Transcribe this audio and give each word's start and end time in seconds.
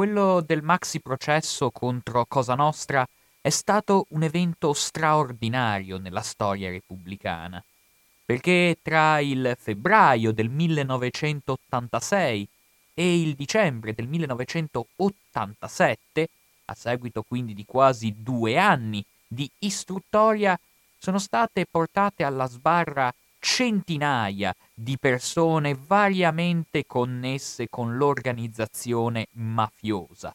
quello 0.00 0.40
del 0.40 0.62
maxi 0.62 1.00
processo 1.00 1.70
contro 1.70 2.24
Cosa 2.24 2.54
Nostra 2.54 3.06
è 3.38 3.50
stato 3.50 4.06
un 4.12 4.22
evento 4.22 4.72
straordinario 4.72 5.98
nella 5.98 6.22
storia 6.22 6.70
repubblicana, 6.70 7.62
perché 8.24 8.78
tra 8.80 9.20
il 9.20 9.54
febbraio 9.60 10.32
del 10.32 10.48
1986 10.48 12.48
e 12.94 13.20
il 13.20 13.34
dicembre 13.34 13.92
del 13.92 14.06
1987, 14.06 16.28
a 16.64 16.74
seguito 16.74 17.22
quindi 17.22 17.52
di 17.52 17.66
quasi 17.66 18.22
due 18.22 18.56
anni 18.56 19.04
di 19.28 19.50
istruttoria, 19.58 20.58
sono 20.96 21.18
state 21.18 21.66
portate 21.70 22.24
alla 22.24 22.46
sbarra 22.46 23.12
centinaia 23.40 24.54
di 24.72 24.96
persone 24.98 25.74
variamente 25.74 26.84
connesse 26.86 27.68
con 27.68 27.96
l'organizzazione 27.96 29.26
mafiosa, 29.32 30.32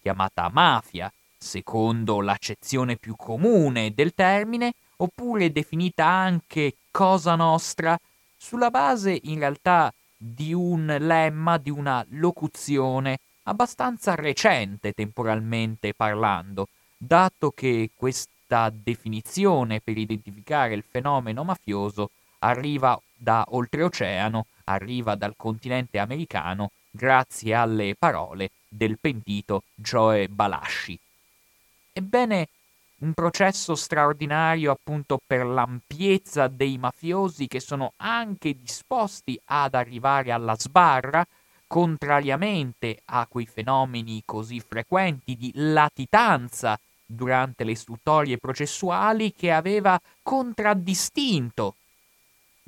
chiamata 0.00 0.50
mafia, 0.52 1.12
secondo 1.38 2.20
l'accezione 2.20 2.96
più 2.96 3.14
comune 3.14 3.92
del 3.94 4.14
termine, 4.14 4.72
oppure 4.96 5.52
definita 5.52 6.06
anche 6.06 6.74
Cosa 6.90 7.36
Nostra, 7.36 7.96
sulla 8.36 8.70
base 8.70 9.18
in 9.24 9.38
realtà 9.38 9.92
di 10.16 10.52
un 10.52 10.96
lemma, 10.98 11.58
di 11.58 11.70
una 11.70 12.04
locuzione 12.10 13.18
abbastanza 13.44 14.14
recente 14.14 14.92
temporalmente 14.92 15.94
parlando, 15.94 16.68
dato 16.96 17.50
che 17.50 17.90
questa 17.94 18.70
definizione 18.70 19.80
per 19.80 19.96
identificare 19.96 20.74
il 20.74 20.84
fenomeno 20.88 21.44
mafioso 21.44 22.10
arriva 22.40 23.00
da 23.14 23.44
oltreoceano, 23.48 24.46
arriva 24.64 25.14
dal 25.14 25.34
continente 25.36 25.98
americano, 25.98 26.70
grazie 26.90 27.54
alle 27.54 27.94
parole 27.98 28.50
del 28.68 28.98
pentito 29.00 29.64
Joe 29.74 30.28
Balasci. 30.28 30.98
Ebbene, 31.92 32.48
un 32.98 33.12
processo 33.12 33.74
straordinario 33.74 34.72
appunto 34.72 35.20
per 35.24 35.46
l'ampiezza 35.46 36.48
dei 36.48 36.78
mafiosi 36.78 37.46
che 37.46 37.60
sono 37.60 37.92
anche 37.96 38.56
disposti 38.60 39.40
ad 39.46 39.74
arrivare 39.74 40.32
alla 40.32 40.56
sbarra, 40.56 41.24
contrariamente 41.66 43.02
a 43.04 43.26
quei 43.28 43.46
fenomeni 43.46 44.22
così 44.24 44.58
frequenti 44.58 45.36
di 45.36 45.52
latitanza 45.54 46.78
durante 47.04 47.62
le 47.64 47.72
istruttorie 47.72 48.38
processuali 48.38 49.32
che 49.32 49.52
aveva 49.52 50.00
contraddistinto 50.22 51.74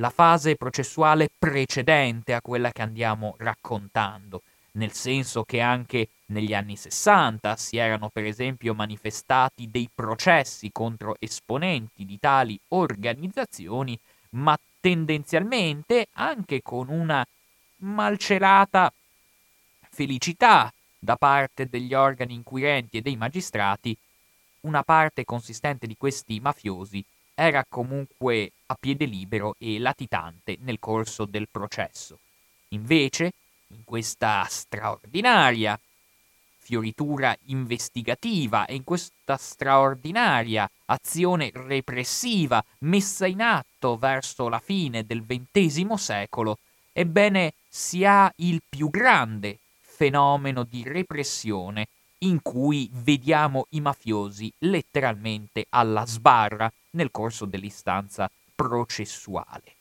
la 0.00 0.10
fase 0.10 0.56
processuale 0.56 1.28
precedente 1.38 2.32
a 2.32 2.40
quella 2.40 2.72
che 2.72 2.80
andiamo 2.80 3.34
raccontando, 3.38 4.42
nel 4.72 4.92
senso 4.92 5.44
che 5.44 5.60
anche 5.60 6.08
negli 6.26 6.54
anni 6.54 6.74
60 6.76 7.54
si 7.56 7.76
erano 7.76 8.08
per 8.08 8.24
esempio 8.24 8.72
manifestati 8.72 9.70
dei 9.70 9.90
processi 9.94 10.70
contro 10.72 11.16
esponenti 11.18 12.06
di 12.06 12.18
tali 12.18 12.58
organizzazioni, 12.68 13.98
ma 14.30 14.58
tendenzialmente 14.80 16.08
anche 16.14 16.62
con 16.62 16.88
una 16.88 17.24
malcelata 17.82 18.90
felicità 19.90 20.72
da 20.98 21.16
parte 21.16 21.68
degli 21.68 21.92
organi 21.92 22.32
inquirenti 22.32 22.98
e 22.98 23.02
dei 23.02 23.16
magistrati, 23.16 23.94
una 24.60 24.82
parte 24.82 25.26
consistente 25.26 25.86
di 25.86 25.96
questi 25.98 26.40
mafiosi 26.40 27.04
era 27.42 27.64
comunque 27.66 28.52
a 28.66 28.76
piede 28.78 29.06
libero 29.06 29.54
e 29.58 29.78
latitante 29.78 30.58
nel 30.60 30.78
corso 30.78 31.24
del 31.24 31.48
processo. 31.50 32.18
Invece, 32.68 33.32
in 33.68 33.82
questa 33.84 34.46
straordinaria 34.46 35.80
fioritura 36.58 37.34
investigativa 37.46 38.66
e 38.66 38.74
in 38.74 38.84
questa 38.84 39.38
straordinaria 39.38 40.70
azione 40.84 41.50
repressiva 41.54 42.62
messa 42.80 43.26
in 43.26 43.40
atto 43.40 43.96
verso 43.96 44.50
la 44.50 44.60
fine 44.60 45.06
del 45.06 45.24
XX 45.26 45.94
secolo, 45.94 46.58
ebbene 46.92 47.54
si 47.66 48.04
ha 48.04 48.30
il 48.36 48.60
più 48.68 48.90
grande 48.90 49.60
fenomeno 49.80 50.62
di 50.62 50.82
repressione 50.84 51.88
in 52.18 52.42
cui 52.42 52.90
vediamo 52.92 53.66
i 53.70 53.80
mafiosi 53.80 54.52
letteralmente 54.58 55.64
alla 55.70 56.04
sbarra 56.04 56.70
nel 56.90 57.10
corso 57.10 57.44
dell'istanza 57.44 58.30
processuale. 58.54 59.74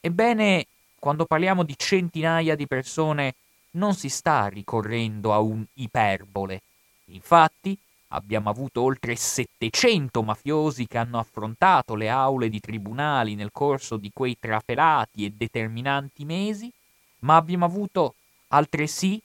Ebbene, 0.00 0.66
quando 0.98 1.24
parliamo 1.24 1.62
di 1.62 1.74
centinaia 1.76 2.56
di 2.56 2.66
persone, 2.66 3.34
non 3.72 3.94
si 3.94 4.08
sta 4.08 4.46
ricorrendo 4.46 5.32
a 5.32 5.38
un 5.38 5.64
iperbole. 5.74 6.62
Infatti, 7.06 7.78
abbiamo 8.08 8.48
avuto 8.50 8.80
oltre 8.82 9.14
700 9.16 10.22
mafiosi 10.22 10.86
che 10.86 10.98
hanno 10.98 11.18
affrontato 11.18 11.94
le 11.94 12.08
aule 12.08 12.48
di 12.48 12.60
tribunali 12.60 13.34
nel 13.34 13.52
corso 13.52 13.96
di 13.96 14.10
quei 14.12 14.36
trafelati 14.38 15.24
e 15.24 15.30
determinanti 15.30 16.24
mesi, 16.24 16.72
ma 17.20 17.36
abbiamo 17.36 17.64
avuto 17.64 18.14
altresì, 18.48 19.20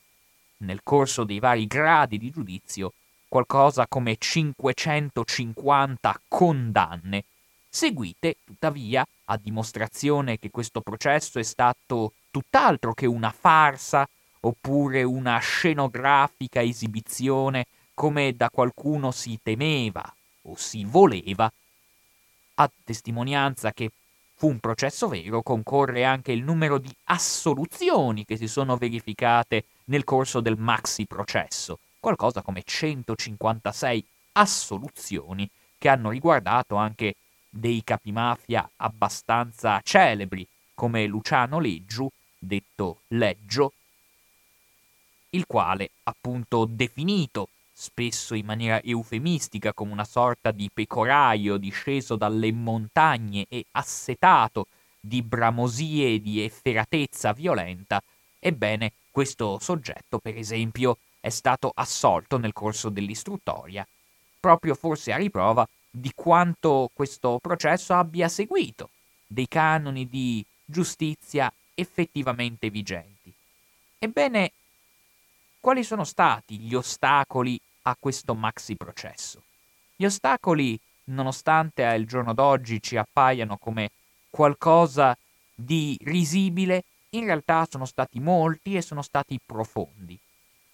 nel 0.57 0.81
corso 0.83 1.23
dei 1.23 1.39
vari 1.39 1.67
gradi 1.67 2.17
di 2.17 2.29
giudizio, 2.29 2.93
qualcosa 3.33 3.87
come 3.87 4.15
550 4.15 6.21
condanne, 6.27 7.23
seguite, 7.67 8.35
tuttavia, 8.45 9.03
a 9.25 9.39
dimostrazione 9.41 10.37
che 10.37 10.51
questo 10.51 10.81
processo 10.81 11.39
è 11.39 11.43
stato 11.43 12.13
tutt'altro 12.29 12.93
che 12.93 13.07
una 13.07 13.31
farsa 13.31 14.07
oppure 14.41 15.01
una 15.01 15.39
scenografica 15.39 16.61
esibizione 16.61 17.65
come 17.95 18.35
da 18.35 18.51
qualcuno 18.51 19.09
si 19.09 19.39
temeva 19.41 20.03
o 20.43 20.55
si 20.55 20.83
voleva, 20.83 21.51
a 22.55 22.71
testimonianza 22.83 23.71
che 23.71 23.89
fu 24.35 24.47
un 24.47 24.59
processo 24.59 25.07
vero 25.07 25.41
concorre 25.41 26.03
anche 26.03 26.33
il 26.33 26.43
numero 26.43 26.77
di 26.77 26.95
assoluzioni 27.05 28.25
che 28.25 28.37
si 28.37 28.47
sono 28.47 28.77
verificate 28.77 29.65
nel 29.85 30.03
corso 30.03 30.39
del 30.39 30.59
maxi 30.59 31.07
processo, 31.07 31.79
qualcosa 32.03 32.41
come 32.41 32.63
156 32.65 34.05
assoluzioni 34.33 35.49
che 35.77 35.87
hanno 35.87 36.09
riguardato 36.09 36.75
anche 36.75 37.15
dei 37.49 37.81
capimafia 37.81 38.69
abbastanza 38.75 39.79
celebri 39.81 40.45
come 40.73 41.05
Luciano 41.05 41.59
Leggiu, 41.59 42.09
detto 42.37 42.97
Leggio, 43.07 43.71
il 45.29 45.45
quale, 45.47 45.91
appunto 46.03 46.65
definito 46.65 47.47
spesso 47.71 48.35
in 48.35 48.47
maniera 48.47 48.83
eufemistica 48.83 49.71
come 49.71 49.93
una 49.93 50.03
sorta 50.03 50.51
di 50.51 50.69
pecoraio 50.73 51.55
disceso 51.55 52.17
dalle 52.17 52.51
montagne 52.51 53.45
e 53.47 53.63
assetato 53.71 54.67
di 54.99 55.21
bramosie 55.21 56.15
e 56.15 56.21
di 56.21 56.43
efferatezza 56.43 57.31
violenta, 57.31 58.03
ebbene 58.39 58.91
questo 59.09 59.57
soggetto, 59.61 60.19
per 60.19 60.35
esempio, 60.35 60.97
è 61.23 61.29
stato 61.29 61.71
assolto 61.73 62.37
nel 62.37 62.51
corso 62.51 62.89
dell'istruttoria, 62.89 63.87
proprio 64.41 64.75
forse 64.75 65.13
a 65.13 65.15
riprova 65.15 65.65
di 65.89 66.11
quanto 66.13 66.89
questo 66.91 67.39
processo 67.41 67.93
abbia 67.93 68.27
seguito 68.27 68.89
dei 69.25 69.47
canoni 69.47 70.09
di 70.09 70.45
giustizia 70.65 71.49
effettivamente 71.75 72.69
vigenti. 72.69 73.33
Ebbene, 73.99 74.51
quali 75.61 75.85
sono 75.85 76.03
stati 76.03 76.59
gli 76.59 76.75
ostacoli 76.75 77.57
a 77.83 77.95
questo 77.97 78.35
maxi 78.35 78.75
processo? 78.75 79.43
Gli 79.95 80.03
ostacoli, 80.03 80.77
nonostante 81.05 81.85
al 81.85 82.03
giorno 82.03 82.33
d'oggi 82.33 82.81
ci 82.81 82.97
appaiano 82.97 83.55
come 83.55 83.91
qualcosa 84.29 85.17
di 85.55 85.97
risibile, 86.01 86.83
in 87.11 87.23
realtà 87.23 87.65
sono 87.69 87.85
stati 87.85 88.19
molti 88.19 88.75
e 88.75 88.81
sono 88.81 89.01
stati 89.01 89.39
profondi 89.45 90.19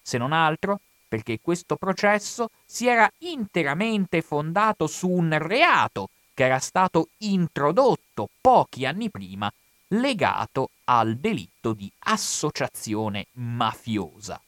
se 0.02 0.18
non 0.18 0.32
altro 0.32 0.80
perché 1.08 1.40
questo 1.42 1.76
processo 1.76 2.50
si 2.64 2.86
era 2.86 3.10
interamente 3.18 4.22
fondato 4.22 4.86
su 4.86 5.08
un 5.08 5.36
reato 5.38 6.08
che 6.32 6.44
era 6.44 6.60
stato 6.60 7.08
introdotto 7.18 8.28
pochi 8.40 8.86
anni 8.86 9.10
prima 9.10 9.52
legato 9.88 10.70
al 10.84 11.16
delitto 11.16 11.72
di 11.72 11.90
associazione 12.00 13.26
mafiosa. 13.32 14.40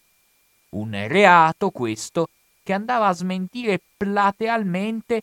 Un 0.71 1.07
reato 1.09 1.71
questo 1.71 2.29
che 2.63 2.73
andava 2.73 3.09
a 3.09 3.13
smentire 3.13 3.81
platealmente 3.97 5.23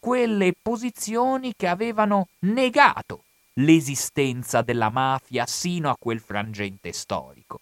quelle 0.00 0.54
posizioni 0.60 1.54
che 1.56 1.68
avevano 1.68 2.28
negato 2.40 3.22
l'esistenza 3.54 4.62
della 4.62 4.90
mafia 4.90 5.46
sino 5.46 5.88
a 5.88 5.96
quel 5.98 6.20
frangente 6.20 6.92
storico. 6.92 7.60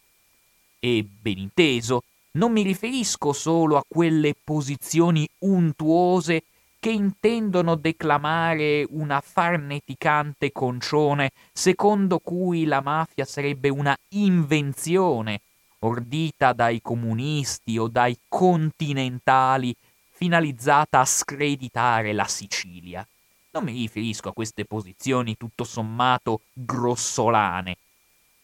E 0.79 1.05
ben 1.05 1.39
inteso, 1.39 2.05
non 2.33 2.53
mi 2.53 2.63
riferisco 2.63 3.33
solo 3.33 3.77
a 3.77 3.85
quelle 3.87 4.35
posizioni 4.43 5.29
untuose 5.41 6.45
che 6.81 6.91
intendono 6.91 7.75
declamare 7.75 8.87
una 8.91 9.21
farneticante 9.21 10.53
concione 10.53 11.33
secondo 11.53 12.19
cui 12.19 12.65
la 12.65 12.81
mafia 12.81 13.25
sarebbe 13.25 13.69
una 13.69 13.97
invenzione 14.11 15.41
ordita 15.81 16.53
dai 16.53 16.81
comunisti 16.83 17.79
o 17.79 17.89
dai 17.89 18.19
continentali, 18.29 19.75
finalizzata 20.11 21.01
a 21.01 21.05
screditare 21.05 22.13
la 22.13 22.27
Sicilia. 22.27 23.07
Non 23.51 23.65
mi 23.65 23.73
riferisco 23.73 24.29
a 24.29 24.33
queste 24.33 24.65
posizioni 24.65 25.37
tutto 25.37 25.65
sommato 25.65 26.41
grossolane. 26.53 27.77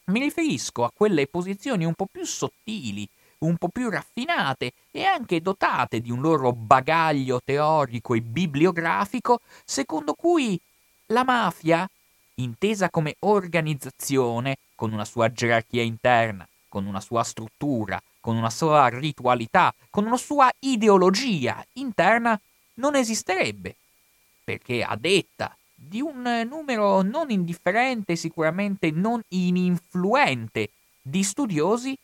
Mi 0.06 0.20
riferisco 0.20 0.84
a 0.84 0.92
quelle 0.94 1.26
posizioni 1.26 1.84
un 1.84 1.94
po' 1.94 2.06
più 2.10 2.24
sottili, 2.24 3.08
un 3.44 3.56
po' 3.56 3.68
più 3.68 3.88
raffinate 3.88 4.72
e 4.90 5.04
anche 5.04 5.40
dotate 5.40 6.00
di 6.00 6.10
un 6.10 6.20
loro 6.20 6.52
bagaglio 6.52 7.40
teorico 7.44 8.14
e 8.14 8.20
bibliografico, 8.20 9.40
secondo 9.64 10.14
cui 10.14 10.60
la 11.06 11.24
mafia, 11.24 11.88
intesa 12.36 12.90
come 12.90 13.16
organizzazione, 13.20 14.56
con 14.74 14.92
una 14.92 15.04
sua 15.04 15.30
gerarchia 15.30 15.82
interna, 15.82 16.46
con 16.68 16.86
una 16.86 17.00
sua 17.00 17.22
struttura, 17.22 18.02
con 18.20 18.36
una 18.36 18.50
sua 18.50 18.88
ritualità, 18.88 19.72
con 19.90 20.06
una 20.06 20.16
sua 20.16 20.50
ideologia 20.60 21.64
interna, 21.74 22.38
non 22.74 22.96
esisterebbe. 22.96 23.76
Perché 24.42 24.82
a 24.82 24.96
detta 24.96 25.56
di 25.74 26.00
un 26.00 26.46
numero 26.48 27.02
non 27.02 27.30
indifferente, 27.30 28.16
sicuramente 28.16 28.90
non 28.90 29.22
ininfluente, 29.28 30.70
di 31.00 31.22
studiosi, 31.22 31.96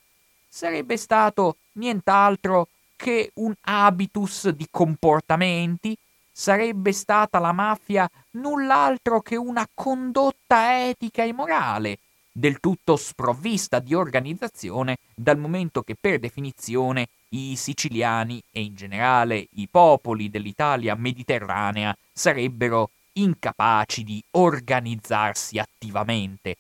sarebbe 0.51 0.97
stato 0.97 1.57
nient'altro 1.75 2.69
che 2.97 3.31
un 3.35 3.55
habitus 3.63 4.51
di 4.51 4.67
comportamenti, 4.71 5.97
sarebbe 6.31 6.93
stata 6.93 7.39
la 7.39 7.53
mafia 7.53 8.11
null'altro 8.33 9.21
che 9.21 9.37
una 9.37 9.67
condotta 9.73 10.87
etica 10.87 11.23
e 11.23 11.33
morale, 11.33 11.99
del 12.33 12.61
tutto 12.61 12.97
sprovvista 12.97 13.79
di 13.79 13.95
organizzazione, 13.95 14.99
dal 15.15 15.39
momento 15.39 15.83
che 15.83 15.97
per 15.99 16.19
definizione 16.19 17.09
i 17.31 17.57
siciliani 17.57 18.43
e 18.51 18.63
in 18.63 18.75
generale 18.75 19.47
i 19.55 19.69
popoli 19.71 20.31
dell'Italia 20.31 20.95
mediterranea 20.95 21.97
sarebbero 22.13 22.91
incapaci 23.15 24.05
di 24.05 24.23
organizzarsi 24.33 25.59
attivamente. 25.59 26.57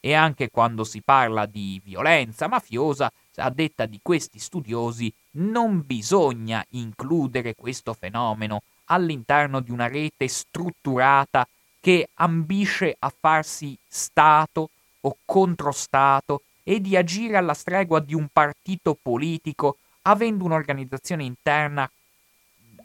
E 0.00 0.14
anche 0.14 0.50
quando 0.50 0.82
si 0.84 1.02
parla 1.02 1.46
di 1.46 1.80
violenza 1.84 2.48
mafiosa, 2.48 3.12
a 3.40 3.50
detta 3.50 3.86
di 3.86 3.98
questi 4.02 4.38
studiosi, 4.38 5.12
non 5.32 5.84
bisogna 5.84 6.64
includere 6.70 7.54
questo 7.54 7.94
fenomeno 7.94 8.62
all'interno 8.86 9.60
di 9.60 9.70
una 9.70 9.88
rete 9.88 10.28
strutturata 10.28 11.46
che 11.80 12.08
ambisce 12.14 12.94
a 12.98 13.12
farsi 13.16 13.76
Stato 13.88 14.70
o 15.00 15.16
controstato 15.24 16.42
e 16.62 16.80
di 16.80 16.96
agire 16.96 17.36
alla 17.36 17.54
stregua 17.54 18.00
di 18.00 18.14
un 18.14 18.28
partito 18.30 18.96
politico 19.00 19.78
avendo 20.02 20.44
un'organizzazione 20.44 21.24
interna 21.24 21.90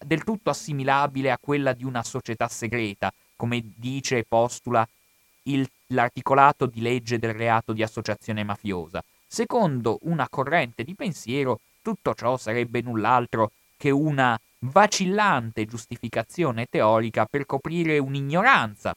del 0.04 0.24
tutto 0.24 0.50
assimilabile 0.50 1.32
a 1.32 1.38
quella 1.40 1.74
di 1.74 1.84
una 1.84 2.04
società 2.04 2.48
segreta, 2.48 3.14
come 3.36 3.64
dice 3.76 4.20
e 4.20 4.26
postula 4.28 4.88
il, 5.44 5.70
l'articolato 5.88 6.66
di 6.66 6.82
legge 6.82 7.20
del 7.20 7.34
reato 7.34 7.74
di 7.74 7.84
associazione 7.84 8.44
mafiosa. 8.44 9.04
Secondo 9.36 9.98
una 10.04 10.30
corrente 10.30 10.86
di 10.86 10.96
pensiero, 10.96 11.60
tutto 11.82 12.14
ciò 12.14 12.38
sarebbe 12.38 12.80
null'altro 12.80 13.52
che 13.76 13.90
una 13.90 14.40
vacillante 14.60 15.66
giustificazione 15.66 16.68
teorica 16.70 17.26
per 17.26 17.46
coprire 17.46 17.98
un'ignoranza 17.98 18.96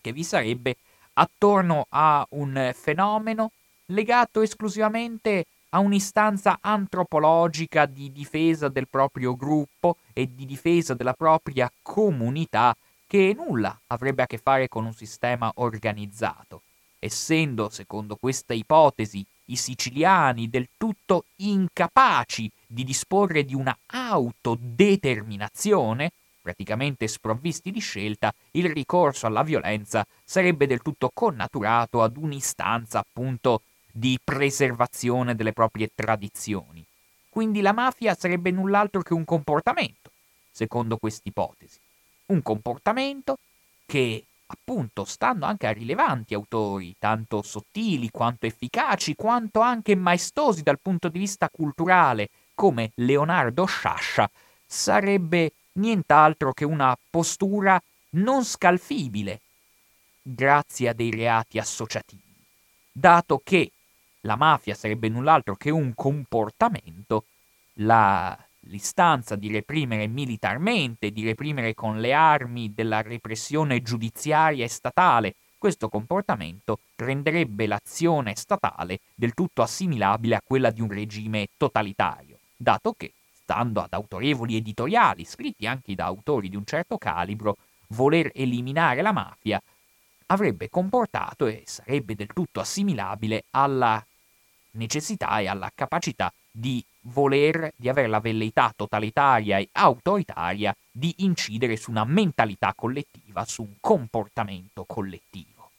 che 0.00 0.12
vi 0.12 0.24
sarebbe 0.24 0.78
attorno 1.12 1.86
a 1.90 2.26
un 2.30 2.72
fenomeno 2.74 3.52
legato 3.86 4.40
esclusivamente 4.40 5.46
a 5.68 5.78
un'istanza 5.78 6.58
antropologica 6.60 7.86
di 7.86 8.10
difesa 8.10 8.68
del 8.68 8.88
proprio 8.88 9.36
gruppo 9.36 9.98
e 10.12 10.28
di 10.34 10.44
difesa 10.44 10.94
della 10.94 11.14
propria 11.14 11.70
comunità 11.82 12.76
che 13.06 13.32
nulla 13.32 13.78
avrebbe 13.86 14.22
a 14.22 14.26
che 14.26 14.38
fare 14.38 14.66
con 14.66 14.86
un 14.86 14.92
sistema 14.92 15.52
organizzato, 15.54 16.62
essendo, 16.98 17.68
secondo 17.68 18.16
questa 18.16 18.54
ipotesi, 18.54 19.24
i 19.46 19.56
siciliani 19.56 20.48
del 20.48 20.68
tutto 20.76 21.24
incapaci 21.36 22.50
di 22.66 22.84
disporre 22.84 23.44
di 23.44 23.54
una 23.54 23.76
autodeterminazione, 23.86 26.10
praticamente 26.40 27.06
sprovvisti 27.06 27.70
di 27.70 27.80
scelta, 27.80 28.34
il 28.52 28.72
ricorso 28.72 29.26
alla 29.26 29.42
violenza 29.42 30.06
sarebbe 30.24 30.66
del 30.66 30.82
tutto 30.82 31.10
connaturato 31.12 32.02
ad 32.02 32.16
un'istanza 32.16 32.98
appunto 32.98 33.62
di 33.92 34.18
preservazione 34.22 35.34
delle 35.34 35.52
proprie 35.52 35.90
tradizioni. 35.94 36.84
Quindi 37.28 37.60
la 37.60 37.72
mafia 37.72 38.14
sarebbe 38.14 38.50
null'altro 38.50 39.02
che 39.02 39.14
un 39.14 39.24
comportamento, 39.24 40.10
secondo 40.50 40.96
quest'ipotesi. 40.96 41.78
Un 42.26 42.42
comportamento 42.42 43.38
che, 43.86 44.24
appunto, 44.52 45.04
stando 45.04 45.46
anche 45.46 45.66
a 45.66 45.72
rilevanti 45.72 46.34
autori, 46.34 46.94
tanto 46.98 47.42
sottili 47.42 48.10
quanto 48.10 48.46
efficaci, 48.46 49.14
quanto 49.14 49.60
anche 49.60 49.94
maestosi 49.94 50.62
dal 50.62 50.80
punto 50.80 51.08
di 51.08 51.18
vista 51.18 51.48
culturale, 51.48 52.28
come 52.54 52.92
Leonardo 52.96 53.64
Sciascia, 53.64 54.30
sarebbe 54.66 55.52
nient'altro 55.72 56.52
che 56.52 56.64
una 56.64 56.96
postura 57.10 57.80
non 58.10 58.44
scalfibile 58.44 59.40
grazie 60.22 60.90
a 60.90 60.92
dei 60.92 61.10
reati 61.10 61.58
associativi, 61.58 62.22
dato 62.92 63.40
che 63.42 63.72
la 64.20 64.36
mafia 64.36 64.74
sarebbe 64.74 65.08
null'altro 65.08 65.56
che 65.56 65.70
un 65.70 65.94
comportamento, 65.94 67.24
la, 67.76 68.38
l'istanza 68.66 69.36
di 69.36 69.50
reprimere 69.50 70.06
militarmente, 70.06 71.10
di 71.10 71.24
reprimere 71.24 71.74
con 71.74 72.00
le 72.00 72.12
armi 72.12 72.72
della 72.74 73.02
repressione 73.02 73.82
giudiziaria 73.82 74.64
e 74.64 74.68
statale, 74.68 75.34
questo 75.58 75.88
comportamento 75.88 76.80
renderebbe 76.96 77.66
l'azione 77.66 78.34
statale 78.34 79.00
del 79.14 79.34
tutto 79.34 79.62
assimilabile 79.62 80.34
a 80.34 80.42
quella 80.44 80.70
di 80.70 80.80
un 80.80 80.88
regime 80.88 81.48
totalitario, 81.56 82.38
dato 82.56 82.94
che, 82.96 83.12
stando 83.32 83.80
ad 83.80 83.92
autorevoli 83.92 84.56
editoriali, 84.56 85.24
scritti 85.24 85.66
anche 85.66 85.94
da 85.94 86.06
autori 86.06 86.48
di 86.48 86.56
un 86.56 86.64
certo 86.64 86.98
calibro, 86.98 87.56
voler 87.88 88.30
eliminare 88.34 89.02
la 89.02 89.12
mafia 89.12 89.62
avrebbe 90.26 90.68
comportato 90.70 91.46
e 91.46 91.62
sarebbe 91.66 92.14
del 92.14 92.32
tutto 92.32 92.60
assimilabile 92.60 93.44
alla 93.50 94.04
necessità 94.72 95.38
e 95.40 95.46
alla 95.46 95.70
capacità 95.74 96.32
di 96.50 96.84
voler, 97.02 97.72
di 97.76 97.88
avere 97.88 98.08
la 98.08 98.20
velleità 98.20 98.72
totalitaria 98.74 99.58
e 99.58 99.68
autoritaria 99.72 100.74
di 100.90 101.14
incidere 101.18 101.76
su 101.76 101.90
una 101.90 102.04
mentalità 102.04 102.72
collettiva, 102.74 103.44
su 103.44 103.62
un 103.62 103.74
comportamento 103.80 104.84
collettivo. 104.84 105.70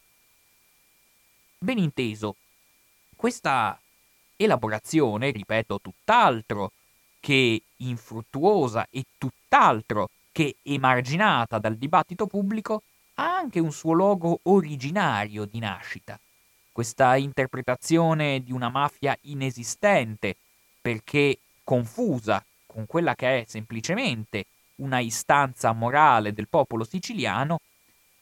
Ben 1.60 1.78
inteso, 1.78 2.36
questa 3.16 3.80
elaborazione, 4.36 5.32
ripeto, 5.32 5.80
tutt'altro 5.80 6.72
che 7.20 7.62
infruttuosa 7.78 8.88
e 8.90 9.06
tutt'altro 9.18 10.10
che 10.34 10.58
emarginata 10.64 11.60
dal 11.60 11.78
dibattito 11.78 12.28
pubblico, 12.28 12.82
ha 13.16 13.36
anche 13.36 13.60
un 13.60 13.72
suo 13.72 13.94
logo 13.94 14.40
originario 14.44 15.46
di 15.46 15.60
nascita, 15.60 16.20
questa 16.74 17.15
interpretazione 17.15 18.42
di 18.44 18.51
una 18.51 18.68
mafia 18.68 19.18
inesistente, 19.22 20.36
perché 20.82 21.38
confusa 21.63 22.44
con 22.65 22.86
quella 22.88 23.15
che 23.15 23.42
è 23.42 23.46
semplicemente 23.48 24.48
una 24.77 25.00
istanza 25.00 25.72
morale 25.72 26.34
del 26.34 26.50
popolo 26.50 26.84
siciliano, 26.84 27.60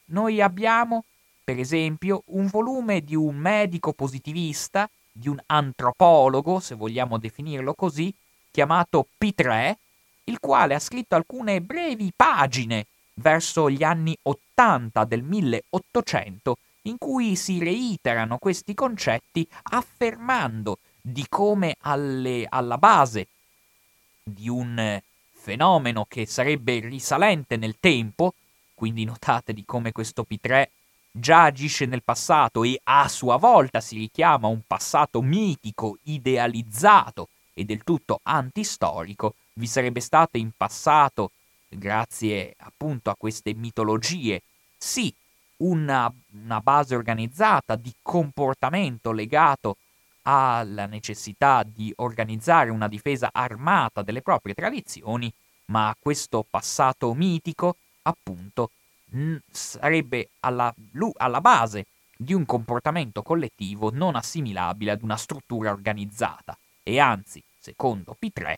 noi 0.06 0.42
abbiamo, 0.42 1.04
per 1.42 1.58
esempio, 1.58 2.22
un 2.26 2.46
volume 2.46 3.00
di 3.00 3.16
un 3.16 3.34
medico 3.36 3.94
positivista, 3.94 4.88
di 5.10 5.28
un 5.28 5.40
antropologo, 5.46 6.60
se 6.60 6.74
vogliamo 6.74 7.18
definirlo 7.18 7.72
così, 7.74 8.14
chiamato 8.50 9.08
P3, 9.18 9.74
il 10.24 10.38
quale 10.38 10.74
ha 10.74 10.78
scritto 10.78 11.14
alcune 11.14 11.62
brevi 11.62 12.12
pagine 12.14 12.86
verso 13.14 13.70
gli 13.70 13.82
anni 13.82 14.16
80 14.22 15.04
del 15.04 15.22
1800 15.22 16.56
in 16.82 16.98
cui 16.98 17.36
si 17.36 17.58
reiterano 17.58 18.38
questi 18.38 18.74
concetti 18.74 19.46
affermando 19.70 20.78
di 21.00 21.26
come 21.28 21.76
alle, 21.80 22.46
alla 22.48 22.78
base 22.78 23.28
di 24.22 24.48
un 24.48 25.00
fenomeno 25.32 26.06
che 26.08 26.26
sarebbe 26.26 26.78
risalente 26.80 27.56
nel 27.56 27.76
tempo, 27.80 28.34
quindi 28.74 29.04
notate 29.04 29.52
di 29.52 29.64
come 29.64 29.92
questo 29.92 30.24
P3 30.28 30.68
già 31.10 31.44
agisce 31.44 31.84
nel 31.84 32.02
passato 32.02 32.64
e 32.64 32.80
a 32.84 33.06
sua 33.08 33.36
volta 33.36 33.80
si 33.80 33.98
richiama 33.98 34.48
un 34.48 34.62
passato 34.66 35.20
mitico, 35.20 35.98
idealizzato 36.04 37.28
e 37.52 37.64
del 37.64 37.84
tutto 37.84 38.20
antistorico, 38.22 39.34
vi 39.54 39.66
sarebbe 39.66 40.00
stato 40.00 40.38
in 40.38 40.50
passato, 40.56 41.32
grazie 41.68 42.54
appunto 42.58 43.10
a 43.10 43.16
queste 43.16 43.52
mitologie, 43.54 44.42
sì, 44.78 45.14
una, 45.62 46.12
una 46.44 46.60
base 46.60 46.94
organizzata 46.94 47.76
di 47.76 47.92
comportamento 48.02 49.12
legato 49.12 49.76
alla 50.22 50.86
necessità 50.86 51.64
di 51.64 51.92
organizzare 51.96 52.70
una 52.70 52.88
difesa 52.88 53.30
armata 53.32 54.02
delle 54.02 54.22
proprie 54.22 54.54
tradizioni, 54.54 55.32
ma 55.66 55.94
questo 55.98 56.44
passato 56.48 57.12
mitico, 57.14 57.76
appunto, 58.02 58.70
sarebbe 59.50 60.30
alla, 60.40 60.72
alla 61.16 61.40
base 61.40 61.86
di 62.16 62.34
un 62.34 62.46
comportamento 62.46 63.22
collettivo 63.22 63.90
non 63.92 64.14
assimilabile 64.14 64.92
ad 64.92 65.02
una 65.02 65.16
struttura 65.16 65.70
organizzata. 65.70 66.56
E 66.84 66.98
anzi, 66.98 67.42
secondo 67.58 68.16
P3, 68.20 68.54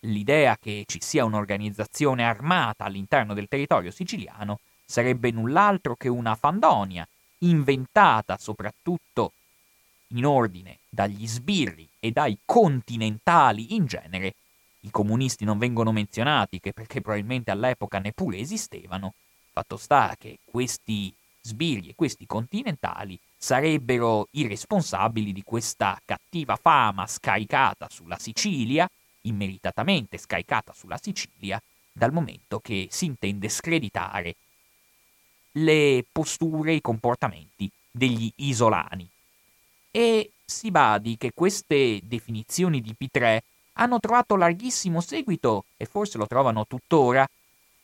l'idea 0.00 0.56
che 0.58 0.84
ci 0.86 1.00
sia 1.02 1.24
un'organizzazione 1.24 2.24
armata 2.24 2.84
all'interno 2.84 3.34
del 3.34 3.48
territorio 3.48 3.90
siciliano 3.90 4.60
sarebbe 4.94 5.32
null'altro 5.32 5.96
che 5.96 6.06
una 6.06 6.36
fandonia, 6.36 7.04
inventata 7.38 8.38
soprattutto 8.38 9.32
in 10.08 10.24
ordine 10.24 10.78
dagli 10.88 11.26
sbirri 11.26 11.88
e 11.98 12.12
dai 12.12 12.38
continentali 12.44 13.74
in 13.74 13.86
genere. 13.86 14.34
I 14.82 14.92
comunisti 14.92 15.44
non 15.44 15.58
vengono 15.58 15.90
menzionati, 15.90 16.60
che 16.60 16.72
perché 16.72 17.00
probabilmente 17.00 17.50
all'epoca 17.50 17.98
neppure 17.98 18.38
esistevano. 18.38 19.14
Fatto 19.50 19.76
sta 19.76 20.14
che 20.16 20.38
questi 20.44 21.12
sbirri 21.40 21.88
e 21.88 21.94
questi 21.96 22.24
continentali 22.24 23.18
sarebbero 23.36 24.28
i 24.32 24.46
responsabili 24.46 25.32
di 25.32 25.42
questa 25.42 26.00
cattiva 26.04 26.54
fama 26.54 27.04
scaricata 27.08 27.88
sulla 27.90 28.18
Sicilia, 28.20 28.88
immeritatamente 29.22 30.18
scaricata 30.18 30.72
sulla 30.72 31.00
Sicilia, 31.02 31.60
dal 31.90 32.12
momento 32.12 32.60
che 32.60 32.86
si 32.92 33.06
intende 33.06 33.48
screditare 33.48 34.36
le 35.56 36.04
posture 36.10 36.72
e 36.72 36.76
i 36.76 36.80
comportamenti 36.80 37.70
degli 37.90 38.30
isolani. 38.36 39.08
E 39.90 40.30
si 40.44 40.70
badi 40.70 41.16
che 41.16 41.32
queste 41.32 42.00
definizioni 42.02 42.80
di 42.80 42.94
P3 42.98 43.38
hanno 43.74 44.00
trovato 44.00 44.36
larghissimo 44.36 45.00
seguito, 45.00 45.64
e 45.76 45.84
forse 45.84 46.18
lo 46.18 46.26
trovano 46.26 46.66
tuttora, 46.66 47.28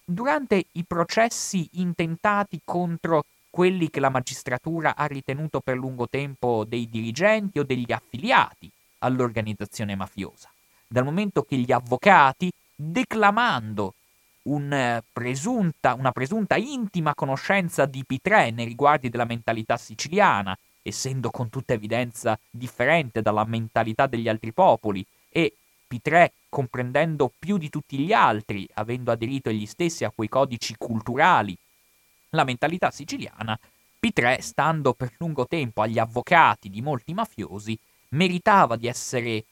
durante 0.05 0.67
i 0.73 0.85
processi 0.85 1.69
intentati 1.73 2.61
contro 2.65 3.25
quelli 3.51 3.91
che 3.91 4.01
la 4.01 4.11
magistratura 4.11 4.95
ha 4.97 5.07
ritenuto 5.07 5.61
per 5.61 5.77
lungo 5.77 6.09
tempo 6.09 6.65
dei 6.65 6.89
dirigenti 6.89 7.59
o 7.59 7.65
degli 7.65 7.91
affiliati 7.91 8.71
all'organizzazione 8.99 9.95
mafiosa, 9.95 10.51
dal 10.87 11.05
momento 11.05 11.43
che 11.43 11.57
gli 11.57 11.73
avvocati, 11.73 12.51
declamando 12.75 13.95
un 14.43 15.03
presunta, 15.13 15.95
una 15.95 16.13
presunta 16.13 16.57
intima 16.57 17.15
conoscenza 17.15 17.87
di 17.87 18.05
P3 18.09 18.55
nei 18.55 18.65
riguardi 18.65 19.09
della 19.09 19.25
mentalità 19.25 19.77
siciliana, 19.77 20.57
essendo 20.83 21.31
con 21.31 21.51
tutta 21.51 21.75
evidenza 21.75 22.39
differente 22.51 23.23
dalla 23.23 23.45
mentalità 23.45 24.07
degli 24.07 24.29
altri 24.29 24.53
popoli, 24.53 25.05
e 25.29 25.55
P3 25.89 26.29
comprendendo 26.49 27.33
più 27.39 27.59
di 27.59 27.69
tutti 27.69 27.99
gli 27.99 28.13
altri, 28.13 28.69
avendo 28.75 29.11
aderito 29.13 29.51
egli 29.51 29.67
stessi 29.67 30.05
a 30.05 30.13
quei 30.15 30.29
codici 30.29 30.75
culturali 30.77 31.57
la 32.31 32.45
mentalità 32.45 32.91
siciliana, 32.91 33.59
P3, 34.01 34.41
stando 34.41 34.95
per 34.95 35.13
lungo 35.19 35.47
tempo 35.47 35.83
agli 35.83 35.99
avvocati 35.99 36.71
di 36.71 36.81
molti 36.81 37.13
mafiosi, 37.13 37.79
meritava 38.11 38.77
di 38.77 38.87
essere 38.87 39.45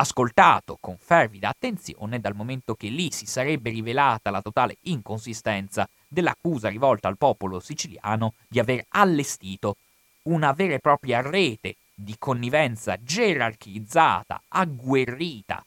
ascoltato 0.00 0.78
con 0.80 0.96
fervida 0.98 1.50
attenzione 1.50 2.20
dal 2.20 2.34
momento 2.34 2.74
che 2.74 2.88
lì 2.88 3.12
si 3.12 3.26
sarebbe 3.26 3.68
rivelata 3.68 4.30
la 4.30 4.40
totale 4.40 4.78
inconsistenza 4.82 5.88
dell'accusa 6.08 6.68
rivolta 6.68 7.06
al 7.08 7.18
popolo 7.18 7.60
siciliano 7.60 8.34
di 8.48 8.58
aver 8.58 8.86
allestito 8.88 9.76
una 10.22 10.52
vera 10.52 10.74
e 10.74 10.78
propria 10.78 11.20
rete 11.20 11.76
di 11.94 12.16
connivenza 12.18 12.96
gerarchizzata, 13.02 14.42
agguerrita 14.48 15.62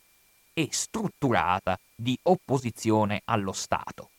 e 0.51 0.67
strutturata 0.71 1.79
di 1.93 2.17
opposizione 2.23 3.21
allo 3.25 3.51
Stato. 3.51 4.09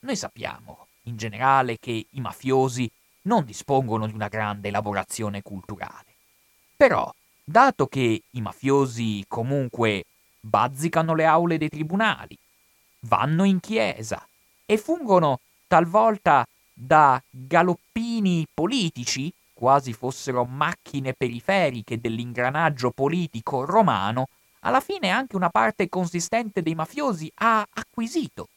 Noi 0.00 0.16
sappiamo 0.16 0.88
in 1.02 1.16
generale 1.16 1.78
che 1.78 2.06
i 2.10 2.20
mafiosi 2.20 2.90
non 3.22 3.44
dispongono 3.44 4.06
di 4.08 4.14
una 4.14 4.28
grande 4.28 4.68
elaborazione 4.68 5.42
culturale. 5.42 6.14
Però, 6.76 7.12
dato 7.48 7.86
che 7.86 8.22
i 8.28 8.40
mafiosi 8.40 9.24
comunque 9.28 10.04
bazzicano 10.40 11.14
le 11.14 11.24
aule 11.24 11.58
dei 11.58 11.68
tribunali, 11.68 12.36
vanno 13.02 13.44
in 13.44 13.60
chiesa 13.60 14.26
e 14.66 14.76
fungono 14.76 15.38
talvolta 15.68 16.44
da 16.72 17.22
galoppini 17.30 18.44
politici, 18.52 19.32
quasi 19.52 19.92
fossero 19.92 20.44
macchine 20.44 21.14
periferiche 21.14 22.00
dell'ingranaggio 22.00 22.90
politico 22.90 23.64
romano, 23.64 24.26
alla 24.60 24.80
fine 24.80 25.10
anche 25.10 25.36
una 25.36 25.50
parte 25.50 25.88
consistente 25.88 26.62
dei 26.62 26.74
mafiosi 26.74 27.30
ha 27.36 27.64
acquisito 27.74 28.48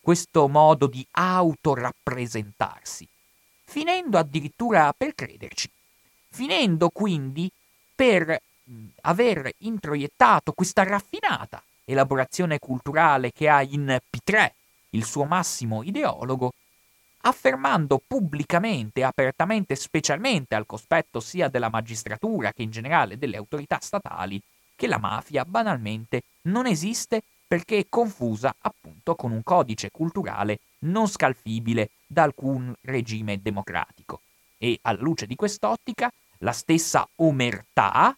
questo 0.00 0.46
modo 0.46 0.86
di 0.86 1.04
autorappresentarsi, 1.10 3.08
finendo 3.64 4.16
addirittura 4.16 4.94
per 4.96 5.16
crederci, 5.16 5.68
finendo 6.30 6.88
quindi 6.90 7.50
per 7.98 8.40
aver 9.00 9.52
introiettato 9.58 10.52
questa 10.52 10.84
raffinata 10.84 11.60
elaborazione 11.84 12.60
culturale 12.60 13.32
che 13.32 13.48
ha 13.48 13.60
in 13.60 13.98
P3 14.08 14.50
il 14.90 15.04
suo 15.04 15.24
massimo 15.24 15.82
ideologo, 15.82 16.52
affermando 17.22 18.00
pubblicamente, 18.06 19.02
apertamente, 19.02 19.74
specialmente 19.74 20.54
al 20.54 20.64
cospetto 20.64 21.18
sia 21.18 21.48
della 21.48 21.70
magistratura 21.70 22.52
che 22.52 22.62
in 22.62 22.70
generale 22.70 23.18
delle 23.18 23.36
autorità 23.36 23.78
statali, 23.80 24.40
che 24.76 24.86
la 24.86 24.98
mafia 24.98 25.44
banalmente 25.44 26.22
non 26.42 26.66
esiste 26.66 27.20
perché 27.48 27.78
è 27.78 27.86
confusa 27.88 28.54
appunto 28.60 29.16
con 29.16 29.32
un 29.32 29.42
codice 29.42 29.90
culturale 29.90 30.60
non 30.80 31.08
scalfibile 31.08 31.90
da 32.06 32.22
alcun 32.22 32.72
regime 32.82 33.42
democratico. 33.42 34.20
E 34.56 34.78
alla 34.82 35.00
luce 35.00 35.26
di 35.26 35.34
quest'ottica, 35.34 36.12
la 36.38 36.52
stessa 36.52 37.08
omertà 37.16 38.16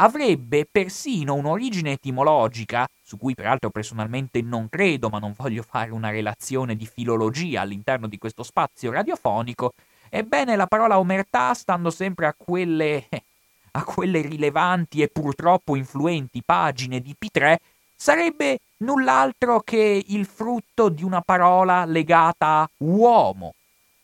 avrebbe 0.00 0.66
persino 0.70 1.34
un'origine 1.34 1.92
etimologica, 1.92 2.88
su 3.02 3.18
cui 3.18 3.34
peraltro 3.34 3.70
personalmente 3.70 4.40
non 4.40 4.68
credo, 4.68 5.08
ma 5.08 5.18
non 5.18 5.34
voglio 5.36 5.62
fare 5.62 5.90
una 5.90 6.10
relazione 6.10 6.74
di 6.74 6.86
filologia 6.86 7.60
all'interno 7.60 8.06
di 8.06 8.18
questo 8.18 8.42
spazio 8.42 8.90
radiofonico, 8.90 9.72
ebbene 10.08 10.56
la 10.56 10.66
parola 10.66 10.98
omertà, 10.98 11.52
stando 11.54 11.90
sempre 11.90 12.26
a 12.26 12.34
quelle, 12.36 13.08
a 13.72 13.84
quelle 13.84 14.22
rilevanti 14.22 15.02
e 15.02 15.08
purtroppo 15.08 15.76
influenti 15.76 16.42
pagine 16.44 17.00
di 17.00 17.14
P3, 17.18 17.56
sarebbe 17.94 18.60
null'altro 18.78 19.60
che 19.60 20.02
il 20.06 20.24
frutto 20.24 20.88
di 20.88 21.04
una 21.04 21.20
parola 21.20 21.84
legata 21.84 22.60
a 22.60 22.70
uomo. 22.78 23.52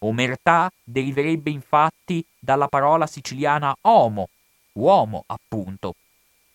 Omertà 0.06 0.70
deriverebbe 0.84 1.50
infatti 1.50 2.24
dalla 2.38 2.68
parola 2.68 3.06
siciliana 3.06 3.76
homo, 3.82 4.28
uomo 4.74 5.24
appunto, 5.26 5.96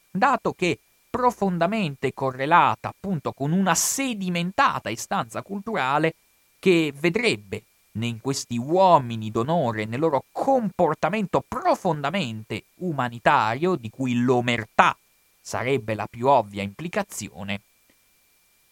dato 0.10 0.54
che 0.54 0.80
profondamente 1.10 2.14
correlata 2.14 2.88
appunto 2.88 3.34
con 3.34 3.52
una 3.52 3.76
sedimentata 3.76 4.90
istanza 4.90 5.42
culturale 5.42 6.16
che 6.60 6.94
vedrebbe 6.96 7.64
in 7.94 8.22
questi 8.22 8.58
uomini 8.58 9.32
d'onore, 9.32 9.84
nel 9.84 10.00
loro 10.00 10.24
comportamento 10.32 11.44
profondamente 11.46 12.64
umanitario, 12.76 13.76
di 13.76 13.90
cui 13.90 14.16
l'omertà 14.16 14.98
sarebbe 15.42 15.94
la 15.94 16.08
più 16.10 16.28
ovvia 16.28 16.64
implicazione, 16.64 17.62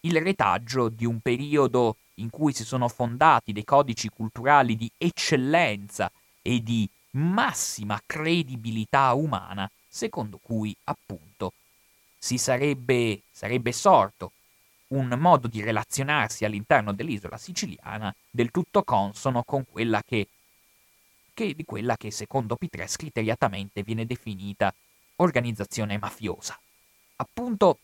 il 0.02 0.22
retaggio 0.22 0.88
di 0.88 1.06
un 1.06 1.20
periodo 1.20 1.98
in 2.22 2.30
cui 2.30 2.54
si 2.54 2.64
sono 2.64 2.88
fondati 2.88 3.52
dei 3.52 3.64
codici 3.64 4.10
culturali 4.10 4.76
di 4.76 4.90
eccellenza 4.98 6.12
e 6.42 6.62
di 6.62 6.88
massima 7.12 8.00
credibilità 8.06 9.14
umana, 9.14 9.70
secondo 9.88 10.40
cui 10.42 10.76
appunto 10.86 11.54
si 12.18 12.38
sarebbe, 12.38 13.22
sarebbe 13.32 13.72
sorto 13.72 14.32
un 14.90 15.08
modo 15.20 15.48
di 15.48 15.62
relazionarsi 15.62 16.46
all'interno 16.46 16.94
dell'isola 16.94 17.38
siciliana 17.38 18.14
del 18.30 18.52
tutto 18.52 18.84
consono 18.84 19.44
con 19.44 19.64
quella 19.70 20.02
che, 20.04 20.28
che 21.34 21.54
di 21.54 21.64
quella 21.64 21.96
che 21.96 22.12
secondo 22.12 22.56
Pitres 22.56 22.96
criteriatamente 22.96 23.84
viene 23.84 24.06
definita 24.06 24.74
organizzazione 25.18 25.98
mafiosa. 25.98 26.60
Appunto, 27.18 27.80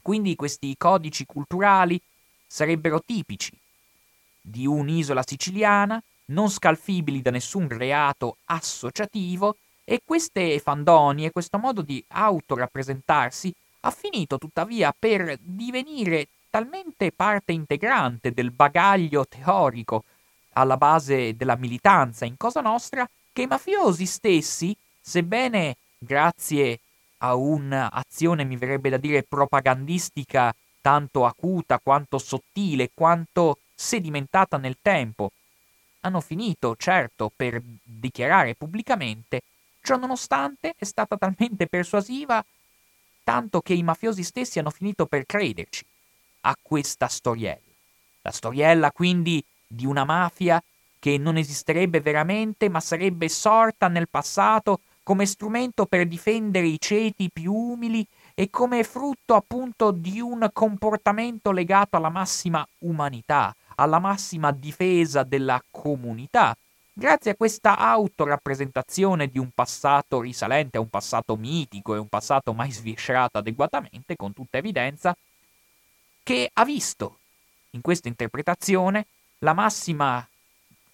quindi 0.00 0.34
questi 0.34 0.74
codici 0.76 1.26
culturali 1.26 2.00
sarebbero 2.52 3.02
tipici 3.02 3.58
di 4.38 4.66
un'isola 4.66 5.22
siciliana, 5.26 6.02
non 6.26 6.50
scalfibili 6.50 7.22
da 7.22 7.30
nessun 7.30 7.66
reato 7.66 8.36
associativo, 8.44 9.56
e 9.84 10.02
queste 10.04 10.58
fandonie, 10.60 11.30
questo 11.30 11.56
modo 11.56 11.80
di 11.80 12.04
autorappresentarsi, 12.08 13.52
ha 13.80 13.90
finito 13.90 14.36
tuttavia 14.36 14.94
per 14.96 15.38
divenire 15.40 16.28
talmente 16.50 17.10
parte 17.10 17.52
integrante 17.52 18.32
del 18.32 18.50
bagaglio 18.50 19.26
teorico 19.26 20.04
alla 20.52 20.76
base 20.76 21.34
della 21.34 21.56
militanza 21.56 22.26
in 22.26 22.36
Cosa 22.36 22.60
Nostra 22.60 23.08
che 23.32 23.42
i 23.42 23.46
mafiosi 23.46 24.04
stessi, 24.04 24.76
sebbene 25.00 25.76
grazie 25.96 26.80
a 27.18 27.34
un'azione, 27.34 28.44
mi 28.44 28.56
verrebbe 28.56 28.90
da 28.90 28.98
dire, 28.98 29.22
propagandistica 29.22 30.54
tanto 30.82 31.24
acuta 31.24 31.78
quanto 31.82 32.18
sottile, 32.18 32.90
quanto 32.92 33.58
sedimentata 33.74 34.58
nel 34.58 34.76
tempo, 34.82 35.32
hanno 36.00 36.20
finito, 36.20 36.76
certo, 36.76 37.32
per 37.34 37.62
dichiarare 37.82 38.54
pubblicamente, 38.54 39.42
ciò 39.80 39.96
nonostante 39.96 40.74
è 40.76 40.84
stata 40.84 41.16
talmente 41.16 41.66
persuasiva 41.66 42.44
tanto 43.24 43.60
che 43.60 43.72
i 43.72 43.82
mafiosi 43.82 44.24
stessi 44.24 44.58
hanno 44.58 44.70
finito 44.70 45.06
per 45.06 45.24
crederci 45.24 45.86
a 46.42 46.56
questa 46.60 47.06
storiella. 47.06 47.60
La 48.22 48.30
storiella 48.32 48.90
quindi 48.90 49.42
di 49.66 49.86
una 49.86 50.04
mafia 50.04 50.62
che 50.98 51.18
non 51.18 51.36
esisterebbe 51.36 52.00
veramente, 52.00 52.68
ma 52.68 52.80
sarebbe 52.80 53.28
sorta 53.28 53.88
nel 53.88 54.08
passato 54.08 54.80
come 55.02 55.26
strumento 55.26 55.86
per 55.86 56.06
difendere 56.06 56.66
i 56.66 56.78
ceti 56.78 57.30
più 57.32 57.52
umili 57.52 58.06
e 58.34 58.50
come 58.50 58.82
frutto 58.84 59.34
appunto 59.34 59.90
di 59.90 60.20
un 60.20 60.48
comportamento 60.52 61.52
legato 61.52 61.96
alla 61.96 62.08
massima 62.08 62.66
umanità, 62.78 63.54
alla 63.76 63.98
massima 63.98 64.50
difesa 64.52 65.22
della 65.22 65.62
comunità, 65.70 66.56
grazie 66.92 67.32
a 67.32 67.36
questa 67.36 67.78
autorappresentazione 67.78 69.28
di 69.28 69.38
un 69.38 69.50
passato 69.54 70.20
risalente 70.20 70.76
a 70.76 70.80
un 70.80 70.88
passato 70.88 71.36
mitico 71.36 71.94
e 71.94 71.98
un 71.98 72.08
passato 72.08 72.52
mai 72.52 72.70
sviscerato 72.70 73.38
adeguatamente, 73.38 74.16
con 74.16 74.32
tutta 74.32 74.58
evidenza, 74.58 75.16
che 76.22 76.50
ha 76.52 76.64
visto 76.64 77.18
in 77.70 77.80
questa 77.80 78.08
interpretazione 78.08 79.06
la 79.38 79.54
massima 79.54 80.26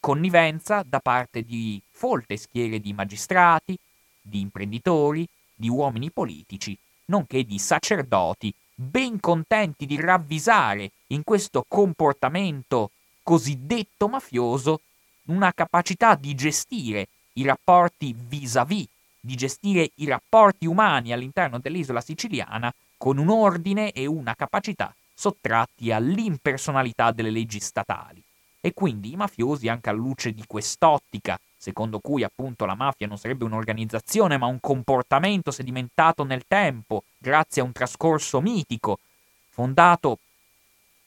connivenza 0.01 0.83
da 0.87 1.01
parte 1.01 1.43
di 1.43 1.81
folte 1.91 2.37
schiere 2.37 2.79
di 2.81 2.93
magistrati, 2.93 3.77
di 4.21 4.41
imprenditori, 4.41 5.27
di 5.55 5.69
uomini 5.69 6.11
politici, 6.11 6.79
nonché 7.09 7.45
di 7.45 7.59
sacerdoti, 7.59 8.53
ben 8.75 9.21
contenti 9.21 9.87
di 9.87 10.01
ravvisare 10.01 10.93
in 11.09 11.25
questo 11.25 11.65
comportamento 11.67 12.91
cosiddetto 13.23 14.09
mafioso 14.09 14.81
una 15.25 15.53
capacità 15.53 16.15
di 16.15 16.35
gestire 16.35 17.09
i 17.35 17.45
rapporti 17.45 18.15
vis-à-vis, 18.17 18.87
di 19.21 19.35
gestire 19.35 19.91
i 19.97 20.07
rapporti 20.07 20.67
umani 20.67 21.13
all'interno 21.13 21.59
dell'isola 21.59 22.01
siciliana 22.01 22.73
con 22.97 23.19
un 23.19 23.29
ordine 23.29 23.93
e 23.93 24.07
una 24.07 24.35
capacità 24.35 24.95
sottratti 25.15 25.93
all'impersonalità 25.93 27.11
delle 27.11 27.31
leggi 27.31 27.61
statali. 27.61 28.23
E 28.61 28.73
quindi 28.73 29.13
i 29.13 29.17
mafiosi, 29.17 29.69
anche 29.69 29.89
alla 29.89 29.99
luce 29.99 30.33
di 30.33 30.45
quest'ottica, 30.47 31.39
secondo 31.59 31.99
cui 31.99 32.23
appunto 32.23 32.65
la 32.65 32.77
mafia 32.77 33.09
non 33.09 33.19
sarebbe 33.19 33.45
un'organizzazione 33.45 34.39
ma 34.39 34.47
un 34.47 34.61
comportamento 34.61 35.51
sedimentato 35.51 36.23
nel 36.23 36.45
tempo, 36.47 37.03
grazie 37.19 37.61
a 37.61 37.65
un 37.65 37.73
trascorso 37.73 38.41
mitico, 38.41 39.01
fondato 39.51 40.21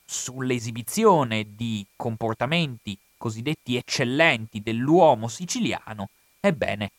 sull'esibizione 0.05 1.55
di 1.55 1.85
comportamenti 1.95 2.97
cosiddetti 3.17 3.77
eccellenti 3.77 4.61
dell'uomo 4.61 5.27
siciliano, 5.27 6.09
ebbene, 6.39 6.91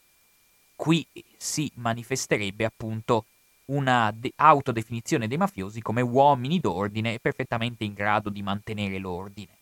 qui 0.74 1.06
si 1.36 1.70
manifesterebbe 1.74 2.64
appunto 2.64 3.26
una 3.66 4.12
de- 4.14 4.32
autodefinizione 4.36 5.28
dei 5.28 5.36
mafiosi 5.36 5.82
come 5.82 6.00
uomini 6.00 6.58
d'ordine 6.58 7.18
perfettamente 7.18 7.84
in 7.84 7.92
grado 7.92 8.30
di 8.30 8.42
mantenere 8.42 8.98
l'ordine. 8.98 9.56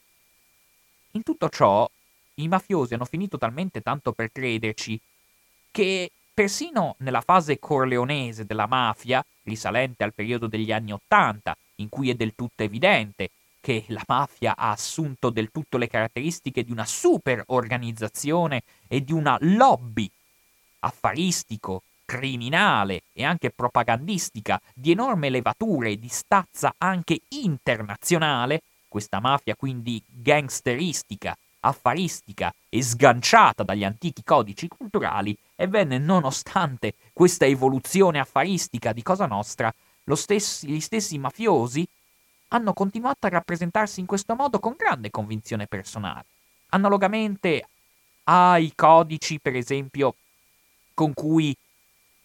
In 1.13 1.23
tutto 1.23 1.49
ciò, 1.49 1.91
i 2.43 2.49
mafiosi 2.49 2.95
hanno 2.95 3.05
finito 3.05 3.39
talmente 3.39 3.81
tanto 3.81 4.13
per 4.13 4.31
crederci 4.33 5.01
che 5.71 6.11
persino 6.33 6.95
nella 6.99 7.21
fase 7.21 7.59
corleonese 7.59 8.47
della 8.47 8.67
mafia, 8.67 9.25
risalente 9.43 10.05
al 10.05 10.15
periodo 10.15 10.47
degli 10.47 10.73
anni 10.73 10.93
Ottanta, 10.93 11.57
in 11.77 11.89
cui 11.89 12.11
è 12.11 12.15
del 12.15 12.35
tutto 12.35 12.63
evidente 12.63 13.31
che 13.61 13.85
la 13.89 14.03
mafia 14.07 14.57
ha 14.57 14.71
assunto 14.71 15.29
del 15.29 15.50
tutto 15.50 15.76
le 15.76 15.87
caratteristiche 15.87 16.65
di 16.65 16.73
una 16.73 16.87
super 16.87 17.43
organizzazione 17.49 18.63
e 18.89 19.05
di 19.05 19.13
una 19.13 19.37
lobby 19.41 20.11
affaristico, 20.81 21.83
criminale 22.07 23.03
e 23.13 23.23
anche 23.23 23.50
propagandistica 23.50 24.61
di 24.75 24.91
enorme 24.91 25.29
levature 25.29 25.91
e 25.91 25.99
di 25.99 26.09
stazza 26.09 26.75
anche 26.79 27.21
internazionale, 27.29 28.63
questa 28.89 29.21
mafia 29.21 29.55
quindi 29.55 30.03
gangsteristica, 30.07 31.37
affaristica 31.61 32.53
e 32.69 32.83
sganciata 32.83 33.63
dagli 33.63 33.85
antichi 33.85 34.23
codici 34.25 34.69
culturali, 34.69 35.37
ebbene, 35.55 35.99
nonostante 35.99 36.95
questa 37.13 37.45
evoluzione 37.47 38.19
affaristica 38.19 38.93
di 38.93 39.03
Cosa 39.03 39.27
Nostra, 39.27 39.73
stessi, 40.15 40.69
gli 40.69 40.81
stessi 40.81 41.19
mafiosi 41.19 41.87
hanno 42.49 42.73
continuato 42.73 43.27
a 43.27 43.31
rappresentarsi 43.31 44.01
in 44.01 44.07
questo 44.07 44.35
modo 44.35 44.59
con 44.59 44.75
grande 44.77 45.11
convinzione 45.11 45.67
personale. 45.67 46.25
Analogamente 46.71 47.69
ai 48.25 48.73
codici, 48.75 49.39
per 49.39 49.55
esempio, 49.55 50.15
con 50.95 51.15
cui 51.15 51.57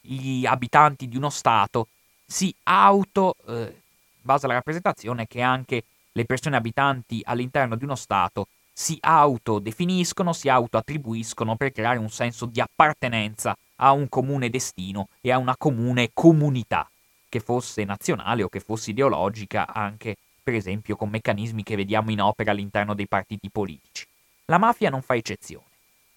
gli 0.02 0.46
abitanti 0.46 1.08
di 1.08 1.18
uno 1.18 1.30
Stato 1.30 1.88
si 2.26 2.54
auto, 2.64 3.36
eh, 3.48 3.54
in 3.54 4.22
base 4.22 4.46
alla 4.46 4.56
rappresentazione, 4.56 5.28
che 5.28 5.42
anche 5.42 5.84
le 6.12 6.26
persone 6.26 6.56
abitanti 6.56 7.22
all'interno 7.24 7.76
di 7.76 7.84
uno 7.84 7.96
Stato 7.96 8.48
si 8.78 8.98
autodefiniscono, 9.00 10.34
si 10.34 10.50
autoattribuiscono 10.50 11.56
per 11.56 11.72
creare 11.72 11.98
un 11.98 12.10
senso 12.10 12.46
di 12.46 12.60
appartenenza 12.60 13.56
a 13.78 13.94
un 13.94 14.10
comune 14.10 14.50
destino 14.50 15.08
e 15.22 15.32
a 15.32 15.38
una 15.38 15.56
comune 15.56 16.10
comunità, 16.14 16.90
che 17.30 17.40
fosse 17.40 17.86
nazionale 17.86 18.44
o 18.44 18.50
che 18.50 18.60
fosse 18.60 18.92
ideologica, 18.92 19.74
anche 19.74 20.18
per 20.44 20.56
esempio 20.56 20.98
con 20.98 21.10
meccanismi 21.10 21.64
che 21.64 21.78
vediamo 21.78 22.12
in 22.12 22.22
opera 22.22 22.52
all'interno 22.52 22.94
dei 22.94 23.08
partiti 23.08 23.50
politici. 23.50 24.06
La 24.48 24.58
mafia 24.58 24.90
non 24.90 25.02
fa 25.02 25.16
eccezione. 25.16 25.66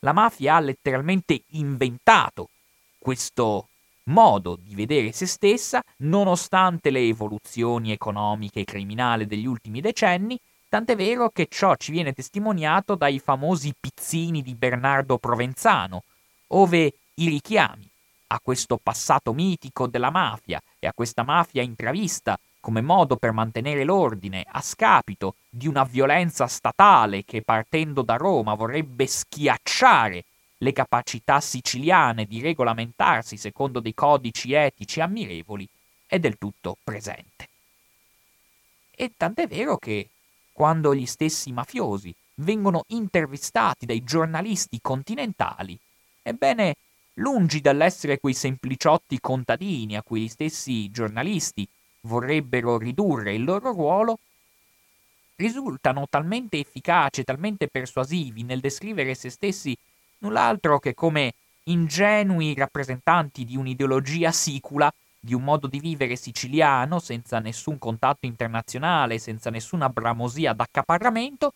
La 0.00 0.12
mafia 0.12 0.56
ha 0.56 0.60
letteralmente 0.60 1.42
inventato 1.50 2.48
questo 2.98 3.68
modo 4.04 4.58
di 4.60 4.74
vedere 4.74 5.12
se 5.12 5.26
stessa, 5.26 5.80
nonostante 5.98 6.90
le 6.90 7.06
evoluzioni 7.06 7.92
economiche 7.92 8.60
e 8.60 8.64
criminali 8.64 9.26
degli 9.26 9.46
ultimi 9.46 9.80
decenni, 9.80 10.38
tant'è 10.68 10.96
vero 10.96 11.30
che 11.30 11.46
ciò 11.50 11.74
ci 11.76 11.92
viene 11.92 12.12
testimoniato 12.12 12.94
dai 12.94 13.18
famosi 13.18 13.74
pizzini 13.78 14.42
di 14.42 14.54
Bernardo 14.54 15.18
Provenzano, 15.18 16.04
ove 16.48 16.92
i 17.14 17.28
richiami 17.28 17.88
a 18.28 18.40
questo 18.40 18.78
passato 18.82 19.32
mitico 19.32 19.86
della 19.86 20.10
mafia 20.10 20.62
e 20.78 20.86
a 20.86 20.92
questa 20.92 21.22
mafia 21.22 21.62
intravista 21.62 22.38
come 22.60 22.80
modo 22.80 23.16
per 23.16 23.32
mantenere 23.32 23.84
l'ordine 23.84 24.44
a 24.46 24.60
scapito 24.60 25.36
di 25.48 25.66
una 25.66 25.84
violenza 25.84 26.46
statale 26.46 27.24
che 27.24 27.42
partendo 27.42 28.02
da 28.02 28.16
Roma 28.16 28.54
vorrebbe 28.54 29.06
schiacciare 29.06 30.24
le 30.58 30.72
capacità 30.72 31.40
siciliane 31.40 32.26
di 32.26 32.42
regolamentarsi 32.42 33.36
secondo 33.36 33.80
dei 33.80 33.94
codici 33.94 34.52
etici 34.52 35.00
ammirevoli 35.00 35.66
è 36.06 36.18
del 36.18 36.36
tutto 36.36 36.76
presente. 36.82 37.48
E 38.90 39.12
tant'è 39.16 39.46
vero 39.46 39.76
che 39.76 40.08
quando 40.58 40.92
gli 40.92 41.06
stessi 41.06 41.52
mafiosi 41.52 42.12
vengono 42.40 42.82
intervistati 42.88 43.86
dai 43.86 44.02
giornalisti 44.02 44.80
continentali, 44.82 45.78
ebbene, 46.20 46.74
lungi 47.14 47.60
dall'essere 47.60 48.18
quei 48.18 48.34
sempliciotti 48.34 49.20
contadini 49.20 49.94
a 49.94 50.02
cui 50.02 50.22
gli 50.22 50.28
stessi 50.28 50.90
giornalisti 50.90 51.64
vorrebbero 52.00 52.76
ridurre 52.76 53.34
il 53.34 53.44
loro 53.44 53.70
ruolo, 53.70 54.18
risultano 55.36 56.08
talmente 56.10 56.58
efficaci, 56.58 57.22
talmente 57.22 57.68
persuasivi 57.68 58.42
nel 58.42 58.58
descrivere 58.58 59.14
se 59.14 59.30
stessi 59.30 59.78
null'altro 60.18 60.80
che 60.80 60.92
come 60.92 61.34
ingenui 61.66 62.54
rappresentanti 62.54 63.44
di 63.44 63.56
un'ideologia 63.56 64.32
sicula, 64.32 64.92
di 65.28 65.34
un 65.34 65.44
modo 65.44 65.66
di 65.66 65.78
vivere 65.78 66.16
siciliano 66.16 66.98
senza 66.98 67.38
nessun 67.38 67.78
contatto 67.78 68.24
internazionale, 68.24 69.18
senza 69.18 69.50
nessuna 69.50 69.90
bramosia 69.90 70.54
d'accaparramento, 70.54 71.52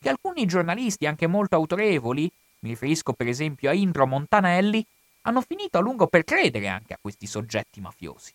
che 0.00 0.08
alcuni 0.08 0.44
giornalisti 0.44 1.06
anche 1.06 1.28
molto 1.28 1.54
autorevoli, 1.54 2.28
mi 2.58 2.70
riferisco 2.70 3.12
per 3.12 3.28
esempio 3.28 3.70
a 3.70 3.74
Indro 3.74 4.08
Montanelli, 4.08 4.84
hanno 5.22 5.40
finito 5.40 5.78
a 5.78 5.80
lungo 5.80 6.08
per 6.08 6.24
credere 6.24 6.66
anche 6.66 6.94
a 6.94 6.98
questi 7.00 7.28
soggetti 7.28 7.80
mafiosi. 7.80 8.32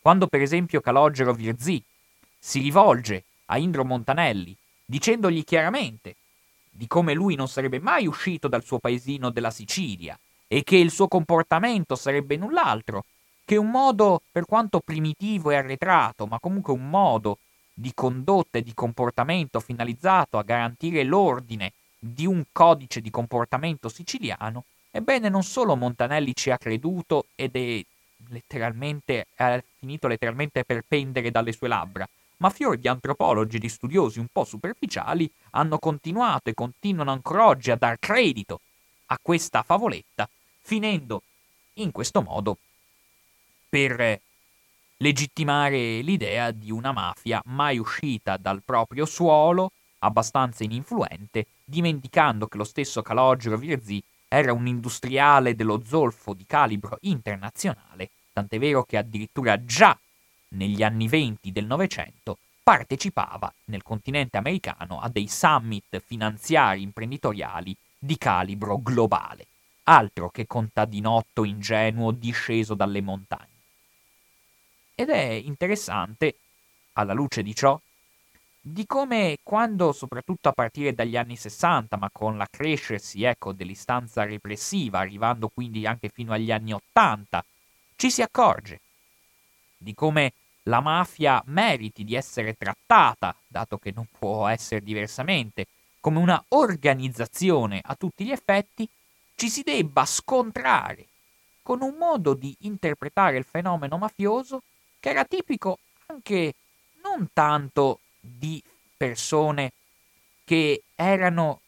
Quando 0.00 0.26
per 0.26 0.40
esempio 0.40 0.80
Calogero 0.80 1.34
Virzì 1.34 1.82
si 2.38 2.60
rivolge 2.60 3.24
a 3.46 3.58
Indro 3.58 3.84
Montanelli 3.84 4.56
dicendogli 4.86 5.44
chiaramente 5.44 6.16
di 6.70 6.86
come 6.86 7.12
lui 7.12 7.34
non 7.34 7.46
sarebbe 7.46 7.78
mai 7.78 8.06
uscito 8.06 8.48
dal 8.48 8.64
suo 8.64 8.78
paesino 8.78 9.28
della 9.28 9.50
Sicilia 9.50 10.18
e 10.48 10.62
che 10.62 10.76
il 10.76 10.90
suo 10.90 11.08
comportamento 11.08 11.94
sarebbe 11.94 12.38
null'altro 12.38 13.04
che 13.44 13.56
un 13.56 13.70
modo, 13.70 14.22
per 14.30 14.44
quanto 14.44 14.80
primitivo 14.80 15.50
e 15.50 15.56
arretrato, 15.56 16.26
ma 16.26 16.38
comunque 16.40 16.72
un 16.72 16.88
modo 16.88 17.38
di 17.72 17.92
condotta 17.94 18.58
e 18.58 18.62
di 18.62 18.74
comportamento 18.74 19.60
finalizzato 19.60 20.38
a 20.38 20.42
garantire 20.42 21.02
l'ordine 21.04 21.72
di 21.98 22.26
un 22.26 22.44
codice 22.52 23.00
di 23.00 23.10
comportamento 23.10 23.88
siciliano, 23.88 24.64
Ebbene, 24.96 25.28
non 25.28 25.42
solo 25.42 25.74
Montanelli 25.74 26.36
ci 26.36 26.52
ha 26.52 26.56
creduto 26.56 27.26
ed 27.34 27.56
è 27.56 27.84
letteralmente, 28.28 29.26
è 29.34 29.60
finito 29.76 30.06
letteralmente 30.06 30.62
per 30.62 30.84
pendere 30.86 31.32
dalle 31.32 31.50
sue 31.50 31.66
labbra, 31.66 32.08
ma 32.36 32.48
fior 32.48 32.78
di 32.78 32.86
antropologi 32.86 33.56
e 33.56 33.58
di 33.58 33.68
studiosi 33.68 34.20
un 34.20 34.28
po' 34.30 34.44
superficiali 34.44 35.28
hanno 35.50 35.80
continuato 35.80 36.48
e 36.48 36.54
continuano 36.54 37.10
ancora 37.10 37.48
oggi 37.48 37.72
a 37.72 37.76
dar 37.76 37.98
credito 37.98 38.60
a 39.06 39.18
questa 39.20 39.64
favoletta, 39.64 40.28
finendo 40.60 41.22
in 41.74 41.90
questo 41.90 42.22
modo 42.22 42.58
per 43.74 44.20
legittimare 44.98 46.00
l'idea 46.00 46.52
di 46.52 46.70
una 46.70 46.92
mafia 46.92 47.42
mai 47.46 47.76
uscita 47.76 48.36
dal 48.36 48.62
proprio 48.64 49.04
suolo, 49.04 49.72
abbastanza 49.98 50.62
ininfluente, 50.62 51.46
dimenticando 51.64 52.46
che 52.46 52.56
lo 52.56 52.62
stesso 52.62 53.02
Calogero 53.02 53.56
Virzì 53.56 54.00
era 54.28 54.52
un 54.52 54.68
industriale 54.68 55.56
dello 55.56 55.82
zolfo 55.84 56.34
di 56.34 56.44
calibro 56.46 56.98
internazionale, 57.00 58.10
tant'è 58.32 58.60
vero 58.60 58.84
che 58.84 58.96
addirittura 58.96 59.64
già 59.64 59.98
negli 60.50 60.84
anni 60.84 61.08
venti 61.08 61.50
del 61.50 61.66
Novecento 61.66 62.38
partecipava 62.62 63.52
nel 63.64 63.82
continente 63.82 64.36
americano 64.36 65.00
a 65.00 65.08
dei 65.08 65.26
summit 65.26 66.00
finanziari 66.06 66.80
imprenditoriali 66.80 67.76
di 67.98 68.16
calibro 68.18 68.78
globale, 68.80 69.46
altro 69.84 70.30
che 70.30 70.46
contadinotto 70.46 71.42
ingenuo 71.42 72.12
disceso 72.12 72.74
dalle 72.74 73.00
montagne. 73.00 73.53
Ed 74.96 75.08
è 75.08 75.22
interessante, 75.22 76.36
alla 76.92 77.14
luce 77.14 77.42
di 77.42 77.52
ciò, 77.52 77.78
di 78.60 78.86
come 78.86 79.38
quando, 79.42 79.92
soprattutto 79.92 80.48
a 80.48 80.52
partire 80.52 80.94
dagli 80.94 81.16
anni 81.16 81.36
60, 81.36 81.96
ma 81.96 82.08
con 82.12 82.36
l'accrescersi 82.36 83.24
ecco, 83.24 83.52
dell'istanza 83.52 84.24
repressiva, 84.24 85.00
arrivando 85.00 85.48
quindi 85.48 85.84
anche 85.84 86.08
fino 86.08 86.32
agli 86.32 86.52
anni 86.52 86.72
80, 86.72 87.44
ci 87.96 88.10
si 88.10 88.22
accorge 88.22 88.80
di 89.76 89.94
come 89.94 90.32
la 90.62 90.80
mafia 90.80 91.42
meriti 91.46 92.04
di 92.04 92.14
essere 92.14 92.56
trattata, 92.56 93.36
dato 93.46 93.78
che 93.78 93.92
non 93.92 94.06
può 94.16 94.46
essere 94.46 94.80
diversamente, 94.80 95.66
come 96.00 96.20
una 96.20 96.42
organizzazione 96.50 97.80
a 97.82 97.96
tutti 97.96 98.24
gli 98.24 98.30
effetti, 98.30 98.88
ci 99.34 99.48
si 99.50 99.62
debba 99.62 100.04
scontrare 100.06 101.06
con 101.62 101.82
un 101.82 101.96
modo 101.98 102.34
di 102.34 102.54
interpretare 102.60 103.36
il 103.36 103.44
fenomeno 103.44 103.98
mafioso 103.98 104.62
che 105.04 105.10
era 105.10 105.26
tipico 105.26 105.80
anche 106.06 106.54
non 107.02 107.28
tanto 107.34 108.00
di 108.18 108.62
persone 108.96 109.72
che 110.44 110.84
erano 110.94 111.60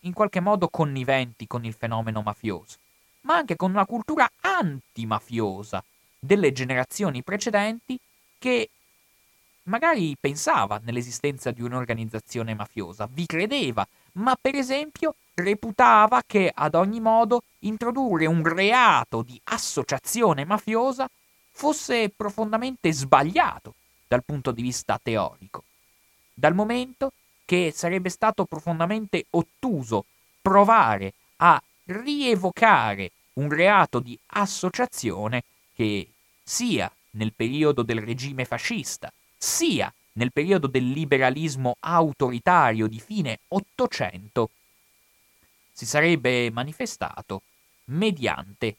in 0.00 0.12
qualche 0.12 0.40
modo 0.40 0.68
conniventi 0.68 1.46
con 1.46 1.64
il 1.64 1.74
fenomeno 1.74 2.22
mafioso, 2.22 2.78
ma 3.20 3.36
anche 3.36 3.54
con 3.54 3.70
una 3.70 3.86
cultura 3.86 4.28
antimafiosa 4.40 5.84
delle 6.18 6.50
generazioni 6.50 7.22
precedenti 7.22 7.96
che 8.36 8.68
magari 9.64 10.16
pensava 10.18 10.80
nell'esistenza 10.82 11.52
di 11.52 11.62
un'organizzazione 11.62 12.52
mafiosa, 12.52 13.08
vi 13.08 13.26
credeva, 13.26 13.86
ma 14.14 14.36
per 14.40 14.56
esempio 14.56 15.14
reputava 15.34 16.20
che 16.26 16.50
ad 16.52 16.74
ogni 16.74 16.98
modo 16.98 17.44
introdurre 17.60 18.26
un 18.26 18.42
reato 18.42 19.22
di 19.22 19.40
associazione 19.44 20.44
mafiosa 20.44 21.08
fosse 21.52 22.08
profondamente 22.14 22.92
sbagliato 22.92 23.74
dal 24.08 24.24
punto 24.24 24.50
di 24.50 24.62
vista 24.62 24.98
teorico, 25.02 25.64
dal 26.34 26.54
momento 26.54 27.12
che 27.44 27.72
sarebbe 27.74 28.08
stato 28.08 28.44
profondamente 28.44 29.26
ottuso 29.30 30.04
provare 30.40 31.12
a 31.36 31.62
rievocare 31.84 33.10
un 33.34 33.48
reato 33.48 34.00
di 34.00 34.18
associazione 34.26 35.44
che 35.74 36.08
sia 36.42 36.90
nel 37.10 37.32
periodo 37.32 37.82
del 37.82 38.00
regime 38.00 38.44
fascista, 38.44 39.12
sia 39.36 39.92
nel 40.14 40.32
periodo 40.32 40.66
del 40.66 40.90
liberalismo 40.90 41.76
autoritario 41.80 42.86
di 42.86 43.00
fine 43.00 43.38
Ottocento, 43.48 44.50
si 45.72 45.86
sarebbe 45.86 46.50
manifestato 46.50 47.42
mediante 47.86 48.76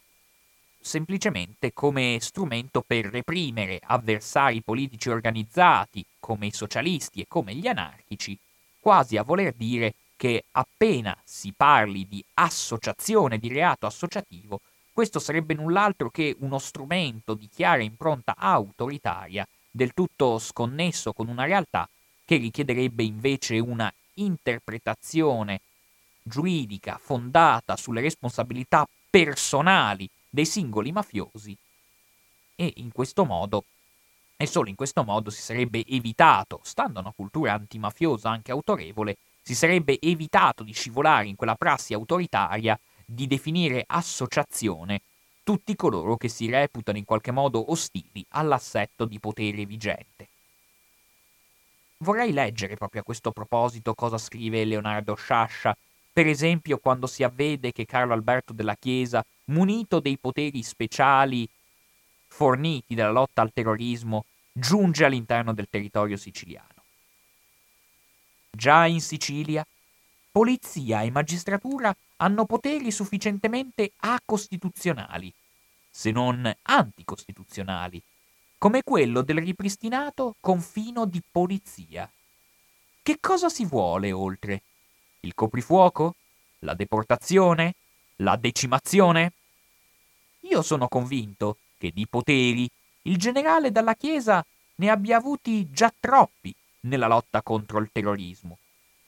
semplicemente 0.83 1.71
come 1.73 2.17
strumento 2.19 2.83
per 2.85 3.05
reprimere 3.05 3.79
avversari 3.81 4.61
politici 4.61 5.09
organizzati 5.09 6.05
come 6.19 6.47
i 6.47 6.51
socialisti 6.51 7.21
e 7.21 7.25
come 7.27 7.55
gli 7.55 7.67
anarchici, 7.67 8.37
quasi 8.79 9.15
a 9.15 9.23
voler 9.23 9.53
dire 9.53 9.93
che 10.17 10.43
appena 10.51 11.17
si 11.23 11.53
parli 11.55 12.05
di 12.07 12.23
associazione 12.35 13.37
di 13.37 13.47
reato 13.47 13.85
associativo, 13.85 14.59
questo 14.91 15.19
sarebbe 15.19 15.53
null'altro 15.53 16.09
che 16.09 16.35
uno 16.39 16.59
strumento 16.59 17.33
di 17.33 17.49
chiara 17.49 17.81
impronta 17.81 18.35
autoritaria, 18.37 19.47
del 19.71 19.93
tutto 19.93 20.37
sconnesso 20.37 21.13
con 21.13 21.29
una 21.29 21.45
realtà 21.45 21.89
che 22.25 22.35
richiederebbe 22.35 23.03
invece 23.03 23.57
una 23.57 23.91
interpretazione 24.15 25.61
giuridica 26.21 26.99
fondata 27.01 27.75
sulle 27.75 28.01
responsabilità 28.01 28.87
personali 29.09 30.07
dei 30.33 30.47
singoli 30.47 30.91
mafiosi 30.91 31.55
e 32.55 32.73
in 32.77 32.91
questo 32.91 33.23
modo 33.23 33.65
e 34.35 34.47
solo 34.47 34.67
in 34.67 34.75
questo 34.75 35.03
modo 35.03 35.29
si 35.29 35.41
sarebbe 35.41 35.85
evitato, 35.85 36.59
stando 36.63 36.97
a 36.97 37.01
una 37.03 37.13
cultura 37.15 37.53
antimafiosa 37.53 38.31
anche 38.31 38.51
autorevole, 38.51 39.17
si 39.43 39.53
sarebbe 39.53 39.99
evitato 40.01 40.63
di 40.63 40.73
scivolare 40.73 41.27
in 41.27 41.35
quella 41.35 41.53
prassi 41.53 41.93
autoritaria 41.93 42.77
di 43.05 43.27
definire 43.27 43.83
associazione 43.85 45.01
tutti 45.43 45.75
coloro 45.75 46.17
che 46.17 46.29
si 46.29 46.49
reputano 46.49 46.97
in 46.97 47.05
qualche 47.05 47.31
modo 47.31 47.71
ostili 47.71 48.25
all'assetto 48.29 49.05
di 49.05 49.19
potere 49.19 49.65
vigente. 49.65 50.29
Vorrei 51.97 52.33
leggere 52.33 52.75
proprio 52.75 53.01
a 53.01 53.03
questo 53.03 53.31
proposito 53.31 53.93
cosa 53.93 54.17
scrive 54.17 54.65
Leonardo 54.65 55.13
Sciascia, 55.13 55.77
per 56.11 56.25
esempio 56.25 56.79
quando 56.79 57.05
si 57.05 57.21
avvede 57.21 57.71
che 57.71 57.85
Carlo 57.85 58.13
Alberto 58.13 58.51
della 58.51 58.75
Chiesa, 58.75 59.23
munito 59.45 59.99
dei 59.99 60.17
poteri 60.17 60.63
speciali 60.63 61.47
forniti 62.27 62.95
dalla 62.95 63.11
lotta 63.11 63.41
al 63.41 63.53
terrorismo, 63.53 64.25
giunge 64.51 65.05
all'interno 65.05 65.53
del 65.53 65.67
territorio 65.69 66.17
siciliano. 66.17 66.67
Già 68.49 68.85
in 68.85 69.01
Sicilia, 69.01 69.65
polizia 70.31 71.01
e 71.01 71.11
magistratura 71.11 71.95
hanno 72.17 72.45
poteri 72.45 72.91
sufficientemente 72.91 73.93
acostituzionali, 73.97 75.31
se 75.89 76.11
non 76.11 76.51
anticostituzionali, 76.63 78.01
come 78.57 78.81
quello 78.83 79.21
del 79.21 79.37
ripristinato 79.37 80.35
confino 80.39 81.05
di 81.05 81.21
polizia. 81.31 82.09
Che 83.01 83.17
cosa 83.19 83.49
si 83.49 83.65
vuole 83.65 84.11
oltre? 84.11 84.61
Il 85.19 85.33
coprifuoco? 85.33 86.15
La 86.59 86.73
deportazione? 86.73 87.75
La 88.17 88.35
decimazione? 88.35 89.33
Io 90.41 90.61
sono 90.61 90.87
convinto 90.87 91.57
che 91.77 91.91
di 91.91 92.07
poteri 92.07 92.69
il 93.03 93.17
generale 93.17 93.71
dalla 93.71 93.95
Chiesa 93.95 94.45
ne 94.75 94.89
abbia 94.89 95.17
avuti 95.17 95.69
già 95.71 95.93
troppi 95.99 96.53
nella 96.81 97.07
lotta 97.07 97.41
contro 97.41 97.79
il 97.79 97.89
terrorismo. 97.91 98.57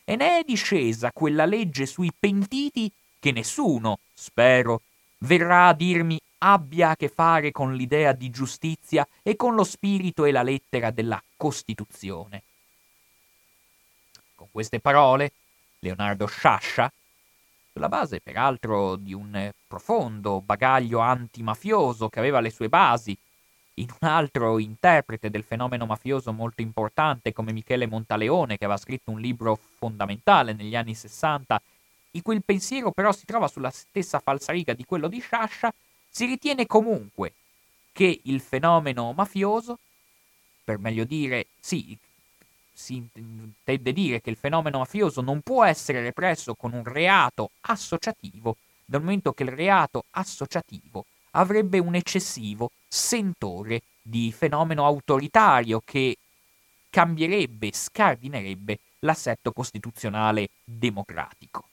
E 0.04 0.16
ne 0.16 0.40
è 0.40 0.44
discesa 0.44 1.12
quella 1.12 1.46
legge 1.46 1.86
sui 1.86 2.12
pentiti 2.18 2.92
che 3.20 3.32
nessuno, 3.32 4.00
spero, 4.14 4.82
verrà 5.20 5.68
a 5.68 5.74
dirmi 5.74 6.20
abbia 6.40 6.92
a 6.92 6.96
che 6.96 7.10
fare 7.10 7.52
con 7.52 7.74
l'idea 7.74 8.12
di 8.12 8.30
giustizia 8.30 9.08
e 9.24 9.36
con 9.36 9.56
lo 9.56 9.64
spirito 9.64 10.26
e 10.26 10.32
la 10.32 10.44
lettera 10.44 10.92
della 10.92 11.22
Costituzione. 11.36 12.44
Con 14.36 14.48
queste 14.52 14.80
parole, 14.80 15.32
Leonardo 15.80 16.28
Sciascia, 16.28 16.92
sulla 17.76 17.90
base 17.90 18.22
peraltro 18.22 18.96
di 18.96 19.14
un 19.14 19.52
profondo 19.68 20.40
bagaglio 20.40 21.00
antimafioso 21.00 22.08
che 22.08 22.20
aveva 22.20 22.40
le 22.40 22.50
sue 22.50 22.70
basi 22.70 23.18
in 23.74 23.88
un 24.00 24.08
altro 24.08 24.60
interprete 24.60 25.30
del 25.30 25.44
fenomeno 25.44 25.86
mafioso 25.86 26.32
molto 26.32 26.62
importante 26.62 27.34
come 27.34 27.52
Michele 27.52 27.86
Montaleone, 27.86 28.58
che 28.58 28.64
aveva 28.64 28.80
scritto 28.80 29.12
un 29.12 29.20
libro 29.20 29.60
fondamentale 29.78 30.54
negli 30.54 30.74
anni 30.74 30.96
60, 30.96 31.62
in 32.12 32.22
cui 32.22 32.36
il 32.36 32.46
pensiero 32.46 32.92
però 32.92 33.12
si 33.12 33.26
trova 33.26 33.50
sulla 33.50 33.72
stessa 33.72 34.20
falsariga 34.20 34.72
di 34.72 34.86
quello 34.86 35.10
di 35.10 35.20
Sciascia, 35.20 35.74
si 36.10 36.26
ritiene 36.28 36.66
comunque 36.66 37.34
che 37.92 38.22
il 38.24 38.40
fenomeno 38.40 39.12
mafioso, 39.12 39.80
per 40.64 40.78
meglio 40.78 41.04
dire, 41.04 41.48
sì, 41.60 41.98
si 42.76 42.96
intende 43.14 43.94
dire 43.94 44.20
che 44.20 44.30
il 44.30 44.36
fenomeno 44.36 44.80
mafioso 44.80 45.22
non 45.22 45.40
può 45.42 45.64
essere 45.64 46.02
represso 46.02 46.56
con 46.56 46.74
un 46.74 46.84
reato 46.84 47.52
associativo, 47.62 48.58
dal 48.84 49.02
momento 49.02 49.32
che 49.32 49.44
il 49.44 49.50
reato 49.50 50.04
associativo 50.12 51.06
avrebbe 51.32 51.80
un 51.80 51.96
eccessivo 51.96 52.72
sentore 52.88 53.82
di 54.02 54.32
fenomeno 54.32 54.86
autoritario 54.86 55.82
che 55.84 56.18
cambierebbe, 56.90 57.72
scardinerebbe 57.72 58.80
l'assetto 59.00 59.52
costituzionale 59.52 60.50
democratico. 60.64 61.70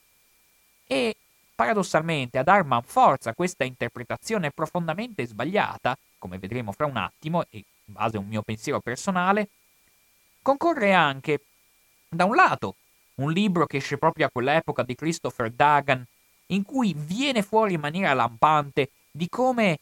E 0.87 1.15
paradossalmente 1.53 2.37
a 2.37 2.43
dar 2.43 2.63
manforza 2.63 3.33
questa 3.33 3.63
interpretazione 3.63 4.51
profondamente 4.51 5.25
sbagliata, 5.25 5.97
come 6.17 6.39
vedremo 6.39 6.71
fra 6.71 6.85
un 6.85 6.97
attimo, 6.97 7.43
e 7.49 7.57
in 7.57 7.93
base 7.93 8.17
a 8.17 8.19
un 8.19 8.27
mio 8.27 8.41
pensiero 8.41 8.79
personale, 8.79 9.49
concorre 10.43 10.93
anche, 10.93 11.41
da 12.07 12.25
un 12.25 12.35
lato, 12.35 12.75
un 13.15 13.31
libro 13.31 13.65
che 13.65 13.77
esce 13.77 13.97
proprio 13.97 14.27
a 14.27 14.29
quell'epoca 14.31 14.83
di 14.83 14.93
Christopher 14.93 15.49
Dagan, 15.49 16.05
in 16.47 16.63
cui 16.63 16.93
viene 16.95 17.41
fuori 17.41 17.73
in 17.73 17.79
maniera 17.79 18.13
lampante 18.13 18.91
di 19.09 19.27
come 19.29 19.79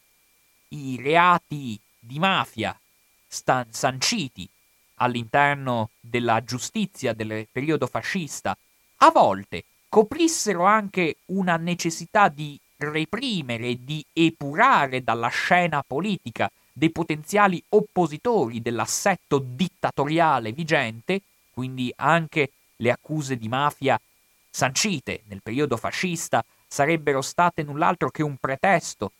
i 0.69 0.97
reati 1.01 1.77
di 1.99 2.19
mafia 2.19 2.77
stan- 3.27 3.67
sanciti 3.69 4.47
all'interno 4.95 5.89
della 5.99 6.43
giustizia 6.43 7.13
del 7.13 7.47
periodo 7.51 7.87
fascista 7.87 8.55
a 8.97 9.11
volte 9.11 9.65
coprissero 9.89 10.63
anche 10.63 11.17
una 11.25 11.57
necessità 11.57 12.29
di 12.29 12.57
reprimere, 12.77 13.83
di 13.83 14.05
epurare 14.13 15.03
dalla 15.03 15.27
scena 15.27 15.83
politica 15.85 16.49
dei 16.73 16.91
potenziali 16.91 17.61
oppositori 17.69 18.61
dell'assetto 18.61 19.39
dittatoriale 19.39 20.51
vigente, 20.51 21.21
quindi 21.51 21.91
anche 21.97 22.51
le 22.77 22.91
accuse 22.91 23.37
di 23.37 23.47
mafia 23.47 23.99
sancite 24.49 25.23
nel 25.27 25.41
periodo 25.41 25.77
fascista 25.77 26.43
sarebbero 26.67 27.21
state 27.21 27.63
null'altro 27.63 28.09
che 28.09 28.23
un 28.23 28.37
pretesto 28.37 29.11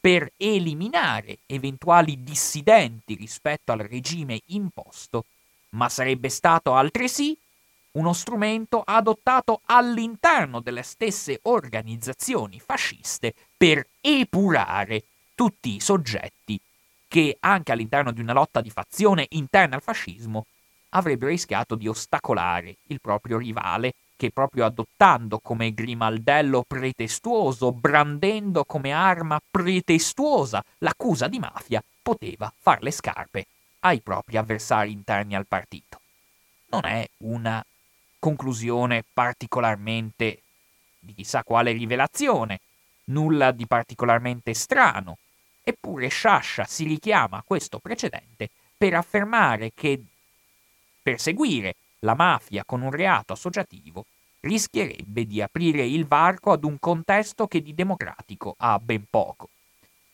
per 0.00 0.32
eliminare 0.36 1.38
eventuali 1.46 2.22
dissidenti 2.22 3.14
rispetto 3.14 3.72
al 3.72 3.80
regime 3.80 4.40
imposto, 4.46 5.24
ma 5.70 5.88
sarebbe 5.88 6.28
stato 6.30 6.74
altresì 6.74 7.36
uno 7.92 8.12
strumento 8.12 8.82
adottato 8.84 9.60
all'interno 9.66 10.60
delle 10.60 10.82
stesse 10.82 11.40
organizzazioni 11.42 12.60
fasciste 12.60 13.34
per 13.56 13.86
epurare 14.00 15.04
tutti 15.34 15.74
i 15.74 15.80
soggetti 15.80 16.60
che 17.10 17.36
anche 17.40 17.72
all'interno 17.72 18.12
di 18.12 18.20
una 18.20 18.32
lotta 18.32 18.60
di 18.60 18.70
fazione 18.70 19.26
interna 19.30 19.74
al 19.74 19.82
fascismo 19.82 20.46
avrebbero 20.90 21.32
rischiato 21.32 21.74
di 21.74 21.88
ostacolare 21.88 22.76
il 22.86 23.00
proprio 23.00 23.36
rivale 23.36 23.94
che 24.14 24.30
proprio 24.30 24.64
adottando 24.64 25.40
come 25.40 25.74
grimaldello 25.74 26.62
pretestuoso, 26.64 27.72
brandendo 27.72 28.64
come 28.64 28.92
arma 28.92 29.40
pretestuosa 29.50 30.62
l'accusa 30.78 31.26
di 31.26 31.40
mafia, 31.40 31.82
poteva 32.00 32.52
far 32.56 32.80
le 32.80 32.92
scarpe 32.92 33.46
ai 33.80 34.00
propri 34.02 34.36
avversari 34.36 34.92
interni 34.92 35.34
al 35.34 35.48
partito. 35.48 36.00
Non 36.66 36.84
è 36.84 37.04
una 37.24 37.64
conclusione 38.20 39.02
particolarmente 39.12 40.42
di 41.00 41.12
chissà 41.12 41.42
quale 41.42 41.72
rivelazione, 41.72 42.60
nulla 43.06 43.50
di 43.50 43.66
particolarmente 43.66 44.54
strano, 44.54 45.18
eppure 45.70 46.08
Sciascia 46.08 46.64
si 46.64 46.84
richiama 46.84 47.38
a 47.38 47.44
questo 47.44 47.78
precedente 47.78 48.50
per 48.76 48.94
affermare 48.94 49.72
che 49.74 50.00
perseguire 51.02 51.74
la 52.00 52.14
mafia 52.14 52.64
con 52.64 52.82
un 52.82 52.90
reato 52.90 53.32
associativo 53.32 54.06
rischierebbe 54.40 55.26
di 55.26 55.42
aprire 55.42 55.84
il 55.84 56.06
varco 56.06 56.52
ad 56.52 56.64
un 56.64 56.78
contesto 56.78 57.46
che 57.46 57.60
di 57.60 57.74
democratico 57.74 58.54
ha 58.58 58.78
ben 58.78 59.04
poco. 59.08 59.50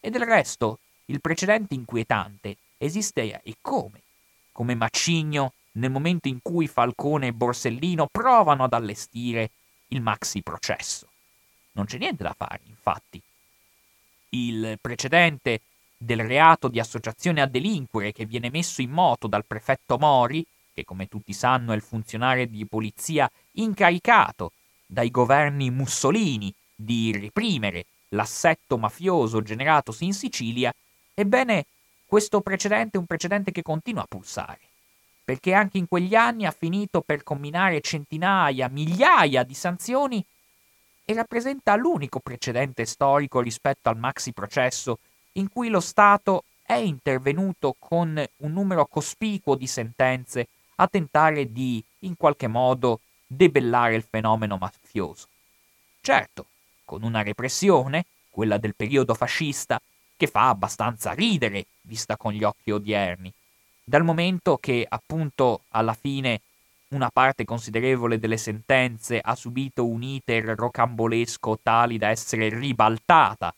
E 0.01 0.11
del 0.11 0.25
resto, 0.25 0.79
il 1.07 1.21
precedente 1.21 1.75
inquietante 1.75 2.57
esiste 2.79 3.41
e 3.43 3.57
come? 3.61 4.03
Come 4.53 4.75
macigno 4.75 5.53
nel 5.73 5.91
momento 5.91 6.29
in 6.29 6.41
cui 6.43 6.67
Falcone 6.67 7.29
e 7.29 7.33
Borsellino 7.33 8.09
provano 8.11 8.65
ad 8.65 8.73
allestire 8.73 9.51
il 9.89 10.01
maxi 10.01 10.43
processo. 10.43 11.07
Non 11.73 11.85
c'è 11.85 11.99
niente 11.99 12.23
da 12.23 12.35
fare, 12.37 12.61
infatti. 12.65 13.21
Il 14.37 14.79
precedente 14.81 15.61
del 15.97 16.21
reato 16.21 16.69
di 16.69 16.79
associazione 16.79 17.41
a 17.41 17.47
delinquere 17.47 18.13
che 18.13 18.27
viene 18.27 18.51
messo 18.51 18.83
in 18.83 18.91
moto 18.91 19.27
dal 19.27 19.47
prefetto 19.47 19.97
Mori 19.99 20.45
che 20.77 20.85
come 20.85 21.09
tutti 21.09 21.33
sanno 21.33 21.73
è 21.73 21.75
il 21.75 21.81
funzionario 21.81 22.47
di 22.47 22.67
polizia 22.67 23.31
incaricato 23.53 24.53
dai 24.85 25.11
governi 25.11 25.71
Mussolini 25.71 26.53
di 26.75 27.13
reprimere 27.13 27.87
l'assetto 28.11 28.77
mafioso 28.77 29.41
generatosi 29.41 30.05
in 30.05 30.13
Sicilia, 30.13 30.71
ebbene 31.15 31.65
questo 32.05 32.43
precedente 32.43 32.99
è 32.99 33.01
un 33.01 33.07
precedente 33.07 33.53
che 33.53 33.63
continua 33.63 34.03
a 34.03 34.07
pulsare, 34.07 34.61
perché 35.25 35.55
anche 35.55 35.79
in 35.79 35.89
quegli 35.89 36.15
anni 36.15 36.45
ha 36.45 36.51
finito 36.51 37.01
per 37.01 37.23
combinare 37.23 37.81
centinaia, 37.81 38.69
migliaia 38.69 39.45
di 39.45 39.55
sanzioni 39.55 40.23
e 41.09 41.15
rappresenta 41.15 41.77
l'unico 41.77 42.19
precedente 42.19 42.85
storico 42.85 43.41
rispetto 43.41 43.89
al 43.89 43.97
maxi 43.97 44.33
processo 44.33 44.99
in 45.35 45.49
cui 45.49 45.69
lo 45.69 45.81
Stato 45.81 46.43
è 46.63 46.75
intervenuto 46.75 47.77
con 47.79 48.23
un 48.39 48.53
numero 48.53 48.87
cospicuo 48.87 49.55
di 49.55 49.69
sentenze 49.69 50.49
a 50.77 50.89
tentare 50.89 51.53
di, 51.53 51.83
in 52.01 52.17
qualche 52.17 52.49
modo, 52.49 53.01
debellare 53.25 53.95
il 53.95 54.05
fenomeno 54.09 54.57
mafioso. 54.59 55.29
Certo, 56.01 56.47
con 56.85 57.05
una 57.05 57.23
repressione, 57.23 58.05
quella 58.29 58.59
del 58.59 58.75
periodo 58.75 59.15
fascista, 59.15 59.81
che 60.17 60.27
fa 60.27 60.49
abbastanza 60.49 61.13
ridere 61.13 61.67
vista 61.83 62.17
con 62.17 62.33
gli 62.33 62.43
occhi 62.43 62.73
odierni, 62.73 63.33
dal 63.85 64.03
momento 64.03 64.59
che 64.59 64.85
appunto 64.89 65.61
alla 65.69 65.95
fine 65.95 66.41
una 66.89 67.11
parte 67.11 67.45
considerevole 67.45 68.19
delle 68.19 68.37
sentenze 68.37 69.19
ha 69.21 69.35
subito 69.35 69.87
un 69.87 70.03
iter 70.03 70.45
rocambolesco 70.45 71.59
tali 71.63 71.99
da 71.99 72.11
essere 72.11 72.49
ribaltata, 72.49 73.53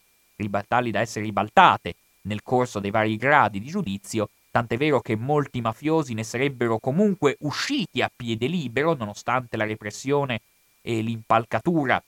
tali 0.67 0.91
da 0.91 1.01
essere 1.01 1.27
ribaltate 1.27 1.97
nel 2.23 2.43
corso 2.43 2.79
dei 2.79 2.91
vari 2.91 3.17
gradi 3.17 3.61
di 3.61 3.67
giudizio, 3.67 4.31
tant'è 4.51 4.77
vero 4.77 5.01
che 5.01 5.15
molti 5.15 5.61
mafiosi 5.61 6.15
ne 6.15 6.25
sarebbero 6.25 6.79
comunque 6.79 7.37
usciti 7.41 8.01
a 8.01 8.11
piede 8.15 8.47
libero, 8.47 8.95
nonostante 8.95 9.57
la 9.57 9.65
repressione 9.65 10.41
e 10.81 11.01
l'impalcatura 11.01 12.03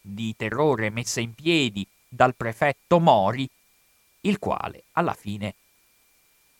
di 0.00 0.34
terrore 0.36 0.90
messa 0.90 1.20
in 1.20 1.34
piedi 1.34 1.86
dal 2.08 2.34
prefetto 2.34 3.00
Mori, 3.00 3.48
il 4.22 4.38
quale 4.38 4.84
alla 4.92 5.14
fine, 5.14 5.54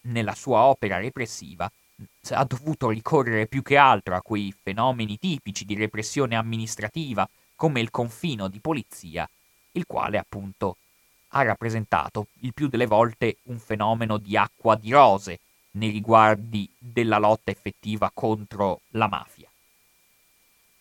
nella 0.03 0.35
sua 0.35 0.61
opera 0.65 0.99
repressiva, 0.99 1.71
ha 2.31 2.45
dovuto 2.45 2.91
ricorrere 2.91 3.47
più 3.47 3.63
che 3.63 3.77
altro 3.77 4.15
a 4.15 4.23
quei 4.23 4.55
fenomeni 4.63 5.19
tipici 5.19 5.65
di 5.65 5.75
repressione 5.75 6.37
amministrativa 6.37 7.29
come 7.55 7.81
il 7.81 7.91
confino 7.91 8.49
di 8.49 8.61
polizia, 8.61 9.29
il 9.73 9.87
quale 9.87 10.19
appunto 10.19 10.77
ha 11.29 11.43
rappresentato 11.43 12.29
il 12.41 12.53
più 12.53 12.69
delle 12.69 12.87
volte 12.87 13.39
un 13.45 13.59
fenomeno 13.59 14.19
di 14.19 14.37
acqua 14.37 14.77
di 14.77 14.91
rose 14.93 15.41
nei 15.73 15.91
riguardi 15.91 16.71
della 16.79 17.19
lotta 17.19 17.51
effettiva 17.51 18.11
contro 18.13 18.81
la 18.91 19.09
mafia. 19.09 19.49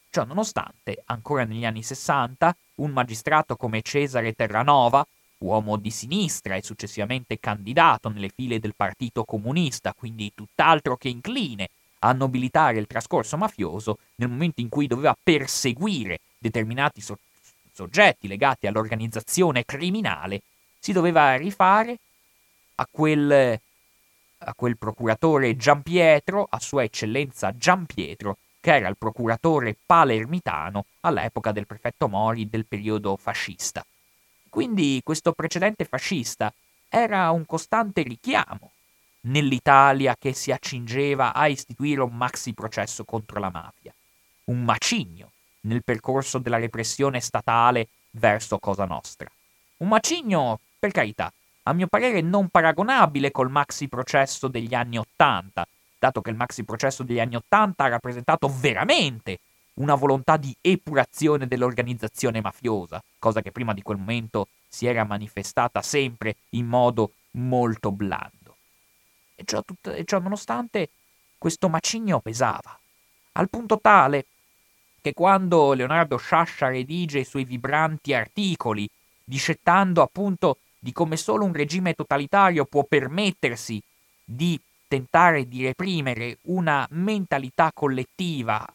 Ciò 0.09 0.23
nonostante, 0.23 1.01
ancora 1.07 1.43
negli 1.43 1.65
anni 1.65 1.83
60, 1.83 2.55
un 2.75 2.91
magistrato 2.91 3.57
come 3.57 3.81
Cesare 3.81 4.33
Terranova, 4.33 5.05
uomo 5.39 5.77
di 5.77 5.91
sinistra 5.91 6.55
e 6.55 6.63
successivamente 6.63 7.39
candidato 7.39 8.09
nelle 8.09 8.29
file 8.29 8.59
del 8.59 8.75
Partito 8.75 9.23
Comunista, 9.23 9.93
quindi 9.93 10.31
tutt'altro 10.33 10.97
che 10.97 11.09
incline 11.09 11.69
a 11.99 12.13
nobilitare 12.13 12.77
il 12.77 12.87
trascorso 12.87 13.37
mafioso, 13.37 13.97
nel 14.15 14.29
momento 14.29 14.61
in 14.61 14.69
cui 14.69 14.87
doveva 14.87 15.17
perseguire 15.21 16.19
determinati 16.37 17.01
so- 17.01 17.17
soggetti 17.71 18.27
legati 18.27 18.67
all'organizzazione 18.67 19.65
criminale, 19.65 20.41
si 20.79 20.93
doveva 20.93 21.35
rifare 21.35 21.97
a 22.75 22.87
quel, 22.89 23.59
a 24.37 24.53
quel 24.53 24.77
procuratore 24.77 25.57
Giampietro, 25.57 26.45
a 26.49 26.59
sua 26.59 26.83
eccellenza 26.83 27.55
Giampietro, 27.57 28.37
che 28.59 28.75
era 28.75 28.87
il 28.87 28.97
procuratore 28.97 29.75
palermitano 29.85 30.85
all'epoca 31.01 31.51
del 31.51 31.67
prefetto 31.67 32.07
Mori 32.07 32.49
del 32.49 32.65
periodo 32.65 33.17
fascista. 33.17 33.85
Quindi 34.55 35.01
questo 35.03 35.33
precedente 35.33 35.83
fascista 35.83 36.49
era 36.87 37.29
un 37.31 37.45
costante 37.45 38.03
richiamo 38.03 38.71
nell'Italia 39.23 40.15
che 40.17 40.31
si 40.31 40.49
accingeva 40.49 41.33
a 41.33 41.47
istituire 41.47 41.99
un 41.99 42.15
maxi 42.15 42.53
processo 42.53 43.03
contro 43.03 43.41
la 43.41 43.49
mafia, 43.49 43.93
un 44.45 44.63
macigno 44.63 45.31
nel 45.63 45.83
percorso 45.83 46.37
della 46.37 46.57
repressione 46.57 47.19
statale 47.19 47.89
verso 48.11 48.57
Cosa 48.57 48.85
Nostra. 48.85 49.29
Un 49.79 49.89
macigno, 49.89 50.61
per 50.79 50.91
carità, 50.91 51.29
a 51.63 51.73
mio 51.73 51.87
parere 51.87 52.21
non 52.21 52.47
paragonabile 52.47 53.31
col 53.31 53.51
maxi 53.51 53.89
processo 53.89 54.47
degli 54.47 54.73
anni 54.73 54.97
Ottanta, 54.97 55.67
dato 55.99 56.21
che 56.21 56.29
il 56.29 56.37
maxi 56.37 56.63
processo 56.63 57.03
degli 57.03 57.19
anni 57.19 57.35
Ottanta 57.35 57.83
ha 57.83 57.89
rappresentato 57.89 58.49
veramente 58.57 59.37
una 59.75 59.95
volontà 59.95 60.37
di 60.37 60.55
epurazione 60.61 61.47
dell'organizzazione 61.47 62.41
mafiosa, 62.41 63.03
cosa 63.19 63.41
che 63.41 63.51
prima 63.51 63.73
di 63.73 63.81
quel 63.81 63.97
momento 63.97 64.47
si 64.67 64.85
era 64.85 65.03
manifestata 65.03 65.81
sempre 65.81 66.35
in 66.51 66.65
modo 66.65 67.11
molto 67.31 67.91
blando. 67.91 68.55
E 69.35 69.43
ciò, 69.45 69.63
tut- 69.63 69.93
e 69.95 70.03
ciò 70.05 70.19
nonostante 70.19 70.89
questo 71.37 71.69
macigno 71.69 72.19
pesava, 72.19 72.77
al 73.33 73.49
punto 73.49 73.79
tale 73.79 74.25
che 75.01 75.13
quando 75.13 75.73
Leonardo 75.73 76.17
Sciascia 76.17 76.67
redige 76.67 77.19
i 77.19 77.25
suoi 77.25 77.43
vibranti 77.43 78.13
articoli, 78.13 78.89
discettando 79.23 80.01
appunto 80.01 80.57
di 80.79 80.91
come 80.91 81.17
solo 81.17 81.45
un 81.45 81.53
regime 81.53 81.93
totalitario 81.93 82.65
può 82.65 82.83
permettersi 82.83 83.81
di 84.23 84.59
tentare 84.87 85.47
di 85.47 85.63
reprimere 85.63 86.37
una 86.43 86.87
mentalità 86.91 87.71
collettiva 87.73 88.65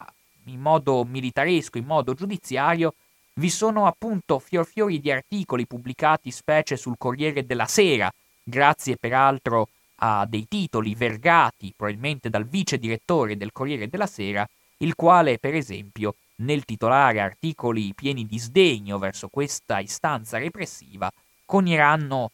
in 0.51 0.59
modo 0.59 1.03
militaresco, 1.03 1.77
in 1.77 1.85
modo 1.85 2.13
giudiziario, 2.13 2.93
vi 3.33 3.49
sono 3.49 3.85
appunto 3.85 4.39
fior 4.39 4.65
fiori 4.65 4.99
di 4.99 5.11
articoli 5.11 5.65
pubblicati 5.65 6.31
specie 6.31 6.75
sul 6.75 6.97
Corriere 6.97 7.45
della 7.45 7.65
Sera, 7.65 8.11
grazie 8.43 8.97
peraltro 8.97 9.69
a 10.03 10.25
dei 10.25 10.47
titoli 10.47 10.95
vergati 10.95 11.73
probabilmente 11.75 12.29
dal 12.29 12.45
vice 12.45 12.77
direttore 12.77 13.37
del 13.37 13.51
Corriere 13.51 13.87
della 13.87 14.07
Sera, 14.07 14.47
il 14.77 14.95
quale 14.95 15.37
per 15.37 15.53
esempio 15.55 16.15
nel 16.37 16.65
titolare 16.65 17.19
articoli 17.19 17.93
pieni 17.93 18.25
di 18.25 18.39
sdegno 18.39 18.97
verso 18.97 19.27
questa 19.29 19.79
istanza 19.79 20.37
repressiva 20.37 21.11
conieranno 21.45 22.31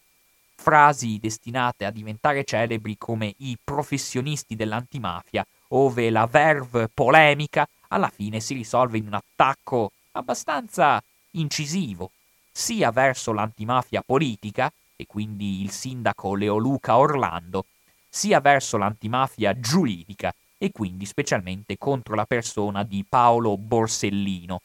frasi 0.56 1.20
destinate 1.20 1.86
a 1.86 1.92
diventare 1.92 2.44
celebri 2.44 2.98
come 2.98 3.34
i 3.40 3.58
professionisti 3.62 4.56
dell'antimafia, 4.56 5.46
ove 5.70 6.10
la 6.10 6.26
verve 6.26 6.90
polemica 6.92 7.68
alla 7.90 8.10
fine 8.10 8.40
si 8.40 8.54
risolve 8.54 8.98
in 8.98 9.08
un 9.08 9.14
attacco 9.14 9.92
abbastanza 10.12 11.02
incisivo, 11.32 12.12
sia 12.52 12.92
verso 12.92 13.32
l'antimafia 13.34 14.02
politica, 14.02 14.72
e 14.96 15.06
quindi 15.06 15.62
il 15.62 15.72
sindaco 15.72 16.34
Leoluca 16.34 16.98
Orlando, 16.98 17.66
sia 18.10 18.40
verso 18.40 18.78
l'antimafia 18.78 19.60
giuridica, 19.60 20.34
e 20.58 20.72
quindi 20.72 21.06
specialmente 21.06 21.78
contro 21.78 22.16
la 22.16 22.26
persona 22.26 22.84
di 22.84 23.06
Paolo 23.08 23.58
Borsellino. 23.58 24.62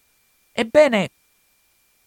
Ebbene, 0.53 1.11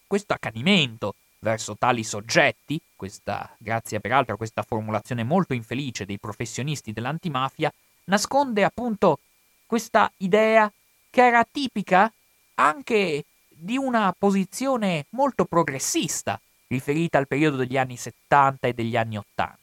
questo 0.06 0.32
accanimento 0.32 1.14
verso 1.38 1.76
tali 1.76 2.02
soggetti, 2.02 2.80
questa, 2.96 3.54
grazie 3.58 4.00
peraltro 4.00 4.34
a 4.34 4.36
questa 4.36 4.62
formulazione 4.62 5.22
molto 5.22 5.54
infelice 5.54 6.04
dei 6.04 6.18
professionisti 6.18 6.92
dell'antimafia, 6.92 7.72
nasconde 8.04 8.64
appunto 8.64 9.20
questa 9.66 10.10
idea 10.18 10.70
che 11.16 11.24
era 11.24 11.46
tipica 11.50 12.12
anche 12.56 13.24
di 13.48 13.78
una 13.78 14.14
posizione 14.18 15.06
molto 15.12 15.46
progressista 15.46 16.38
riferita 16.66 17.16
al 17.16 17.26
periodo 17.26 17.56
degli 17.56 17.78
anni 17.78 17.96
70 17.96 18.68
e 18.68 18.74
degli 18.74 18.98
anni 18.98 19.16
80. 19.16 19.56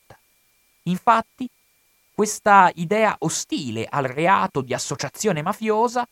Infatti, 0.86 1.48
questa 2.12 2.72
idea 2.74 3.16
ostile 3.20 3.86
al 3.88 4.06
reato 4.06 4.62
di 4.62 4.74
associazione 4.74 5.44
mafiosa 5.44 6.08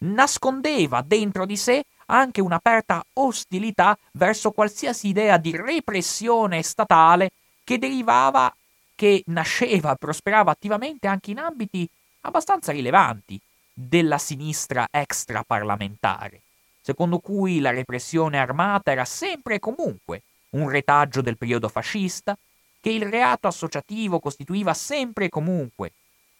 nascondeva 0.00 1.00
dentro 1.00 1.46
di 1.46 1.56
sé 1.56 1.84
anche 2.08 2.42
un'aperta 2.42 3.02
ostilità 3.14 3.96
verso 4.12 4.50
qualsiasi 4.50 5.08
idea 5.08 5.38
di 5.38 5.56
repressione 5.56 6.62
statale 6.62 7.30
che 7.64 7.78
derivava, 7.78 8.54
che 8.94 9.22
nasceva, 9.28 9.94
prosperava 9.94 10.50
attivamente 10.50 11.06
anche 11.06 11.30
in 11.30 11.38
ambiti 11.38 11.88
abbastanza 12.20 12.72
rilevanti 12.72 13.40
della 13.72 14.18
sinistra 14.18 14.86
extraparlamentare, 14.90 16.42
secondo 16.80 17.18
cui 17.18 17.60
la 17.60 17.70
repressione 17.70 18.38
armata 18.38 18.90
era 18.90 19.04
sempre 19.04 19.56
e 19.56 19.58
comunque 19.58 20.22
un 20.50 20.68
retaggio 20.68 21.22
del 21.22 21.38
periodo 21.38 21.68
fascista, 21.68 22.36
che 22.80 22.90
il 22.90 23.08
reato 23.08 23.46
associativo 23.46 24.18
costituiva 24.18 24.74
sempre 24.74 25.26
e 25.26 25.28
comunque 25.28 25.92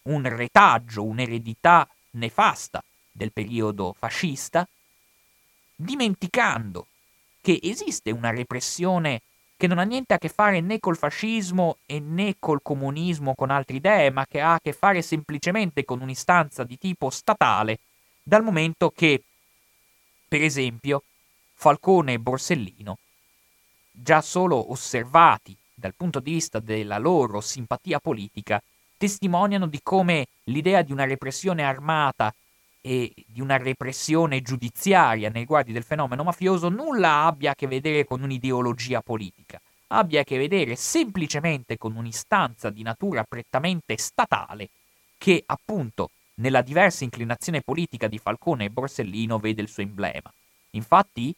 un 0.02 0.28
retaggio, 0.28 1.04
un'eredità 1.04 1.88
nefasta 2.12 2.82
del 3.10 3.32
periodo 3.32 3.94
fascista, 3.96 4.66
dimenticando 5.76 6.86
che 7.40 7.58
esiste 7.62 8.10
una 8.10 8.30
repressione 8.30 9.22
che 9.62 9.68
non 9.68 9.78
ha 9.78 9.84
niente 9.84 10.12
a 10.12 10.18
che 10.18 10.28
fare 10.28 10.60
né 10.60 10.80
col 10.80 10.96
fascismo 10.96 11.76
e 11.86 12.00
né 12.00 12.34
col 12.40 12.62
comunismo 12.62 13.36
con 13.36 13.50
altre 13.50 13.76
idee, 13.76 14.10
ma 14.10 14.26
che 14.26 14.40
ha 14.40 14.54
a 14.54 14.60
che 14.60 14.72
fare 14.72 15.02
semplicemente 15.02 15.84
con 15.84 16.00
un'istanza 16.00 16.64
di 16.64 16.76
tipo 16.76 17.10
statale, 17.10 17.78
dal 18.24 18.42
momento 18.42 18.90
che, 18.90 19.22
per 20.26 20.42
esempio, 20.42 21.04
Falcone 21.54 22.14
e 22.14 22.18
Borsellino, 22.18 22.98
già 23.92 24.20
solo 24.20 24.72
osservati 24.72 25.56
dal 25.72 25.94
punto 25.94 26.18
di 26.18 26.32
vista 26.32 26.58
della 26.58 26.98
loro 26.98 27.40
simpatia 27.40 28.00
politica, 28.00 28.60
testimoniano 28.96 29.68
di 29.68 29.78
come 29.80 30.26
l'idea 30.46 30.82
di 30.82 30.90
una 30.90 31.04
repressione 31.04 31.62
armata 31.62 32.34
e 32.84 33.14
di 33.26 33.40
una 33.40 33.56
repressione 33.56 34.42
giudiziaria 34.42 35.30
nei 35.30 35.42
riguardi 35.42 35.72
del 35.72 35.84
fenomeno 35.84 36.24
mafioso 36.24 36.68
nulla 36.68 37.24
abbia 37.24 37.52
a 37.52 37.54
che 37.54 37.68
vedere 37.68 38.04
con 38.04 38.22
un'ideologia 38.22 39.00
politica, 39.00 39.60
abbia 39.88 40.22
a 40.22 40.24
che 40.24 40.36
vedere 40.36 40.74
semplicemente 40.74 41.78
con 41.78 41.94
un'istanza 41.94 42.70
di 42.70 42.82
natura 42.82 43.22
prettamente 43.22 43.96
statale 43.96 44.68
che 45.16 45.42
appunto 45.46 46.10
nella 46.34 46.60
diversa 46.60 47.04
inclinazione 47.04 47.62
politica 47.62 48.08
di 48.08 48.18
Falcone 48.18 48.64
e 48.64 48.70
Borsellino 48.70 49.38
vede 49.38 49.62
il 49.62 49.68
suo 49.68 49.84
emblema. 49.84 50.32
Infatti, 50.70 51.32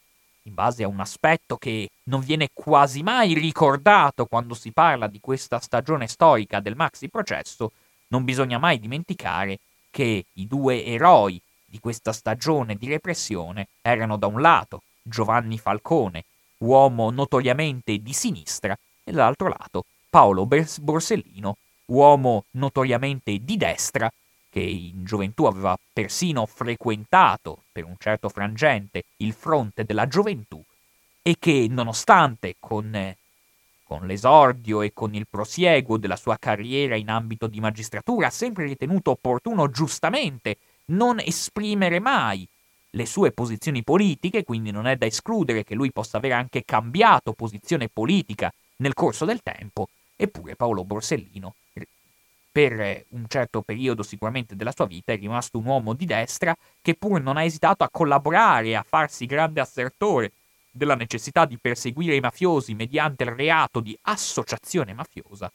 in 0.44 0.54
base 0.54 0.84
a 0.84 0.88
un 0.88 1.00
aspetto 1.00 1.58
che 1.58 1.90
non 2.04 2.20
viene 2.20 2.48
quasi 2.54 3.02
mai 3.02 3.34
ricordato 3.34 4.24
quando 4.24 4.54
si 4.54 4.72
parla 4.72 5.08
di 5.08 5.20
questa 5.20 5.58
stagione 5.58 6.06
storica 6.06 6.60
del 6.60 6.76
maxi 6.76 7.10
processo, 7.10 7.72
non 8.08 8.24
bisogna 8.24 8.58
mai 8.58 8.78
dimenticare 8.78 9.58
che 9.94 10.24
i 10.32 10.48
due 10.48 10.84
eroi 10.84 11.40
di 11.64 11.78
questa 11.78 12.12
stagione 12.12 12.74
di 12.74 12.88
repressione 12.88 13.68
erano 13.80 14.16
da 14.16 14.26
un 14.26 14.40
lato 14.40 14.82
Giovanni 15.00 15.56
Falcone, 15.56 16.24
uomo 16.58 17.10
notoriamente 17.10 17.98
di 17.98 18.12
sinistra, 18.12 18.76
e 19.04 19.12
dall'altro 19.12 19.46
lato 19.46 19.84
Paolo 20.10 20.46
Borsellino, 20.46 21.58
uomo 21.86 22.42
notoriamente 22.52 23.38
di 23.44 23.56
destra, 23.56 24.12
che 24.50 24.58
in 24.58 25.04
gioventù 25.04 25.44
aveva 25.44 25.78
persino 25.92 26.44
frequentato 26.44 27.62
per 27.70 27.84
un 27.84 27.94
certo 27.96 28.28
frangente 28.28 29.04
il 29.18 29.32
fronte 29.32 29.84
della 29.84 30.08
gioventù 30.08 30.60
e 31.22 31.36
che 31.38 31.68
nonostante 31.70 32.56
con 32.58 33.14
con 33.84 34.06
l'esordio 34.06 34.82
e 34.82 34.92
con 34.92 35.14
il 35.14 35.26
prosieguo 35.28 35.98
della 35.98 36.16
sua 36.16 36.38
carriera 36.38 36.96
in 36.96 37.10
ambito 37.10 37.46
di 37.46 37.60
magistratura, 37.60 38.26
ha 38.26 38.30
sempre 38.30 38.64
ritenuto 38.64 39.12
opportuno 39.12 39.70
giustamente 39.70 40.56
non 40.86 41.20
esprimere 41.20 42.00
mai 42.00 42.46
le 42.90 43.06
sue 43.06 43.30
posizioni 43.30 43.84
politiche, 43.84 44.44
quindi 44.44 44.70
non 44.70 44.86
è 44.86 44.96
da 44.96 45.06
escludere 45.06 45.64
che 45.64 45.74
lui 45.74 45.92
possa 45.92 46.16
aver 46.16 46.32
anche 46.32 46.64
cambiato 46.64 47.32
posizione 47.32 47.88
politica 47.88 48.52
nel 48.76 48.94
corso 48.94 49.24
del 49.24 49.42
tempo, 49.42 49.88
eppure 50.16 50.56
Paolo 50.56 50.84
Borsellino 50.84 51.54
per 52.54 53.04
un 53.08 53.24
certo 53.26 53.62
periodo 53.62 54.04
sicuramente 54.04 54.54
della 54.54 54.70
sua 54.70 54.86
vita 54.86 55.12
è 55.12 55.16
rimasto 55.16 55.58
un 55.58 55.66
uomo 55.66 55.92
di 55.92 56.04
destra 56.06 56.54
che 56.80 56.94
pur 56.94 57.20
non 57.20 57.36
ha 57.36 57.42
esitato 57.42 57.82
a 57.82 57.88
collaborare 57.90 58.76
a 58.76 58.84
farsi 58.88 59.26
grande 59.26 59.60
assertore 59.60 60.30
della 60.74 60.96
necessità 60.96 61.44
di 61.44 61.56
perseguire 61.58 62.16
i 62.16 62.20
mafiosi 62.20 62.74
mediante 62.74 63.22
il 63.22 63.30
reato 63.30 63.78
di 63.78 63.96
associazione 64.02 64.92
mafiosa, 64.92 65.50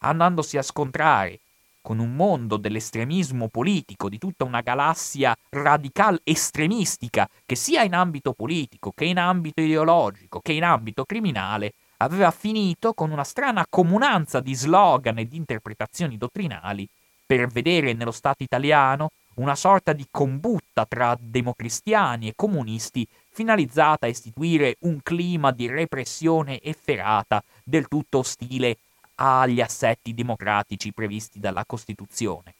andandosi 0.00 0.58
a 0.58 0.62
scontrare 0.62 1.38
con 1.80 1.98
un 1.98 2.16
mondo 2.16 2.56
dell'estremismo 2.56 3.48
politico, 3.48 4.08
di 4.08 4.18
tutta 4.18 4.44
una 4.44 4.62
galassia 4.62 5.36
radical 5.50 6.18
estremistica 6.24 7.28
che 7.44 7.54
sia 7.54 7.82
in 7.82 7.94
ambito 7.94 8.32
politico, 8.32 8.90
che 8.94 9.04
in 9.04 9.18
ambito 9.18 9.60
ideologico, 9.60 10.40
che 10.40 10.52
in 10.52 10.64
ambito 10.64 11.04
criminale, 11.04 11.74
aveva 11.98 12.30
finito 12.30 12.94
con 12.94 13.10
una 13.10 13.22
strana 13.22 13.66
comunanza 13.68 14.40
di 14.40 14.54
slogan 14.54 15.18
e 15.18 15.28
di 15.28 15.36
interpretazioni 15.36 16.16
dottrinali 16.16 16.88
per 17.24 17.46
vedere 17.46 17.92
nello 17.92 18.10
Stato 18.10 18.42
italiano 18.42 19.10
una 19.34 19.54
sorta 19.54 19.92
di 19.92 20.06
combutta 20.10 20.86
tra 20.86 21.16
democristiani 21.18 22.28
e 22.28 22.32
comunisti 22.34 23.06
finalizzata 23.34 24.06
a 24.06 24.08
istituire 24.08 24.76
un 24.80 25.00
clima 25.02 25.50
di 25.50 25.66
repressione 25.66 26.60
efferata 26.60 27.42
del 27.64 27.88
tutto 27.88 28.18
ostile 28.18 28.78
agli 29.16 29.60
assetti 29.60 30.14
democratici 30.14 30.92
previsti 30.92 31.40
dalla 31.40 31.64
Costituzione. 31.64 32.54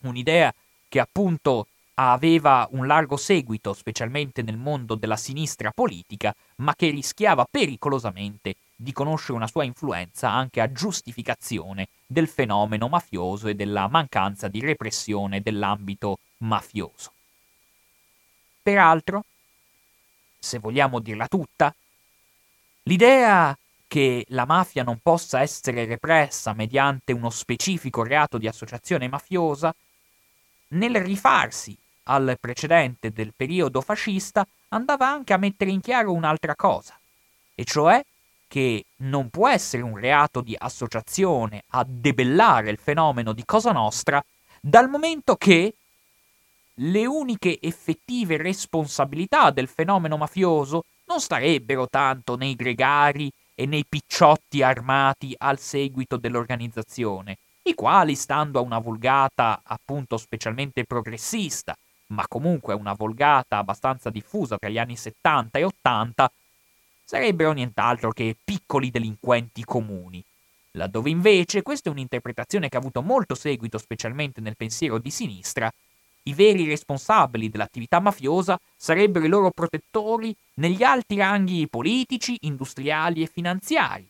Un'idea 0.00 0.52
che 0.88 0.98
appunto 0.98 1.68
aveva 1.94 2.66
un 2.72 2.88
largo 2.88 3.16
seguito, 3.16 3.72
specialmente 3.74 4.42
nel 4.42 4.56
mondo 4.56 4.96
della 4.96 5.16
sinistra 5.16 5.70
politica, 5.70 6.34
ma 6.56 6.74
che 6.74 6.90
rischiava 6.90 7.46
pericolosamente 7.48 8.56
di 8.74 8.92
conoscere 8.92 9.34
una 9.34 9.46
sua 9.46 9.62
influenza 9.62 10.28
anche 10.28 10.60
a 10.60 10.72
giustificazione 10.72 11.86
del 12.04 12.26
fenomeno 12.26 12.88
mafioso 12.88 13.46
e 13.46 13.54
della 13.54 13.86
mancanza 13.86 14.48
di 14.48 14.58
repressione 14.60 15.40
dell'ambito 15.40 16.18
mafioso. 16.38 17.12
Peraltro, 18.60 19.24
se 20.42 20.58
vogliamo 20.58 20.98
dirla 20.98 21.28
tutta, 21.28 21.72
l'idea 22.84 23.56
che 23.86 24.24
la 24.30 24.44
mafia 24.44 24.82
non 24.82 24.98
possa 25.00 25.40
essere 25.40 25.84
repressa 25.84 26.52
mediante 26.52 27.12
uno 27.12 27.30
specifico 27.30 28.02
reato 28.02 28.38
di 28.38 28.48
associazione 28.48 29.06
mafiosa, 29.06 29.72
nel 30.68 30.96
rifarsi 30.96 31.76
al 32.04 32.36
precedente 32.40 33.12
del 33.12 33.32
periodo 33.36 33.80
fascista 33.80 34.44
andava 34.70 35.08
anche 35.08 35.32
a 35.32 35.36
mettere 35.36 35.70
in 35.70 35.80
chiaro 35.80 36.12
un'altra 36.12 36.56
cosa, 36.56 36.98
e 37.54 37.64
cioè 37.64 38.04
che 38.48 38.84
non 38.96 39.30
può 39.30 39.48
essere 39.48 39.82
un 39.82 39.96
reato 39.96 40.40
di 40.40 40.56
associazione 40.58 41.62
a 41.68 41.86
debellare 41.86 42.70
il 42.70 42.78
fenomeno 42.78 43.32
di 43.32 43.44
Cosa 43.44 43.70
Nostra 43.70 44.22
dal 44.60 44.88
momento 44.88 45.36
che 45.36 45.74
le 46.76 47.06
uniche 47.06 47.58
effettive 47.60 48.36
responsabilità 48.36 49.50
del 49.50 49.68
fenomeno 49.68 50.16
mafioso 50.16 50.84
non 51.06 51.20
starebbero 51.20 51.88
tanto 51.88 52.36
nei 52.36 52.54
gregari 52.54 53.30
e 53.54 53.66
nei 53.66 53.84
picciotti 53.86 54.62
armati 54.62 55.34
al 55.36 55.58
seguito 55.58 56.16
dell'organizzazione, 56.16 57.36
i 57.64 57.74
quali, 57.74 58.14
stando 58.14 58.58
a 58.58 58.62
una 58.62 58.78
vulgata 58.78 59.60
appunto 59.62 60.16
specialmente 60.16 60.84
progressista, 60.84 61.76
ma 62.08 62.26
comunque 62.26 62.74
una 62.74 62.94
volgata 62.94 63.58
abbastanza 63.58 64.10
diffusa 64.10 64.56
tra 64.56 64.68
gli 64.68 64.78
anni 64.78 64.96
70 64.96 65.58
e 65.58 65.64
80, 65.64 66.32
sarebbero 67.04 67.52
nient'altro 67.52 68.10
che 68.10 68.36
piccoli 68.42 68.90
delinquenti 68.90 69.64
comuni, 69.64 70.22
laddove 70.72 71.10
invece, 71.10 71.62
questa 71.62 71.90
è 71.90 71.92
un'interpretazione 71.92 72.68
che 72.68 72.76
ha 72.76 72.80
avuto 72.80 73.02
molto 73.02 73.34
seguito 73.34 73.76
specialmente 73.78 74.40
nel 74.40 74.56
pensiero 74.56 74.98
di 74.98 75.10
sinistra, 75.10 75.70
i 76.24 76.34
veri 76.34 76.66
responsabili 76.66 77.48
dell'attività 77.48 78.00
mafiosa 78.00 78.58
sarebbero 78.76 79.24
i 79.24 79.28
loro 79.28 79.50
protettori 79.50 80.34
negli 80.54 80.82
alti 80.82 81.16
ranghi 81.16 81.68
politici, 81.68 82.36
industriali 82.42 83.22
e 83.22 83.26
finanziari, 83.26 84.08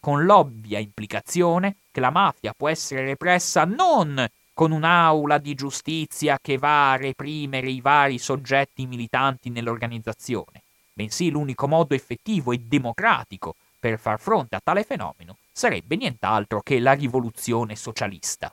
con 0.00 0.24
l'ovvia 0.24 0.78
implicazione 0.78 1.76
che 1.90 2.00
la 2.00 2.10
mafia 2.10 2.52
può 2.56 2.68
essere 2.68 3.04
repressa 3.04 3.64
non 3.64 4.26
con 4.52 4.70
un'aula 4.70 5.38
di 5.38 5.54
giustizia 5.54 6.38
che 6.40 6.56
va 6.56 6.92
a 6.92 6.96
reprimere 6.96 7.68
i 7.68 7.80
vari 7.80 8.18
soggetti 8.18 8.86
militanti 8.86 9.50
nell'organizzazione, 9.50 10.62
bensì 10.92 11.30
l'unico 11.30 11.68
modo 11.68 11.94
effettivo 11.94 12.52
e 12.52 12.58
democratico 12.58 13.54
per 13.78 13.98
far 13.98 14.18
fronte 14.18 14.56
a 14.56 14.60
tale 14.64 14.82
fenomeno 14.82 15.36
sarebbe 15.52 15.96
nient'altro 15.96 16.60
che 16.60 16.78
la 16.78 16.92
rivoluzione 16.92 17.76
socialista. 17.76 18.52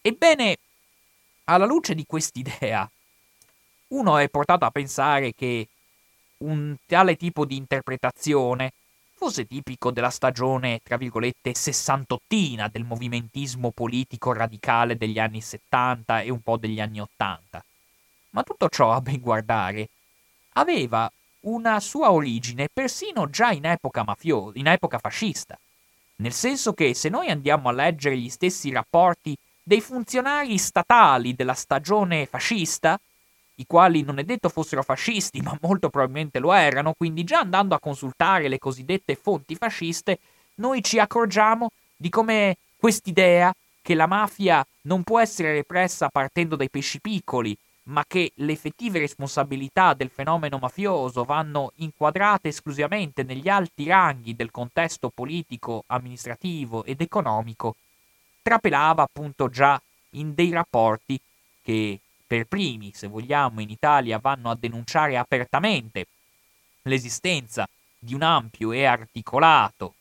Ebbene, 0.00 0.56
alla 1.44 1.66
luce 1.66 1.94
di 1.94 2.04
quest'idea, 2.06 2.88
uno 3.88 4.18
è 4.18 4.28
portato 4.28 4.64
a 4.64 4.70
pensare 4.70 5.34
che 5.34 5.68
un 6.38 6.76
tale 6.86 7.16
tipo 7.16 7.44
di 7.44 7.56
interpretazione 7.56 8.72
fosse 9.14 9.46
tipico 9.46 9.90
della 9.90 10.10
stagione, 10.10 10.80
tra 10.82 10.96
virgolette, 10.96 11.54
sessantottina 11.54 12.68
del 12.68 12.84
movimentismo 12.84 13.70
politico 13.70 14.32
radicale 14.32 14.96
degli 14.96 15.18
anni 15.18 15.40
70 15.40 16.20
e 16.20 16.30
un 16.30 16.40
po' 16.40 16.56
degli 16.56 16.80
anni 16.80 17.00
80. 17.00 17.64
Ma 18.30 18.42
tutto 18.42 18.68
ciò, 18.68 18.92
a 18.92 19.00
ben 19.00 19.20
guardare, 19.20 19.88
aveva 20.54 21.10
una 21.40 21.78
sua 21.80 22.10
origine 22.10 22.68
persino 22.72 23.30
già 23.30 23.50
in 23.50 23.64
epoca 23.64 24.02
mafiosa, 24.02 24.58
in 24.58 24.66
epoca 24.66 24.98
fascista. 24.98 25.58
Nel 26.16 26.32
senso 26.32 26.72
che 26.72 26.94
se 26.94 27.08
noi 27.08 27.28
andiamo 27.28 27.68
a 27.68 27.72
leggere 27.72 28.18
gli 28.18 28.28
stessi 28.28 28.70
rapporti 28.70 29.36
dei 29.66 29.80
funzionari 29.80 30.58
statali 30.58 31.34
della 31.34 31.54
stagione 31.54 32.26
fascista, 32.26 33.00
i 33.56 33.64
quali 33.66 34.02
non 34.02 34.18
è 34.18 34.24
detto 34.24 34.50
fossero 34.50 34.82
fascisti, 34.82 35.40
ma 35.40 35.56
molto 35.62 35.88
probabilmente 35.88 36.38
lo 36.38 36.52
erano, 36.52 36.92
quindi 36.94 37.24
già 37.24 37.38
andando 37.38 37.74
a 37.74 37.80
consultare 37.80 38.48
le 38.48 38.58
cosiddette 38.58 39.14
fonti 39.14 39.56
fasciste, 39.56 40.18
noi 40.56 40.82
ci 40.82 40.98
accorgiamo 40.98 41.70
di 41.96 42.10
come 42.10 42.58
quest'idea 42.76 43.52
che 43.80 43.94
la 43.94 44.06
mafia 44.06 44.64
non 44.82 45.02
può 45.02 45.18
essere 45.18 45.52
repressa 45.52 46.08
partendo 46.08 46.56
dai 46.56 46.68
pesci 46.68 47.00
piccoli, 47.00 47.56
ma 47.84 48.04
che 48.06 48.32
le 48.36 48.52
effettive 48.52 48.98
responsabilità 48.98 49.94
del 49.94 50.10
fenomeno 50.10 50.58
mafioso 50.58 51.24
vanno 51.24 51.72
inquadrate 51.76 52.48
esclusivamente 52.48 53.22
negli 53.22 53.48
alti 53.48 53.86
ranghi 53.86 54.34
del 54.34 54.50
contesto 54.50 55.10
politico, 55.14 55.84
amministrativo 55.86 56.84
ed 56.84 57.00
economico, 57.00 57.76
trapelava 58.44 59.02
appunto 59.02 59.48
già 59.48 59.80
in 60.10 60.34
dei 60.34 60.50
rapporti 60.50 61.18
che 61.62 61.98
per 62.26 62.44
primi, 62.44 62.92
se 62.92 63.06
vogliamo, 63.06 63.62
in 63.62 63.70
Italia 63.70 64.18
vanno 64.18 64.50
a 64.50 64.54
denunciare 64.54 65.16
apertamente 65.16 66.06
l'esistenza 66.82 67.66
di 67.98 68.12
un 68.12 68.20
ampio 68.20 68.72
e 68.72 68.84
articolato 68.84 69.94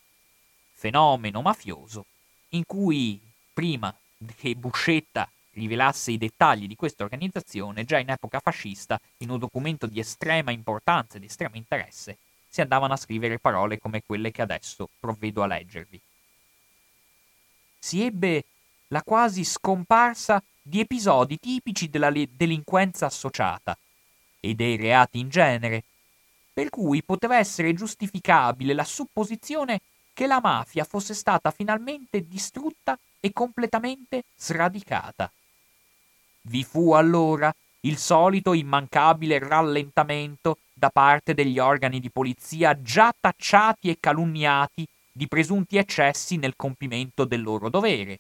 fenomeno 0.74 1.42
mafioso 1.42 2.06
in 2.50 2.66
cui 2.66 3.18
prima 3.54 3.96
che 4.36 4.56
Buscetta 4.56 5.30
rivelasse 5.54 6.12
i 6.12 6.18
dettagli 6.18 6.68
di 6.68 6.76
questa 6.76 7.04
organizzazione, 7.04 7.86
già 7.86 7.98
in 7.98 8.10
epoca 8.10 8.42
fascista, 8.42 9.00
in 9.20 9.30
un 9.30 9.40
documento 9.40 9.88
di 9.88 10.00
estrema 10.00 10.52
importanza 10.52 11.16
e 11.16 11.22
di 11.22 11.28
estremo 11.28 11.56
interesse, 11.56 12.18
si 12.50 12.60
andavano 12.60 12.92
a 12.94 12.98
scrivere 12.98 13.40
parole 13.40 13.80
come 13.80 14.04
quelle 14.06 14.32
che 14.32 14.42
adesso 14.42 14.90
provvedo 15.00 15.44
a 15.44 15.48
leggervi. 15.48 16.02
Si 17.84 18.02
ebbe 18.02 18.46
la 18.88 19.04
quasi 19.04 19.44
scomparsa 19.44 20.42
di 20.62 20.80
episodi 20.80 21.38
tipici 21.38 21.90
della 21.90 22.10
delinquenza 22.10 23.08
associata 23.08 23.78
e 24.40 24.56
dei 24.56 24.78
reati 24.78 25.20
in 25.20 25.28
genere, 25.28 25.84
per 26.54 26.70
cui 26.70 27.04
poteva 27.04 27.38
essere 27.38 27.74
giustificabile 27.74 28.74
la 28.74 28.86
supposizione 28.86 29.82
che 30.14 30.28
la 30.28 30.40
mafia 30.42 30.86
fosse 30.86 31.14
stata 31.14 31.52
finalmente 31.52 32.26
distrutta 32.26 32.98
e 33.20 33.34
completamente 33.34 34.24
sradicata. 34.34 35.30
Vi 36.44 36.64
fu 36.64 36.94
allora 36.94 37.54
il 37.82 37.98
solito 37.98 38.54
immancabile 38.54 39.40
rallentamento 39.40 40.60
da 40.74 40.90
parte 40.90 41.34
degli 41.34 41.60
organi 41.60 42.00
di 42.00 42.10
polizia 42.10 42.82
già 42.82 43.14
tacciati 43.20 43.90
e 43.90 43.98
calunniati 44.00 44.88
di 45.16 45.28
presunti 45.28 45.78
eccessi 45.78 46.38
nel 46.38 46.56
compimento 46.56 47.24
del 47.24 47.44
loro 47.44 47.70
dovere, 47.70 48.20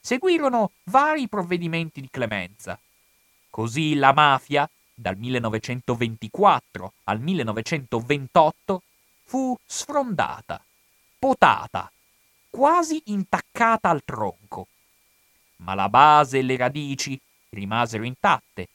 seguirono 0.00 0.70
vari 0.84 1.28
provvedimenti 1.28 2.00
di 2.00 2.08
clemenza. 2.08 2.78
Così 3.50 3.94
la 3.94 4.12
mafia, 4.12 4.68
dal 4.94 5.16
1924 5.16 6.92
al 7.04 7.20
1928, 7.20 8.82
fu 9.24 9.58
sfrondata, 9.66 10.64
potata, 11.18 11.90
quasi 12.48 13.02
intaccata 13.06 13.90
al 13.90 14.02
tronco. 14.04 14.68
Ma 15.56 15.74
la 15.74 15.88
base 15.88 16.38
e 16.38 16.42
le 16.42 16.56
radici 16.56 17.20
rimasero 17.50 18.04
intatte, 18.04 18.68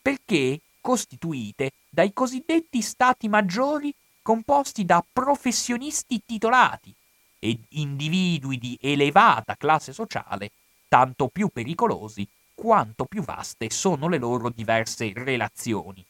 perché 0.00 0.60
costituite 0.80 1.72
dai 1.90 2.12
cosiddetti 2.12 2.80
stati 2.80 3.28
maggiori 3.28 3.92
composti 4.28 4.84
da 4.84 5.02
professionisti 5.10 6.20
titolati 6.26 6.92
ed 7.38 7.64
individui 7.70 8.58
di 8.58 8.78
elevata 8.78 9.56
classe 9.56 9.94
sociale 9.94 10.50
tanto 10.86 11.28
più 11.28 11.48
pericolosi 11.48 12.28
quanto 12.52 13.06
più 13.06 13.22
vaste 13.22 13.70
sono 13.70 14.06
le 14.06 14.18
loro 14.18 14.50
diverse 14.50 15.10
relazioni. 15.14 16.04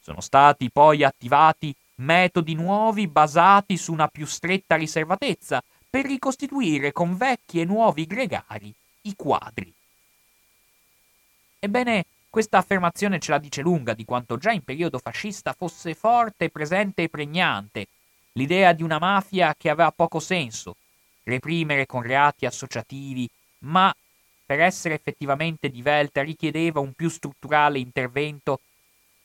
Sono 0.00 0.20
stati 0.20 0.68
poi 0.68 1.04
attivati 1.04 1.72
metodi 1.98 2.54
nuovi 2.54 3.06
basati 3.06 3.76
su 3.76 3.92
una 3.92 4.08
più 4.08 4.26
stretta 4.26 4.74
riservatezza 4.74 5.62
per 5.88 6.06
ricostituire 6.06 6.90
con 6.90 7.16
vecchi 7.16 7.60
e 7.60 7.64
nuovi 7.64 8.04
gregari 8.04 8.74
i 9.02 9.14
quadri. 9.14 9.72
Ebbene, 11.60 12.04
questa 12.30 12.58
affermazione 12.58 13.18
ce 13.18 13.30
la 13.30 13.38
dice 13.38 13.62
lunga 13.62 13.94
di 13.94 14.04
quanto 14.04 14.36
già 14.36 14.50
in 14.50 14.62
periodo 14.62 14.98
fascista 14.98 15.52
fosse 15.52 15.94
forte, 15.94 16.50
presente 16.50 17.04
e 17.04 17.08
pregnante 17.08 17.86
l'idea 18.32 18.72
di 18.72 18.82
una 18.82 18.98
mafia 18.98 19.54
che 19.56 19.70
aveva 19.70 19.90
poco 19.90 20.20
senso, 20.20 20.76
reprimere 21.24 21.86
con 21.86 22.02
reati 22.02 22.46
associativi 22.46 23.28
ma 23.60 23.94
per 24.46 24.60
essere 24.60 24.94
effettivamente 24.94 25.68
divelta 25.68 26.22
richiedeva 26.22 26.80
un 26.80 26.92
più 26.92 27.08
strutturale 27.08 27.78
intervento 27.78 28.60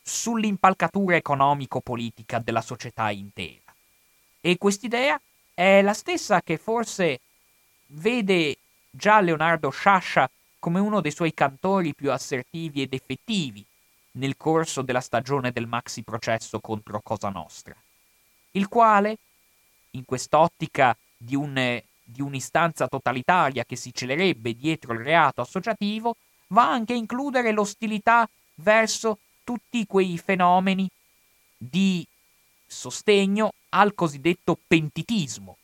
sull'impalcatura 0.01 1.15
economico-politica 1.15 2.39
della 2.39 2.61
società 2.61 3.09
intera. 3.11 3.73
E 4.41 4.57
quest'idea 4.57 5.19
è 5.53 5.81
la 5.81 5.93
stessa 5.93 6.41
che 6.41 6.57
forse 6.57 7.21
vede 7.87 8.57
già 8.89 9.21
Leonardo 9.21 9.69
Sciascia 9.69 10.29
come 10.63 10.79
uno 10.79 11.01
dei 11.01 11.11
suoi 11.11 11.33
cantori 11.33 11.93
più 11.93 12.09
assertivi 12.09 12.81
ed 12.81 12.93
effettivi 12.93 13.65
nel 14.11 14.37
corso 14.37 14.81
della 14.81 15.01
stagione 15.01 15.51
del 15.51 15.67
maxi 15.67 16.03
processo 16.03 16.61
contro 16.61 17.01
Cosa 17.01 17.27
Nostra, 17.27 17.75
il 18.51 18.69
quale, 18.69 19.17
in 19.91 20.05
quest'ottica 20.05 20.95
di 21.17 21.35
un 21.35 21.81
di 22.05 22.21
un'istanza 22.21 22.87
totalitaria 22.87 23.65
che 23.65 23.75
si 23.75 23.93
celerebbe 23.93 24.55
dietro 24.55 24.93
il 24.93 24.99
reato 24.99 25.41
associativo, 25.41 26.15
va 26.47 26.69
anche 26.69 26.93
a 26.93 26.97
includere 26.97 27.51
l'ostilità 27.51 28.27
verso 28.55 29.19
tutti 29.43 29.85
quei 29.85 30.17
fenomeni 30.17 30.89
di 31.57 32.05
sostegno 32.65 33.53
al 33.69 33.93
cosiddetto 33.93 34.57
pentitismo, 34.65 35.57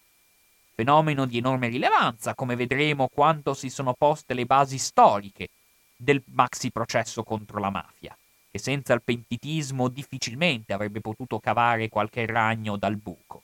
fenomeno 0.80 1.26
di 1.26 1.40
enorme 1.40 1.68
rilevanza, 1.68 2.36
come 2.36 2.56
vedremo 2.56 3.10
quando 3.10 3.54
si 3.54 3.70
sono 3.70 3.94
poste 3.94 4.34
le 4.34 4.46
basi 4.46 4.78
storiche 4.78 5.50
del 5.94 6.24
maxi 6.28 6.72
processo 6.72 7.22
contro 7.24 7.60
la 7.60 7.70
mafia, 7.70 8.18
che 8.50 8.60
senza 8.60 8.94
il 8.94 9.02
pentitismo 9.02 9.90
difficilmente 9.90 10.72
avrebbe 10.72 11.02
potuto 11.02 11.38
cavare 11.38 11.90
qualche 11.90 12.26
ragno 12.26 12.78
dal 12.78 12.96
buco. 12.96 13.44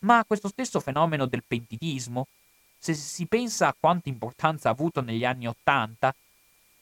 Ma 0.00 0.24
questo 0.26 0.48
stesso 0.48 0.80
fenomeno 0.80 1.26
del 1.26 1.44
pentitismo, 1.46 2.26
se 2.76 2.94
si 2.94 3.26
pensa 3.26 3.68
a 3.68 3.76
quanta 3.78 4.08
importanza 4.08 4.68
ha 4.68 4.72
avuto 4.72 5.00
negli 5.02 5.24
anni 5.24 5.46
Ottanta, 5.46 6.12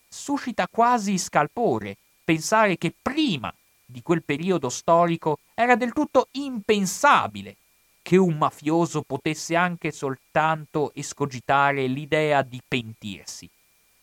suscita 0.09 0.67
quasi 0.67 1.19
scalpore 1.19 1.99
pensare 2.25 2.79
che 2.79 2.95
prima 3.03 3.53
di 3.85 4.01
quel 4.01 4.23
periodo 4.23 4.71
storico 4.71 5.41
era 5.53 5.77
del 5.77 5.93
tutto 5.93 6.29
impensabile 6.31 7.57
che 8.03 8.17
un 8.17 8.37
mafioso 8.37 9.03
potesse 9.03 9.55
anche 9.55 9.93
soltanto 9.93 10.93
escogitare 10.95 11.87
l'idea 11.87 12.43
di 12.43 12.61
pentirsi. 12.67 13.49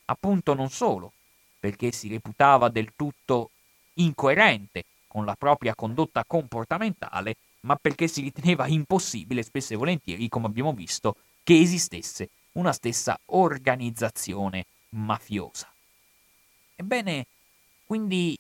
Appunto 0.06 0.54
non 0.54 0.70
solo, 0.70 1.12
perché 1.60 1.92
si 1.92 2.08
reputava 2.08 2.70
del 2.70 2.94
tutto 2.96 3.52
incoerente 3.96 4.86
con 5.08 5.26
la 5.26 5.36
propria 5.36 5.76
condotta 5.76 6.24
comportamentale, 6.26 7.36
ma 7.62 7.76
perché 7.76 8.08
si 8.08 8.22
riteneva 8.22 8.68
impossibile, 8.68 9.44
spesso 9.44 9.74
e 9.74 9.78
volentieri, 9.78 10.30
come 10.30 10.46
abbiamo 10.46 10.72
visto, 10.74 11.16
che 11.44 11.60
esistesse 11.60 12.30
una 12.54 12.72
stessa 12.72 13.20
organizzazione 13.26 14.66
mafiosa. 14.90 15.72
Ebbene, 16.76 17.26
quindi, 17.86 18.38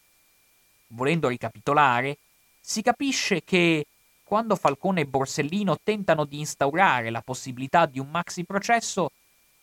volendo 0.87 1.27
ricapitolare, 1.27 2.17
si 2.61 2.81
capisce 2.81 3.43
che 3.43 3.85
quando 4.29 4.55
Falcone 4.55 5.01
e 5.01 5.05
Borsellino 5.07 5.79
tentano 5.81 6.23
di 6.23 6.37
instaurare 6.37 7.09
la 7.09 7.23
possibilità 7.23 7.87
di 7.87 7.97
un 7.97 8.11
maxi 8.11 8.43
processo, 8.43 9.09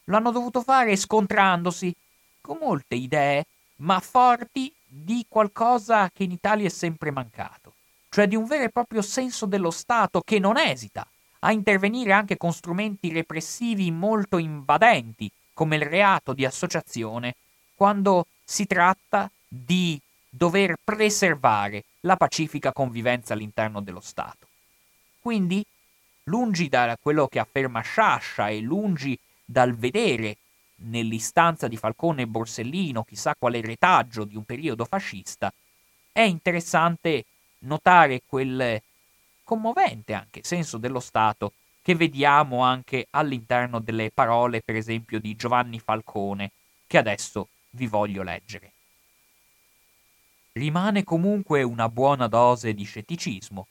lo 0.06 0.16
hanno 0.16 0.32
dovuto 0.32 0.60
fare 0.60 0.96
scontrandosi 0.96 1.94
con 2.40 2.58
molte 2.60 2.96
idee, 2.96 3.44
ma 3.76 4.00
forti 4.00 4.74
di 4.84 5.24
qualcosa 5.28 6.10
che 6.12 6.24
in 6.24 6.32
Italia 6.32 6.66
è 6.66 6.68
sempre 6.68 7.12
mancato, 7.12 7.74
cioè 8.08 8.26
di 8.26 8.34
un 8.34 8.44
vero 8.44 8.64
e 8.64 8.70
proprio 8.70 9.02
senso 9.02 9.46
dello 9.46 9.70
Stato 9.70 10.20
che 10.20 10.40
non 10.40 10.56
esita 10.58 11.06
a 11.40 11.52
intervenire 11.52 12.10
anche 12.10 12.36
con 12.36 12.52
strumenti 12.52 13.12
repressivi 13.12 13.92
molto 13.92 14.36
invadenti, 14.36 15.30
come 15.54 15.76
il 15.76 15.82
reato 15.82 16.32
di 16.32 16.44
associazione, 16.44 17.36
quando 17.76 18.26
si 18.42 18.66
tratta 18.66 19.30
di 19.46 19.96
dover 20.28 20.74
preservare 20.82 21.84
la 22.00 22.16
pacifica 22.16 22.72
convivenza 22.72 23.32
all'interno 23.32 23.80
dello 23.80 24.00
Stato. 24.00 24.48
Quindi, 25.26 25.66
lungi 26.26 26.68
da 26.68 26.96
quello 27.02 27.26
che 27.26 27.40
afferma 27.40 27.80
Sciascia 27.80 28.48
e 28.48 28.60
lungi 28.60 29.18
dal 29.44 29.74
vedere 29.74 30.36
nell'istanza 30.82 31.66
di 31.66 31.76
Falcone 31.76 32.22
e 32.22 32.26
Borsellino 32.28 33.02
chissà 33.02 33.34
quale 33.36 33.60
retaggio 33.60 34.22
di 34.22 34.36
un 34.36 34.44
periodo 34.44 34.84
fascista, 34.84 35.52
è 36.12 36.20
interessante 36.20 37.24
notare 37.62 38.22
quel 38.24 38.80
commovente 39.42 40.12
anche 40.12 40.42
senso 40.44 40.78
dello 40.78 41.00
Stato 41.00 41.54
che 41.82 41.96
vediamo 41.96 42.62
anche 42.62 43.08
all'interno 43.10 43.80
delle 43.80 44.12
parole, 44.12 44.62
per 44.62 44.76
esempio, 44.76 45.18
di 45.18 45.34
Giovanni 45.34 45.80
Falcone, 45.80 46.52
che 46.86 46.98
adesso 46.98 47.48
vi 47.70 47.88
voglio 47.88 48.22
leggere. 48.22 48.70
Rimane 50.52 51.02
comunque 51.02 51.64
una 51.64 51.88
buona 51.88 52.28
dose 52.28 52.74
di 52.74 52.84
scetticismo 52.84 53.66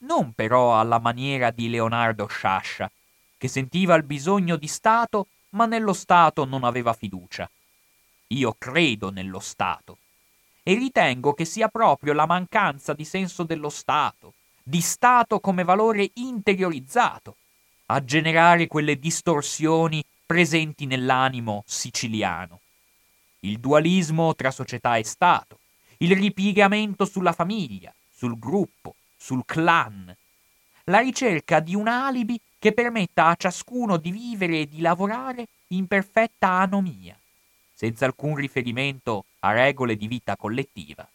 non 0.00 0.32
però 0.32 0.78
alla 0.78 0.98
maniera 0.98 1.50
di 1.50 1.68
Leonardo 1.68 2.26
Sciascia, 2.26 2.90
che 3.36 3.48
sentiva 3.48 3.94
il 3.94 4.02
bisogno 4.04 4.56
di 4.56 4.68
Stato, 4.68 5.28
ma 5.50 5.66
nello 5.66 5.92
Stato 5.92 6.44
non 6.44 6.64
aveva 6.64 6.92
fiducia. 6.92 7.50
Io 8.28 8.54
credo 8.58 9.10
nello 9.10 9.40
Stato 9.40 9.98
e 10.62 10.74
ritengo 10.74 11.32
che 11.32 11.44
sia 11.44 11.68
proprio 11.68 12.12
la 12.12 12.26
mancanza 12.26 12.92
di 12.92 13.04
senso 13.04 13.42
dello 13.42 13.70
Stato, 13.70 14.34
di 14.62 14.80
Stato 14.80 15.40
come 15.40 15.64
valore 15.64 16.10
interiorizzato, 16.14 17.36
a 17.86 18.04
generare 18.04 18.68
quelle 18.68 18.98
distorsioni 18.98 20.04
presenti 20.24 20.86
nell'animo 20.86 21.64
siciliano. 21.66 22.60
Il 23.40 23.58
dualismo 23.58 24.34
tra 24.34 24.50
società 24.50 24.96
e 24.96 25.04
Stato, 25.04 25.58
il 25.98 26.14
ripiegamento 26.14 27.04
sulla 27.04 27.32
famiglia, 27.32 27.92
sul 28.14 28.38
gruppo, 28.38 28.94
sul 29.20 29.42
clan, 29.44 30.16
la 30.84 31.00
ricerca 31.00 31.60
di 31.60 31.74
un 31.74 31.88
alibi 31.88 32.40
che 32.58 32.72
permetta 32.72 33.26
a 33.26 33.36
ciascuno 33.36 33.98
di 33.98 34.10
vivere 34.10 34.60
e 34.60 34.68
di 34.68 34.80
lavorare 34.80 35.46
in 35.68 35.86
perfetta 35.86 36.48
anomia, 36.48 37.16
senza 37.74 38.06
alcun 38.06 38.34
riferimento 38.34 39.26
a 39.40 39.52
regole 39.52 39.96
di 39.96 40.08
vita 40.08 40.36
collettiva. 40.36 41.06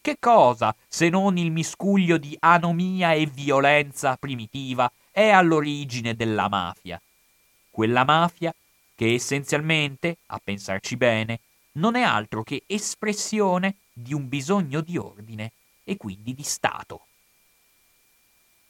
Che 0.00 0.16
cosa, 0.20 0.74
se 0.86 1.08
non 1.08 1.36
il 1.38 1.50
miscuglio 1.50 2.18
di 2.18 2.36
anomia 2.38 3.12
e 3.12 3.26
violenza 3.26 4.16
primitiva, 4.16 4.90
è 5.10 5.30
all'origine 5.30 6.14
della 6.14 6.48
mafia? 6.48 7.00
Quella 7.70 8.04
mafia 8.04 8.54
che 8.94 9.14
essenzialmente, 9.14 10.18
a 10.26 10.40
pensarci 10.42 10.96
bene, 10.96 11.40
non 11.72 11.96
è 11.96 12.02
altro 12.02 12.42
che 12.42 12.62
espressione 12.66 13.76
di 13.92 14.14
un 14.14 14.28
bisogno 14.28 14.80
di 14.80 14.96
ordine 14.96 15.52
e 15.84 15.96
quindi 15.96 16.34
di 16.34 16.42
Stato. 16.42 17.05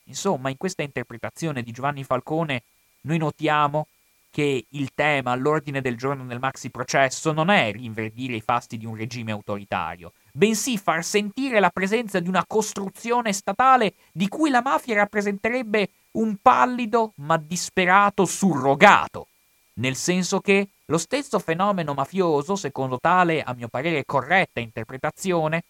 Insomma, 0.07 0.51
in 0.51 0.57
questa 0.57 0.83
interpretazione 0.83 1.63
di 1.63 1.73
Giovanni 1.73 2.05
Falcone 2.05 2.63
noi 3.03 3.19
notiamo 3.19 3.87
che 4.31 4.67
il 4.69 4.91
tema 4.95 5.31
all'ordine 5.31 5.81
del 5.81 5.97
giorno 5.97 6.27
del 6.27 6.39
maxi 6.39 6.69
processo 6.71 7.33
non 7.33 7.49
è 7.49 7.73
rinverdire 7.73 8.35
i 8.35 8.43
fasti 8.43 8.77
di 8.77 8.85
un 8.85 8.95
regime 8.95 9.33
autoritario, 9.33 10.13
bensì 10.33 10.77
far 10.77 11.03
sentire 11.03 11.59
la 11.59 11.71
presenza 11.71 12.21
di 12.21 12.29
una 12.29 12.45
costruzione 12.47 13.33
statale 13.33 13.95
di 14.13 14.29
cui 14.29 14.51
la 14.51 14.61
mafia 14.61 14.97
rappresenterebbe 14.97 15.89
un 16.13 16.37
pallido 16.37 17.13
ma 17.17 17.39
disperato 17.39 18.27
surrogato, 18.27 19.29
nel 19.75 19.97
senso 19.97 20.41
che 20.41 20.69
lo 20.85 20.99
stesso 20.99 21.39
fenomeno 21.39 21.95
mafioso, 21.95 22.57
secondo 22.57 22.99
tale, 23.01 23.43
a 23.43 23.55
mio 23.55 23.69
parere 23.69 24.05
corretta 24.05 24.61
interpretazione, 24.61 25.65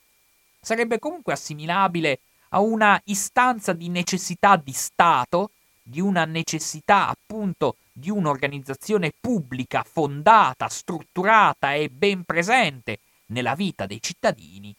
sarebbe 0.61 0.99
comunque 0.99 1.33
assimilabile 1.33 2.19
a 2.51 2.61
una 2.61 3.01
istanza 3.05 3.73
di 3.73 3.89
necessità 3.89 4.57
di 4.57 4.73
Stato, 4.73 5.51
di 5.83 6.01
una 6.01 6.25
necessità 6.25 7.09
appunto 7.09 7.77
di 7.93 8.11
un'organizzazione 8.11 9.13
pubblica 9.19 9.85
fondata, 9.89 10.69
strutturata 10.69 11.75
e 11.75 11.89
ben 11.89 12.25
presente 12.25 12.99
nella 13.27 13.55
vita 13.55 13.87
dei 13.87 14.03
cittadini, 14.03 14.75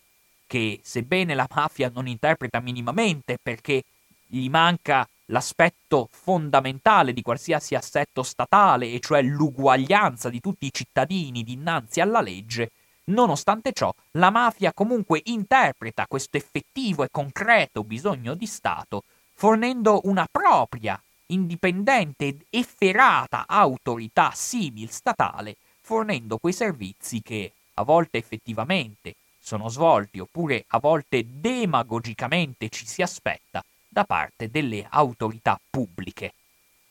che 0.45 0.79
sebbene 0.83 1.33
la 1.33 1.47
mafia 1.53 1.91
non 1.93 2.07
interpreta 2.07 2.59
minimamente 2.59 3.37
perché 3.41 3.83
gli 4.27 4.49
manca 4.49 5.07
l'aspetto 5.25 6.07
fondamentale 6.11 7.13
di 7.13 7.21
qualsiasi 7.21 7.75
assetto 7.75 8.23
statale, 8.23 8.91
e 8.91 8.99
cioè 8.99 9.21
l'uguaglianza 9.21 10.29
di 10.29 10.39
tutti 10.39 10.65
i 10.65 10.73
cittadini 10.73 11.43
dinanzi 11.43 11.99
alla 12.01 12.21
legge, 12.21 12.71
Nonostante 13.09 13.71
ciò, 13.71 13.93
la 14.11 14.29
mafia 14.29 14.73
comunque 14.73 15.21
interpreta 15.25 16.05
questo 16.07 16.35
effettivo 16.35 17.03
e 17.03 17.09
concreto 17.09 17.83
bisogno 17.83 18.33
di 18.33 18.45
Stato, 18.45 19.03
fornendo 19.33 20.01
una 20.03 20.27
propria, 20.29 21.01
indipendente 21.27 22.25
ed 22.27 22.41
efferata 22.49 23.45
autorità 23.47 24.31
simil 24.33 24.89
statale, 24.89 25.55
fornendo 25.81 26.37
quei 26.37 26.51
servizi 26.51 27.21
che 27.21 27.51
a 27.75 27.83
volte 27.83 28.17
effettivamente 28.17 29.13
sono 29.39 29.69
svolti 29.69 30.19
oppure 30.19 30.65
a 30.67 30.79
volte 30.79 31.25
demagogicamente 31.25 32.67
ci 32.67 32.85
si 32.85 33.01
aspetta 33.01 33.63
da 33.87 34.03
parte 34.03 34.49
delle 34.49 34.85
autorità 34.89 35.57
pubbliche. 35.69 36.33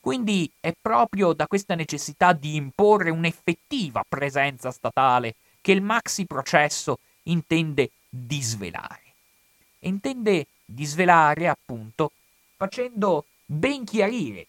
Quindi 0.00 0.50
è 0.60 0.72
proprio 0.80 1.34
da 1.34 1.46
questa 1.46 1.74
necessità 1.74 2.32
di 2.32 2.56
imporre 2.56 3.10
un'effettiva 3.10 4.02
presenza 4.08 4.70
statale 4.70 5.34
che 5.66 5.72
il 5.72 5.82
maxi 5.82 6.26
processo 6.26 7.00
intende 7.24 7.90
disvelare. 8.08 9.02
E 9.80 9.88
intende 9.88 10.46
disvelare, 10.64 11.48
appunto, 11.48 12.12
facendo 12.56 13.24
ben 13.44 13.84
chiarire, 13.84 14.46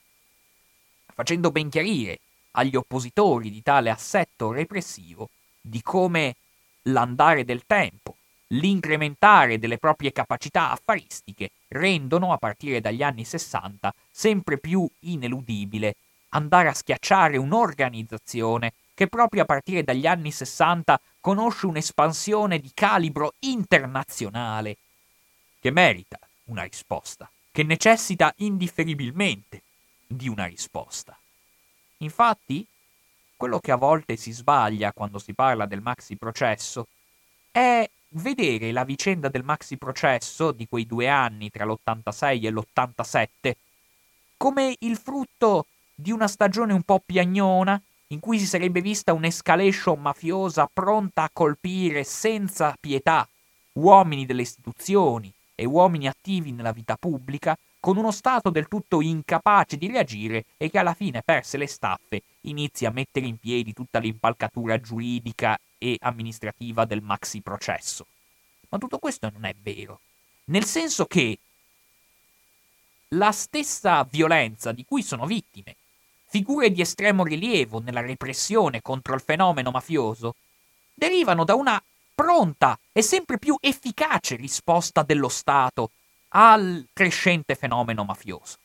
facendo 1.15 1.49
ben 1.49 1.71
chiarire 1.71 2.19
agli 2.51 2.75
oppositori 2.75 3.49
di 3.49 3.63
tale 3.63 3.89
assetto 3.89 4.51
repressivo 4.51 5.31
di 5.59 5.81
come 5.81 6.35
l'andare 6.83 7.45
del 7.45 7.63
tempo, 7.65 8.17
l'incrementare 8.49 9.57
delle 9.57 9.79
proprie 9.79 10.11
capacità 10.11 10.69
affaristiche 10.69 11.49
rendono, 11.69 12.31
a 12.31 12.37
partire 12.37 12.79
dagli 12.79 13.01
anni 13.01 13.25
60, 13.25 13.91
sempre 14.11 14.59
più 14.59 14.87
ineludibile 14.99 15.95
andare 16.29 16.67
a 16.67 16.75
schiacciare 16.75 17.37
un'organizzazione 17.37 18.71
che 18.97 19.05
proprio 19.05 19.43
a 19.43 19.45
partire 19.45 19.83
dagli 19.83 20.07
anni 20.07 20.31
60 20.31 20.99
conosce 21.21 21.67
un'espansione 21.67 22.57
di 22.57 22.71
calibro 22.73 23.35
internazionale, 23.41 24.77
che 25.59 25.69
merita 25.69 26.17
una 26.45 26.63
risposta, 26.63 27.29
che 27.51 27.61
necessita 27.61 28.33
indifferibilmente 28.37 29.61
di 30.07 30.27
una 30.27 30.45
risposta. 30.45 31.15
Infatti, 31.97 32.65
quello 33.35 33.59
che 33.59 33.71
a 33.71 33.75
volte 33.75 34.15
si 34.15 34.31
sbaglia 34.31 34.91
quando 34.93 35.19
si 35.19 35.35
parla 35.35 35.67
del 35.67 35.81
maxi 35.81 36.15
processo 36.15 36.87
è 37.51 37.87
vedere 38.09 38.71
la 38.71 38.83
vicenda 38.83 39.29
del 39.29 39.43
maxi 39.43 39.77
processo 39.77 40.51
di 40.51 40.67
quei 40.67 40.87
due 40.87 41.07
anni 41.07 41.51
tra 41.51 41.65
l'86 41.65 42.45
e 42.45 42.49
l'87 42.49 43.51
come 44.37 44.75
il 44.79 44.97
frutto 44.97 45.67
di 45.93 46.11
una 46.11 46.27
stagione 46.27 46.73
un 46.73 46.81
po' 46.81 46.99
piagnona 47.05 47.79
in 48.07 48.19
cui 48.19 48.39
si 48.39 48.45
sarebbe 48.45 48.81
vista 48.81 49.13
un'escalation 49.13 49.99
mafiosa 49.99 50.69
pronta 50.71 51.23
a 51.23 51.29
colpire 51.31 52.03
senza 52.03 52.75
pietà 52.79 53.27
uomini 53.73 54.25
delle 54.25 54.43
istituzioni 54.43 55.31
e 55.53 55.65
uomini 55.65 56.07
attivi 56.07 56.51
nella 56.51 56.71
vita 56.71 56.95
pubblica 56.95 57.57
con 57.79 57.97
uno 57.97 58.11
Stato 58.11 58.49
del 58.49 58.67
tutto 58.67 59.01
incapace 59.01 59.77
di 59.77 59.87
reagire 59.87 60.45
e 60.57 60.69
che 60.69 60.79
alla 60.79 60.93
fine 60.93 61.21
perse 61.21 61.57
le 61.57 61.67
staffe 61.67 62.23
inizia 62.41 62.89
a 62.89 62.93
mettere 62.93 63.25
in 63.25 63.37
piedi 63.37 63.73
tutta 63.73 63.99
l'impalcatura 63.99 64.79
giuridica 64.79 65.57
e 65.77 65.97
amministrativa 66.01 66.85
del 66.85 67.01
maxi 67.01 67.41
processo. 67.41 68.05
Ma 68.69 68.77
tutto 68.77 68.99
questo 68.99 69.29
non 69.29 69.45
è 69.45 69.53
vero, 69.61 70.01
nel 70.45 70.65
senso 70.65 71.05
che 71.05 71.37
la 73.09 73.31
stessa 73.31 74.03
violenza 74.03 74.71
di 74.71 74.83
cui 74.85 75.01
sono 75.01 75.25
vittime 75.25 75.75
figure 76.29 76.71
di 76.71 76.81
estremo 76.81 77.23
rilievo 77.23 77.79
nella 77.79 78.01
repressione 78.01 78.81
contro 78.81 79.15
il 79.15 79.21
fenomeno 79.21 79.71
mafioso 79.71 80.35
derivano 80.93 81.43
da 81.43 81.55
una 81.55 81.81
pronta 82.13 82.77
e 82.91 83.01
sempre 83.01 83.37
più 83.37 83.55
efficace 83.59 84.35
risposta 84.35 85.03
dello 85.03 85.29
Stato 85.29 85.91
al 86.29 86.87
crescente 86.91 87.55
fenomeno 87.55 88.03
mafioso. 88.03 88.57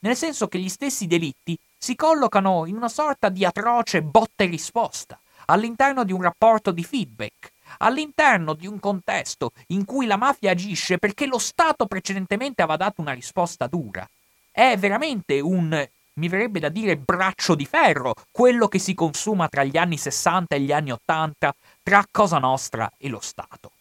Nel 0.00 0.16
senso 0.16 0.46
che 0.46 0.58
gli 0.58 0.68
stessi 0.68 1.06
delitti 1.06 1.58
si 1.76 1.96
collocano 1.96 2.66
in 2.66 2.76
una 2.76 2.88
sorta 2.88 3.28
di 3.28 3.44
atroce 3.44 4.02
botta 4.02 4.44
e 4.44 4.46
risposta, 4.46 5.18
all'interno 5.46 6.04
di 6.04 6.12
un 6.12 6.22
rapporto 6.22 6.70
di 6.70 6.84
feedback, 6.84 7.52
all'interno 7.78 8.54
di 8.54 8.66
un 8.66 8.78
contesto 8.78 9.52
in 9.68 9.84
cui 9.84 10.06
la 10.06 10.16
mafia 10.16 10.52
agisce 10.52 10.98
perché 10.98 11.26
lo 11.26 11.38
Stato 11.38 11.86
precedentemente 11.86 12.62
aveva 12.62 12.76
dato 12.76 13.00
una 13.00 13.12
risposta 13.12 13.66
dura. 13.66 14.08
È 14.50 14.76
veramente 14.76 15.40
un, 15.40 15.88
mi 16.18 16.28
verrebbe 16.28 16.58
da 16.58 16.68
dire, 16.68 16.96
braccio 16.96 17.54
di 17.54 17.64
ferro 17.64 18.14
quello 18.30 18.68
che 18.68 18.78
si 18.78 18.94
consuma 18.94 19.48
tra 19.48 19.64
gli 19.64 19.76
anni 19.76 19.96
60 19.96 20.56
e 20.56 20.60
gli 20.60 20.72
anni 20.72 20.90
80 20.90 21.54
tra 21.82 22.04
Cosa 22.10 22.38
Nostra 22.38 22.92
e 22.98 23.08
lo 23.08 23.20
Stato. 23.20 23.72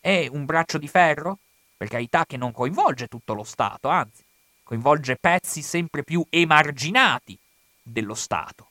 È 0.00 0.28
un 0.30 0.44
braccio 0.44 0.78
di 0.78 0.88
ferro? 0.88 1.38
Per 1.76 1.88
carità 1.88 2.26
che 2.26 2.36
non 2.36 2.52
coinvolge 2.52 3.06
tutto 3.06 3.32
lo 3.32 3.44
Stato, 3.44 3.88
anzi, 3.88 4.24
coinvolge 4.64 5.16
pezzi 5.16 5.62
sempre 5.62 6.02
più 6.02 6.24
emarginati 6.28 7.38
dello 7.80 8.14
Stato, 8.14 8.70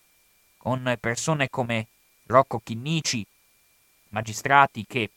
con 0.58 0.98
persone 1.00 1.50
come 1.50 1.88
Rocco 2.26 2.60
Chinnici, 2.64 3.26
magistrati 4.10 4.86
che, 4.86 5.10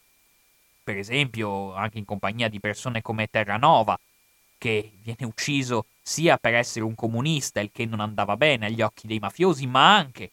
per 0.83 0.97
esempio, 0.97 1.75
anche 1.75 1.99
in 1.99 2.05
compagnia 2.05 2.49
di 2.49 2.61
persone 2.61 3.03
come 3.03 3.29
Terranova, 3.29 3.99
che 4.59 4.93
viene 5.03 5.25
ucciso 5.25 5.87
sia 6.07 6.36
per 6.36 6.52
essere 6.52 6.84
un 6.84 6.94
comunista, 6.94 7.61
il 7.61 7.70
che 7.72 7.86
non 7.86 8.00
andava 8.00 8.36
bene 8.36 8.66
agli 8.66 8.82
occhi 8.82 9.07
dei 9.07 9.18
mafiosi, 9.18 9.66
ma 9.66 9.96
anche 9.96 10.30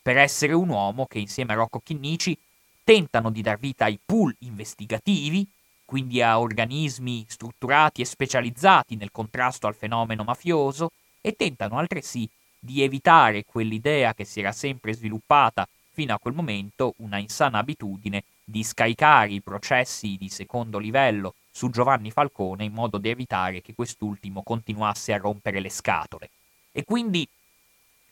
per 0.00 0.16
essere 0.16 0.54
un 0.54 0.70
uomo 0.70 1.04
che 1.04 1.18
insieme 1.18 1.52
a 1.52 1.56
Rocco 1.56 1.80
Chinnici 1.80 2.36
tentano 2.82 3.30
di 3.30 3.42
dar 3.42 3.58
vita 3.58 3.84
ai 3.84 3.98
pool 4.02 4.34
investigativi, 4.38 5.46
quindi 5.84 6.22
a 6.22 6.40
organismi 6.40 7.26
strutturati 7.28 8.00
e 8.00 8.06
specializzati 8.06 8.96
nel 8.96 9.12
contrasto 9.12 9.66
al 9.66 9.74
fenomeno 9.74 10.24
mafioso, 10.24 10.92
e 11.20 11.36
tentano 11.36 11.76
altresì 11.76 12.26
di 12.58 12.82
evitare 12.82 13.44
quell'idea 13.44 14.14
che 14.14 14.24
si 14.24 14.40
era 14.40 14.50
sempre 14.50 14.94
sviluppata 14.94 15.68
fino 15.92 16.14
a 16.14 16.18
quel 16.18 16.32
momento, 16.32 16.94
una 16.98 17.18
insana 17.18 17.58
abitudine 17.58 18.24
di 18.42 18.64
scaricare 18.64 19.32
i 19.32 19.42
processi 19.42 20.16
di 20.16 20.30
secondo 20.30 20.78
livello 20.78 21.34
su 21.52 21.68
Giovanni 21.68 22.10
Falcone 22.10 22.64
in 22.64 22.72
modo 22.72 22.96
da 22.98 23.08
evitare 23.08 23.60
che 23.60 23.74
quest'ultimo 23.74 24.42
continuasse 24.42 25.12
a 25.12 25.18
rompere 25.18 25.60
le 25.60 25.68
scatole. 25.68 26.30
E 26.72 26.84
quindi 26.84 27.28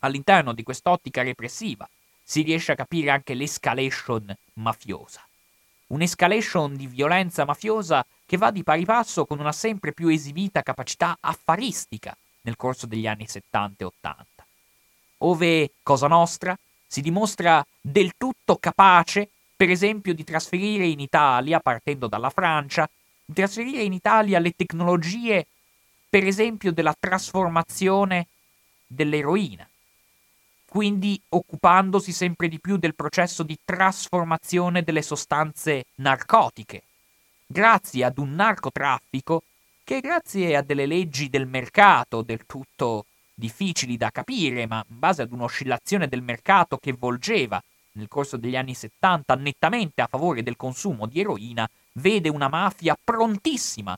all'interno 0.01 0.53
di 0.53 0.63
quest'ottica 0.63 1.23
repressiva 1.23 1.89
si 2.23 2.43
riesce 2.43 2.73
a 2.73 2.77
capire 2.77 3.11
anche 3.11 3.35
l'escalation 3.35 4.33
mafiosa. 4.55 5.25
Un'escalation 5.89 6.77
di 6.77 6.87
violenza 6.87 7.45
mafiosa 7.45 8.07
che 8.25 8.37
va 8.37 8.53
di 8.53 8.63
pari 8.63 8.85
passo 8.85 9.27
con 9.27 9.41
una 9.41 9.51
sempre 9.51 9.93
più 9.93 10.07
esibita 10.07 10.63
capacità 10.63 11.17
affaristica 11.19 12.17
nel 12.43 12.57
corso 12.57 12.87
degli 12.87 13.09
anni 13.09 13.27
70 13.27 13.83
e 13.83 13.87
80, 13.87 14.47
ove 15.19 15.73
Cosa 15.83 16.07
Nostra 16.07 16.57
si 16.87 17.01
dimostra 17.01 17.65
del 17.81 18.13
tutto 18.17 18.57
capace, 18.57 19.31
per 19.57 19.71
esempio, 19.71 20.15
di 20.15 20.25
trasferire 20.25 20.87
in 20.87 21.01
Italia, 21.01 21.61
partendo 21.61 22.07
dalla 22.07 22.31
Francia, 22.31 22.89
trasferire 23.33 23.83
in 23.83 23.93
Italia 23.93 24.39
le 24.39 24.53
tecnologie, 24.53 25.47
per 26.09 26.27
esempio, 26.27 26.73
della 26.73 26.95
trasformazione 26.99 28.27
dell'eroina, 28.87 29.69
quindi 30.67 31.21
occupandosi 31.31 32.13
sempre 32.13 32.49
di 32.49 32.61
più 32.61 32.77
del 32.77 32.95
processo 32.95 33.43
di 33.43 33.59
trasformazione 33.65 34.83
delle 34.83 35.03
sostanze 35.03 35.87
narcotiche, 35.97 36.83
grazie 37.47 38.05
ad 38.05 38.19
un 38.19 38.35
narcotraffico 38.35 39.43
che 39.83 40.01
grazie 40.01 40.57
a 40.57 40.63
delle 40.63 40.87
leggi 40.87 41.29
del 41.29 41.47
mercato 41.47 42.23
del 42.23 42.47
tutto 42.47 43.07
difficili 43.35 43.97
da 43.97 44.11
capire, 44.11 44.67
ma 44.67 44.85
in 44.89 44.99
base 44.99 45.23
ad 45.23 45.33
un'oscillazione 45.33 46.07
del 46.07 46.23
mercato 46.23 46.77
che 46.77 46.93
volgeva 46.93 47.61
nel 47.93 48.07
corso 48.07 48.37
degli 48.37 48.55
anni 48.55 48.75
70 48.75 49.35
nettamente 49.35 50.03
a 50.03 50.07
favore 50.07 50.45
del 50.45 50.57
consumo 50.57 51.07
di 51.07 51.21
eroina, 51.21 51.69
vede 52.01 52.29
una 52.29 52.49
mafia 52.49 52.99
prontissima, 53.03 53.97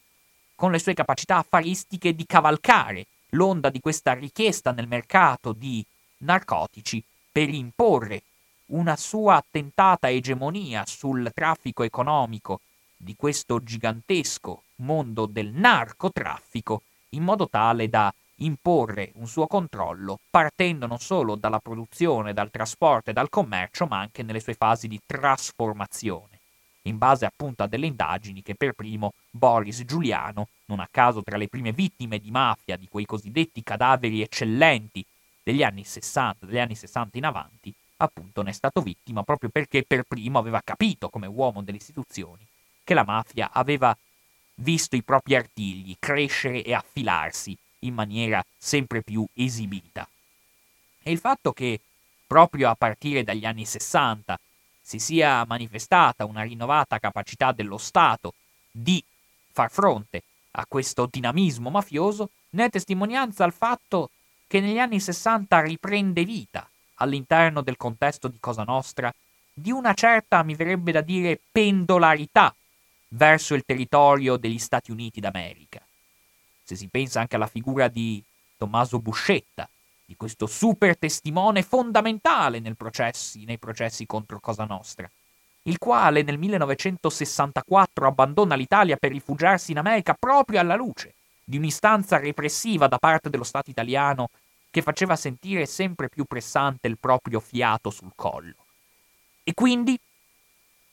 con 0.54 0.70
le 0.70 0.78
sue 0.78 0.94
capacità 0.94 1.38
affaristiche, 1.38 2.14
di 2.14 2.26
cavalcare 2.26 3.06
l'onda 3.30 3.70
di 3.70 3.80
questa 3.80 4.12
richiesta 4.12 4.72
nel 4.72 4.86
mercato 4.86 5.52
di 5.52 5.84
narcotici 6.18 7.02
per 7.30 7.48
imporre 7.48 8.22
una 8.66 8.96
sua 8.96 9.42
tentata 9.50 10.10
egemonia 10.10 10.84
sul 10.86 11.30
traffico 11.34 11.82
economico 11.82 12.60
di 12.96 13.14
questo 13.16 13.62
gigantesco 13.62 14.62
mondo 14.76 15.26
del 15.26 15.48
narcotraffico 15.48 16.82
in 17.10 17.22
modo 17.22 17.48
tale 17.48 17.88
da 17.88 18.12
imporre 18.36 19.12
un 19.14 19.26
suo 19.26 19.46
controllo 19.46 20.18
partendo 20.30 20.86
non 20.86 20.98
solo 20.98 21.34
dalla 21.36 21.58
produzione, 21.58 22.32
dal 22.32 22.50
trasporto 22.50 23.10
e 23.10 23.12
dal 23.12 23.28
commercio, 23.28 23.86
ma 23.86 23.98
anche 23.98 24.22
nelle 24.22 24.40
sue 24.40 24.54
fasi 24.54 24.88
di 24.88 25.00
trasformazione, 25.04 26.40
in 26.82 26.98
base 26.98 27.24
appunto 27.24 27.62
a 27.62 27.66
delle 27.66 27.86
indagini 27.86 28.42
che 28.42 28.54
per 28.54 28.72
primo 28.72 29.12
Boris 29.30 29.84
Giuliano, 29.84 30.48
non 30.66 30.80
a 30.80 30.88
caso 30.90 31.22
tra 31.22 31.36
le 31.36 31.48
prime 31.48 31.72
vittime 31.72 32.18
di 32.18 32.30
mafia 32.30 32.76
di 32.76 32.88
quei 32.88 33.06
cosiddetti 33.06 33.62
cadaveri 33.62 34.22
eccellenti 34.22 35.04
degli 35.42 35.62
anni 35.62 35.84
60, 35.84 36.46
degli 36.46 36.58
anni 36.58 36.74
60 36.74 37.18
in 37.18 37.24
avanti, 37.24 37.72
appunto 37.98 38.42
ne 38.42 38.50
è 38.50 38.52
stato 38.52 38.80
vittima 38.80 39.22
proprio 39.22 39.50
perché 39.50 39.84
per 39.84 40.02
primo 40.02 40.38
aveva 40.38 40.60
capito 40.62 41.08
come 41.08 41.26
uomo 41.26 41.62
delle 41.62 41.78
istituzioni 41.78 42.44
che 42.84 42.94
la 42.94 43.04
mafia 43.04 43.50
aveva 43.52 43.96
visto 44.56 44.96
i 44.96 45.02
propri 45.02 45.36
artigli 45.36 45.96
crescere 45.98 46.62
e 46.62 46.74
affilarsi 46.74 47.56
in 47.80 47.94
maniera 47.94 48.44
sempre 48.56 49.02
più 49.02 49.24
esibita. 49.34 50.08
E 51.02 51.10
il 51.10 51.18
fatto 51.18 51.52
che 51.52 51.80
proprio 52.26 52.70
a 52.70 52.74
partire 52.74 53.24
dagli 53.24 53.44
anni 53.44 53.64
60 53.64 54.38
si 54.82 54.98
sia 54.98 55.44
manifestata 55.46 56.24
una 56.24 56.42
rinnovata 56.42 56.98
capacità 56.98 57.52
dello 57.52 57.78
Stato 57.78 58.34
di 58.70 59.02
far 59.52 59.70
fronte 59.70 60.24
a 60.52 60.66
questo 60.66 61.08
dinamismo 61.10 61.70
mafioso 61.70 62.30
ne 62.50 62.66
è 62.66 62.70
testimonianza 62.70 63.44
il 63.44 63.52
fatto 63.52 64.10
che 64.46 64.60
negli 64.60 64.78
anni 64.78 65.00
60 65.00 65.60
riprende 65.60 66.24
vita 66.24 66.68
all'interno 66.96 67.62
del 67.62 67.76
contesto 67.76 68.28
di 68.28 68.36
Cosa 68.38 68.64
Nostra 68.64 69.12
di 69.54 69.70
una 69.70 69.94
certa, 69.94 70.42
mi 70.42 70.54
verrebbe 70.54 70.92
da 70.92 71.00
dire, 71.00 71.38
pendolarità 71.50 72.54
verso 73.08 73.54
il 73.54 73.64
territorio 73.64 74.36
degli 74.36 74.58
Stati 74.58 74.90
Uniti 74.90 75.20
d'America. 75.20 75.84
Se 76.62 76.76
si 76.76 76.88
pensa 76.88 77.20
anche 77.20 77.36
alla 77.36 77.46
figura 77.46 77.88
di 77.88 78.22
Tommaso 78.56 78.98
Buscetta, 78.98 79.68
di 80.12 80.16
questo 80.16 80.46
super 80.46 80.98
testimone 80.98 81.62
fondamentale 81.62 82.60
processi, 82.74 83.44
nei 83.44 83.58
processi 83.58 84.04
contro 84.04 84.40
Cosa 84.40 84.64
Nostra, 84.64 85.10
il 85.62 85.78
quale 85.78 86.22
nel 86.22 86.36
1964 86.36 88.06
abbandona 88.06 88.54
l'Italia 88.54 88.96
per 88.96 89.10
rifugiarsi 89.10 89.70
in 89.70 89.78
America 89.78 90.14
proprio 90.18 90.60
alla 90.60 90.74
luce 90.74 91.14
di 91.42 91.56
un'istanza 91.56 92.18
repressiva 92.18 92.88
da 92.88 92.98
parte 92.98 93.30
dello 93.30 93.42
Stato 93.42 93.70
italiano 93.70 94.28
che 94.70 94.82
faceva 94.82 95.16
sentire 95.16 95.64
sempre 95.64 96.10
più 96.10 96.24
pressante 96.24 96.88
il 96.88 96.98
proprio 96.98 97.40
fiato 97.40 97.88
sul 97.88 98.12
collo. 98.14 98.66
E 99.44 99.54
quindi 99.54 99.98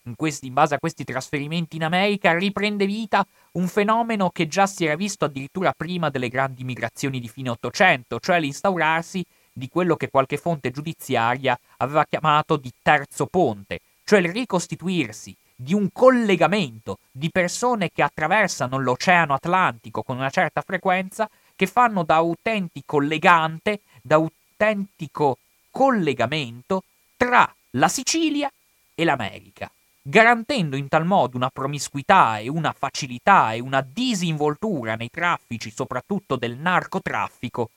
in, 0.10 0.16
questi, 0.16 0.48
in 0.48 0.54
base 0.54 0.76
a 0.76 0.80
questi 0.80 1.04
trasferimenti 1.04 1.78
in 1.78 1.84
America, 1.84 2.38
riprende 2.38 2.86
vita 2.86 3.26
un 3.54 3.68
fenomeno 3.68 4.30
che 4.30 4.48
già 4.48 4.68
si 4.68 4.86
era 4.86 4.96
visto 4.96 5.26
addirittura 5.26 5.74
prima 5.76 6.10
delle 6.10 6.28
grandi 6.28 6.64
migrazioni 6.64 7.20
di 7.20 7.30
fine 7.30 7.50
Ottocento, 7.50 8.20
cioè 8.20 8.40
l'instaurarsi 8.40 9.24
di 9.52 9.70
quello 9.70 9.96
che 9.96 10.10
qualche 10.10 10.38
fonte 10.38 10.72
giudiziaria 10.72 11.58
aveva 11.78 12.06
chiamato 12.06 12.58
di 12.58 12.72
terzo 12.82 13.26
ponte, 13.28 13.80
cioè 14.04 14.20
il 14.20 14.32
ricostituirsi 14.32 15.36
di 15.56 15.74
un 15.74 15.90
collegamento 15.92 17.00
di 17.12 17.30
persone 17.30 17.92
che 17.92 18.02
attraversano 18.02 18.78
l'Oceano 18.78 19.34
Atlantico 19.34 20.04
con 20.04 20.18
una 20.18 20.30
certa 20.30 20.62
frequenza, 20.62 21.30
che 21.56 21.68
fanno 21.68 22.04
da 22.04 22.16
autentico 22.16 23.00
legante, 23.00 23.82
da 24.02 24.16
autentico 24.16 25.38
collegamento 25.70 26.84
tra 27.18 27.54
la 27.72 27.90
Sicilia 27.90 28.50
e 28.96 29.04
l'America, 29.04 29.70
garantendo 30.02 30.76
in 30.76 30.88
tal 30.88 31.06
modo 31.06 31.38
una 31.38 31.50
promiscuità 31.50 32.40
e 32.40 32.50
una 32.50 32.74
facilità 32.74 33.54
e 33.54 33.60
una 33.60 33.82
disinvoltura 33.82 34.96
nei 34.96 35.10
traffici, 35.10 35.72
soprattutto 35.72 36.36
del 36.36 36.58
narcotraffico, 36.58 37.70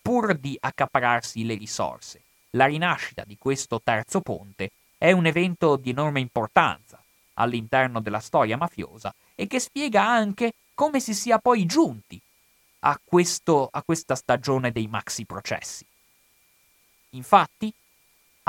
pur 0.00 0.34
di 0.34 0.56
accapararsi 0.58 1.44
le 1.44 1.54
risorse. 1.54 2.22
La 2.50 2.66
rinascita 2.66 3.24
di 3.24 3.36
questo 3.38 3.80
terzo 3.82 4.20
ponte 4.20 4.70
è 4.98 5.12
un 5.12 5.26
evento 5.26 5.76
di 5.76 5.90
enorme 5.90 6.20
importanza 6.20 7.02
all'interno 7.34 8.00
della 8.00 8.20
storia 8.20 8.56
mafiosa 8.56 9.14
e 9.34 9.46
che 9.46 9.60
spiega 9.60 10.06
anche 10.06 10.52
come 10.74 11.00
si 11.00 11.14
sia 11.14 11.38
poi 11.38 11.64
giunti 11.66 12.20
a, 12.80 12.98
questo, 13.02 13.68
a 13.70 13.82
questa 13.82 14.14
stagione 14.14 14.72
dei 14.72 14.86
maxi 14.86 15.24
processi. 15.24 15.84
Infatti, 17.10 17.72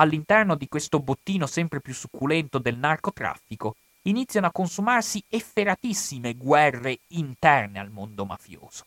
all'interno 0.01 0.55
di 0.55 0.67
questo 0.67 0.99
bottino 0.99 1.45
sempre 1.45 1.79
più 1.79 1.93
succulento 1.93 2.57
del 2.57 2.75
narcotraffico, 2.75 3.75
iniziano 4.03 4.47
a 4.47 4.51
consumarsi 4.51 5.23
efferatissime 5.29 6.33
guerre 6.33 6.99
interne 7.09 7.79
al 7.79 7.91
mondo 7.91 8.25
mafioso. 8.25 8.85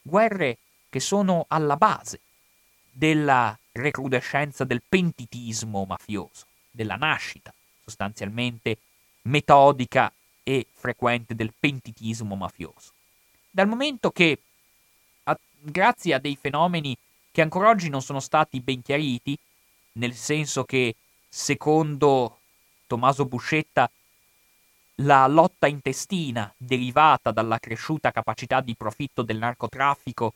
Guerre 0.00 0.56
che 0.88 1.00
sono 1.00 1.44
alla 1.48 1.76
base 1.76 2.20
della 2.90 3.56
recrudescenza 3.72 4.64
del 4.64 4.82
pentitismo 4.88 5.84
mafioso, 5.84 6.46
della 6.70 6.96
nascita 6.96 7.52
sostanzialmente 7.84 8.78
metodica 9.22 10.10
e 10.42 10.66
frequente 10.72 11.34
del 11.34 11.52
pentitismo 11.58 12.34
mafioso. 12.36 12.92
Dal 13.50 13.68
momento 13.68 14.10
che, 14.10 14.38
a, 15.24 15.38
grazie 15.60 16.14
a 16.14 16.18
dei 16.18 16.38
fenomeni 16.40 16.96
che 17.30 17.42
ancora 17.42 17.68
oggi 17.68 17.90
non 17.90 18.00
sono 18.00 18.20
stati 18.20 18.60
ben 18.60 18.80
chiariti, 18.80 19.38
nel 19.98 20.14
senso 20.14 20.64
che, 20.64 20.94
secondo 21.28 22.38
Tommaso 22.86 23.26
Buscetta, 23.26 23.90
la 25.02 25.26
lotta 25.26 25.66
intestina 25.66 26.52
derivata 26.56 27.30
dalla 27.30 27.58
cresciuta 27.58 28.10
capacità 28.10 28.60
di 28.60 28.74
profitto 28.74 29.22
del 29.22 29.38
narcotraffico 29.38 30.34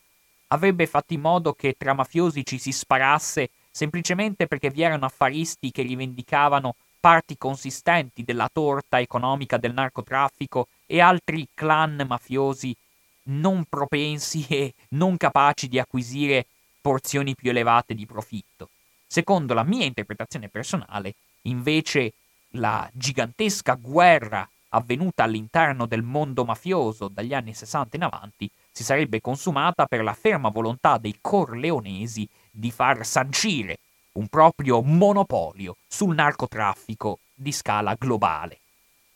avrebbe 0.48 0.86
fatto 0.86 1.14
in 1.14 1.20
modo 1.20 1.52
che 1.54 1.74
tra 1.76 1.94
mafiosi 1.94 2.44
ci 2.44 2.58
si 2.58 2.70
sparasse 2.70 3.50
semplicemente 3.70 4.46
perché 4.46 4.70
vi 4.70 4.82
erano 4.82 5.06
affaristi 5.06 5.72
che 5.72 5.82
rivendicavano 5.82 6.76
parti 7.00 7.36
consistenti 7.36 8.22
della 8.22 8.48
torta 8.52 9.00
economica 9.00 9.56
del 9.56 9.72
narcotraffico 9.72 10.68
e 10.86 11.00
altri 11.00 11.48
clan 11.54 12.04
mafiosi 12.06 12.76
non 13.24 13.64
propensi 13.68 14.46
e 14.50 14.74
non 14.90 15.16
capaci 15.16 15.66
di 15.66 15.78
acquisire 15.80 16.46
porzioni 16.80 17.34
più 17.34 17.50
elevate 17.50 17.94
di 17.94 18.06
profitto. 18.06 18.68
Secondo 19.12 19.52
la 19.52 19.62
mia 19.62 19.84
interpretazione 19.84 20.48
personale, 20.48 21.16
invece, 21.42 22.14
la 22.52 22.88
gigantesca 22.94 23.74
guerra 23.74 24.48
avvenuta 24.70 25.24
all'interno 25.24 25.84
del 25.84 26.00
mondo 26.00 26.46
mafioso 26.46 27.08
dagli 27.08 27.34
anni 27.34 27.52
60 27.52 27.96
in 27.96 28.04
avanti 28.04 28.50
si 28.70 28.82
sarebbe 28.82 29.20
consumata 29.20 29.84
per 29.84 30.02
la 30.02 30.14
ferma 30.14 30.48
volontà 30.48 30.96
dei 30.96 31.18
corleonesi 31.20 32.26
di 32.50 32.70
far 32.70 33.04
sancire 33.04 33.80
un 34.12 34.28
proprio 34.28 34.80
monopolio 34.80 35.76
sul 35.86 36.14
narcotraffico 36.14 37.18
di 37.34 37.52
scala 37.52 37.94
globale. 37.98 38.60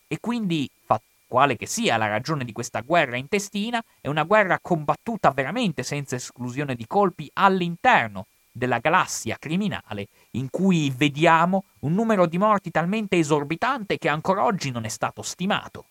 E 0.07 0.19
quindi, 0.19 0.69
quale 1.25 1.57
che 1.57 1.65
sia 1.65 1.97
la 1.97 2.07
ragione 2.07 2.45
di 2.45 2.51
questa 2.51 2.81
guerra 2.81 3.17
intestina, 3.17 3.83
è 3.99 4.09
una 4.09 4.25
guerra 4.25 4.59
combattuta 4.61 5.31
veramente 5.31 5.81
senza 5.81 6.15
esclusione 6.15 6.75
di 6.75 6.85
colpi 6.85 7.27
all'interno 7.33 8.27
della 8.57 8.79
galassia 8.79 9.37
criminale 9.37 10.07
in 10.31 10.49
cui 10.49 10.89
vediamo 10.89 11.65
un 11.79 11.93
numero 11.93 12.25
di 12.25 12.37
morti 12.37 12.71
talmente 12.71 13.17
esorbitante 13.17 13.97
che 13.97 14.09
ancora 14.09 14.43
oggi 14.43 14.71
non 14.71 14.83
è 14.83 14.89
stato 14.89 15.21
stimato. 15.21 15.85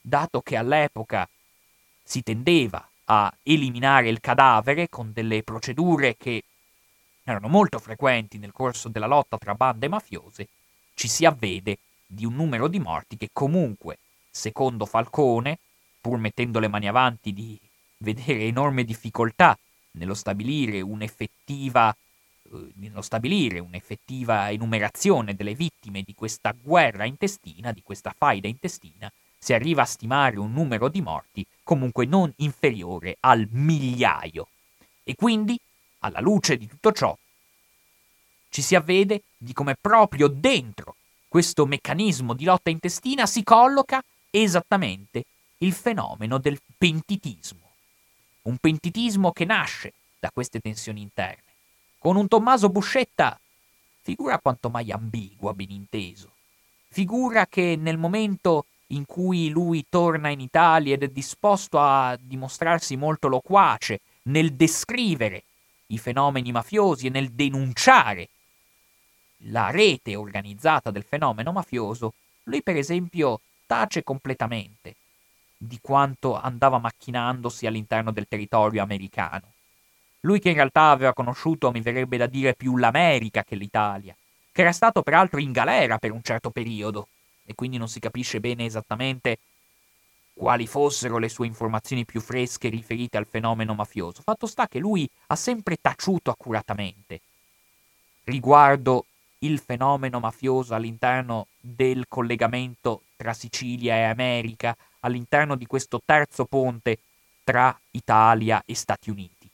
Dato 0.00 0.40
che 0.40 0.56
all'epoca 0.56 1.28
si 2.02 2.22
tendeva 2.22 2.86
a 3.06 3.32
eliminare 3.42 4.08
il 4.08 4.20
cadavere 4.20 4.88
con 4.88 5.12
delle 5.12 5.42
procedure 5.42 6.16
che 6.16 6.42
erano 7.22 7.48
molto 7.48 7.78
frequenti 7.78 8.38
nel 8.38 8.52
corso 8.52 8.88
della 8.88 9.06
lotta 9.06 9.38
tra 9.38 9.54
bande 9.54 9.88
mafiose, 9.88 10.48
ci 10.94 11.08
si 11.08 11.24
avvede 11.24 11.78
di 12.06 12.24
un 12.24 12.34
numero 12.34 12.68
di 12.68 12.78
morti 12.78 13.16
che 13.16 13.30
comunque, 13.32 13.98
secondo 14.30 14.86
Falcone, 14.86 15.58
pur 16.00 16.18
mettendo 16.18 16.60
le 16.60 16.68
mani 16.68 16.86
avanti 16.86 17.32
di 17.32 17.58
vedere 17.98 18.42
enorme 18.42 18.84
difficoltà 18.84 19.58
nello 19.96 20.14
stabilire 20.14 20.80
un'effettiva, 20.80 21.94
eh, 22.52 22.66
nello 22.74 23.02
stabilire 23.02 23.58
un'effettiva 23.58 24.50
enumerazione 24.50 25.34
delle 25.34 25.54
vittime 25.54 26.02
di 26.02 26.14
questa 26.14 26.54
guerra 26.58 27.04
intestina, 27.04 27.72
di 27.72 27.82
questa 27.82 28.14
faida 28.16 28.48
intestina, 28.48 29.10
si 29.38 29.52
arriva 29.52 29.82
a 29.82 29.86
stimare 29.86 30.38
un 30.38 30.52
numero 30.52 30.88
di 30.88 31.00
morti 31.00 31.46
comunque 31.62 32.06
non 32.06 32.32
inferiore 32.36 33.16
al 33.20 33.46
migliaio. 33.50 34.48
E 35.04 35.14
quindi, 35.14 35.58
alla 36.00 36.20
luce 36.20 36.56
di 36.56 36.66
tutto 36.66 36.92
ciò, 36.92 37.16
ci 38.48 38.62
si 38.62 38.74
avvede 38.74 39.22
di 39.36 39.52
come 39.52 39.76
proprio 39.78 40.28
dentro 40.28 40.96
questo 41.28 41.66
meccanismo 41.66 42.32
di 42.34 42.44
lotta 42.44 42.70
intestina 42.70 43.26
si 43.26 43.42
colloca 43.42 44.02
esattamente 44.30 45.24
il 45.58 45.72
fenomeno 45.72 46.38
del 46.38 46.58
pentitismo. 46.78 47.65
Un 48.46 48.58
pentitismo 48.58 49.32
che 49.32 49.44
nasce 49.44 49.92
da 50.20 50.30
queste 50.30 50.60
tensioni 50.60 51.00
interne, 51.00 51.42
con 51.98 52.14
un 52.14 52.28
Tommaso 52.28 52.68
Buscetta, 52.68 53.36
figura 54.02 54.38
quanto 54.38 54.70
mai 54.70 54.92
ambigua, 54.92 55.52
ben 55.52 55.72
inteso. 55.72 56.30
Figura 56.86 57.46
che 57.46 57.74
nel 57.76 57.98
momento 57.98 58.66
in 58.88 59.04
cui 59.04 59.48
lui 59.48 59.84
torna 59.88 60.28
in 60.28 60.38
Italia 60.38 60.94
ed 60.94 61.02
è 61.02 61.08
disposto 61.08 61.80
a 61.80 62.16
dimostrarsi 62.20 62.94
molto 62.94 63.26
loquace 63.26 64.00
nel 64.22 64.52
descrivere 64.52 65.42
i 65.86 65.98
fenomeni 65.98 66.52
mafiosi 66.52 67.08
e 67.08 67.10
nel 67.10 67.30
denunciare 67.32 68.28
la 69.48 69.70
rete 69.70 70.14
organizzata 70.14 70.92
del 70.92 71.02
fenomeno 71.02 71.50
mafioso, 71.50 72.14
lui 72.44 72.62
per 72.62 72.76
esempio 72.76 73.40
tace 73.66 74.04
completamente 74.04 74.94
di 75.56 75.78
quanto 75.80 76.34
andava 76.38 76.78
macchinandosi 76.78 77.66
all'interno 77.66 78.12
del 78.12 78.28
territorio 78.28 78.82
americano. 78.82 79.52
Lui 80.20 80.40
che 80.40 80.48
in 80.48 80.54
realtà 80.56 80.90
aveva 80.90 81.12
conosciuto, 81.12 81.70
mi 81.70 81.80
verrebbe 81.80 82.16
da 82.16 82.26
dire, 82.26 82.54
più 82.54 82.76
l'America 82.76 83.44
che 83.44 83.54
l'Italia, 83.54 84.14
che 84.52 84.60
era 84.60 84.72
stato 84.72 85.02
peraltro 85.02 85.38
in 85.38 85.52
galera 85.52 85.98
per 85.98 86.12
un 86.12 86.22
certo 86.22 86.50
periodo, 86.50 87.08
e 87.44 87.54
quindi 87.54 87.76
non 87.76 87.88
si 87.88 88.00
capisce 88.00 88.40
bene 88.40 88.64
esattamente 88.64 89.38
quali 90.34 90.66
fossero 90.66 91.18
le 91.18 91.28
sue 91.28 91.46
informazioni 91.46 92.04
più 92.04 92.20
fresche 92.20 92.68
riferite 92.68 93.16
al 93.16 93.26
fenomeno 93.26 93.74
mafioso. 93.74 94.22
Fatto 94.22 94.46
sta 94.46 94.68
che 94.68 94.78
lui 94.78 95.08
ha 95.28 95.36
sempre 95.36 95.78
taciuto 95.80 96.30
accuratamente 96.30 97.20
riguardo 98.24 99.06
il 99.40 99.58
fenomeno 99.58 100.18
mafioso 100.18 100.74
all'interno 100.74 101.46
del 101.60 102.06
collegamento 102.08 103.02
tra 103.16 103.32
Sicilia 103.32 103.94
e 103.94 104.02
America, 104.02 104.76
all'interno 105.06 105.56
di 105.56 105.66
questo 105.66 106.00
terzo 106.04 106.44
ponte 106.44 106.98
tra 107.44 107.78
Italia 107.92 108.62
e 108.66 108.74
Stati 108.74 109.08
Uniti. 109.10 109.48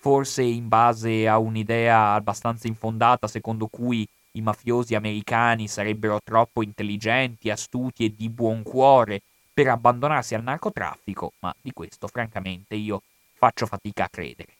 Forse 0.00 0.42
in 0.42 0.68
base 0.68 1.28
a 1.28 1.38
un'idea 1.38 2.14
abbastanza 2.14 2.66
infondata 2.66 3.26
secondo 3.26 3.66
cui 3.66 4.08
i 4.32 4.40
mafiosi 4.40 4.94
americani 4.94 5.68
sarebbero 5.68 6.20
troppo 6.22 6.62
intelligenti, 6.62 7.50
astuti 7.50 8.04
e 8.04 8.14
di 8.14 8.28
buon 8.28 8.62
cuore 8.62 9.22
per 9.52 9.68
abbandonarsi 9.68 10.34
al 10.34 10.42
narcotraffico, 10.42 11.32
ma 11.40 11.54
di 11.60 11.72
questo 11.72 12.06
francamente 12.06 12.74
io 12.74 13.02
faccio 13.34 13.66
fatica 13.66 14.04
a 14.04 14.08
credere. 14.08 14.52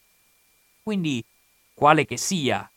Quindi, 0.82 1.24
quale 1.72 2.04
che 2.04 2.16
sia 2.16 2.68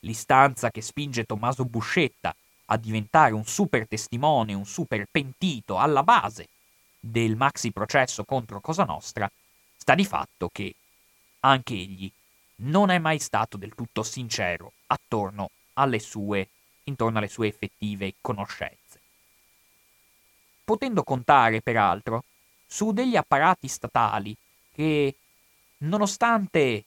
l'istanza 0.00 0.70
che 0.70 0.80
spinge 0.80 1.24
Tommaso 1.24 1.64
Buscetta 1.64 2.34
a 2.70 2.76
diventare 2.76 3.34
un 3.34 3.44
super 3.44 3.86
testimone, 3.86 4.52
un 4.52 4.66
super 4.66 5.06
pentito 5.10 5.78
alla 5.78 6.02
base 6.02 6.48
del 7.00 7.36
maxi 7.36 7.70
processo 7.70 8.24
contro 8.24 8.60
Cosa 8.60 8.84
Nostra, 8.84 9.30
sta 9.76 9.94
di 9.94 10.04
fatto 10.04 10.48
che 10.52 10.74
anche 11.40 11.74
egli 11.74 12.10
non 12.56 12.90
è 12.90 12.98
mai 12.98 13.18
stato 13.18 13.56
del 13.56 13.74
tutto 13.74 14.02
sincero 14.02 14.72
attorno 14.88 15.50
alle 15.74 16.00
sue, 16.00 16.48
intorno 16.84 17.18
alle 17.18 17.28
sue 17.28 17.48
effettive 17.48 18.14
conoscenze. 18.20 19.00
Potendo 20.64 21.02
contare, 21.04 21.62
peraltro, 21.62 22.24
su 22.66 22.92
degli 22.92 23.16
apparati 23.16 23.68
statali 23.68 24.36
che, 24.74 25.14
nonostante 25.78 26.84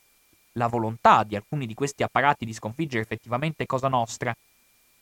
la 0.53 0.67
volontà 0.67 1.23
di 1.23 1.35
alcuni 1.35 1.65
di 1.65 1.73
questi 1.73 2.03
apparati 2.03 2.45
di 2.45 2.53
sconfiggere 2.53 3.01
effettivamente 3.01 3.65
Cosa 3.65 3.87
Nostra, 3.87 4.35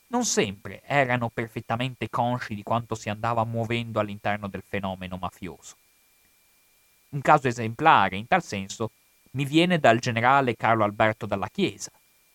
non 0.09 0.25
sempre 0.25 0.81
erano 0.85 1.29
perfettamente 1.29 2.09
consci 2.09 2.55
di 2.55 2.63
quanto 2.63 2.95
si 2.95 3.09
andava 3.09 3.43
muovendo 3.43 3.99
all'interno 3.99 4.47
del 4.47 4.63
fenomeno 4.65 5.17
mafioso. 5.17 5.75
Un 7.09 7.21
caso 7.21 7.47
esemplare 7.47 8.17
in 8.17 8.27
tal 8.27 8.43
senso 8.43 8.91
mi 9.31 9.45
viene 9.45 9.79
dal 9.79 9.99
generale 9.99 10.55
Carlo 10.55 10.83
Alberto 10.83 11.25
dalla 11.25 11.49
Chiesa, 11.49 11.91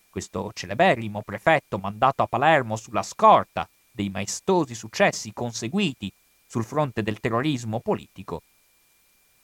questo 0.08 0.52
celeberrimo 0.52 1.22
prefetto 1.22 1.78
mandato 1.78 2.22
a 2.22 2.26
Palermo 2.26 2.76
sulla 2.76 3.02
scorta 3.02 3.68
dei 3.90 4.08
maestosi 4.08 4.74
successi 4.74 5.32
conseguiti 5.32 6.12
sul 6.46 6.64
fronte 6.64 7.02
del 7.02 7.18
terrorismo 7.18 7.80
politico, 7.80 8.42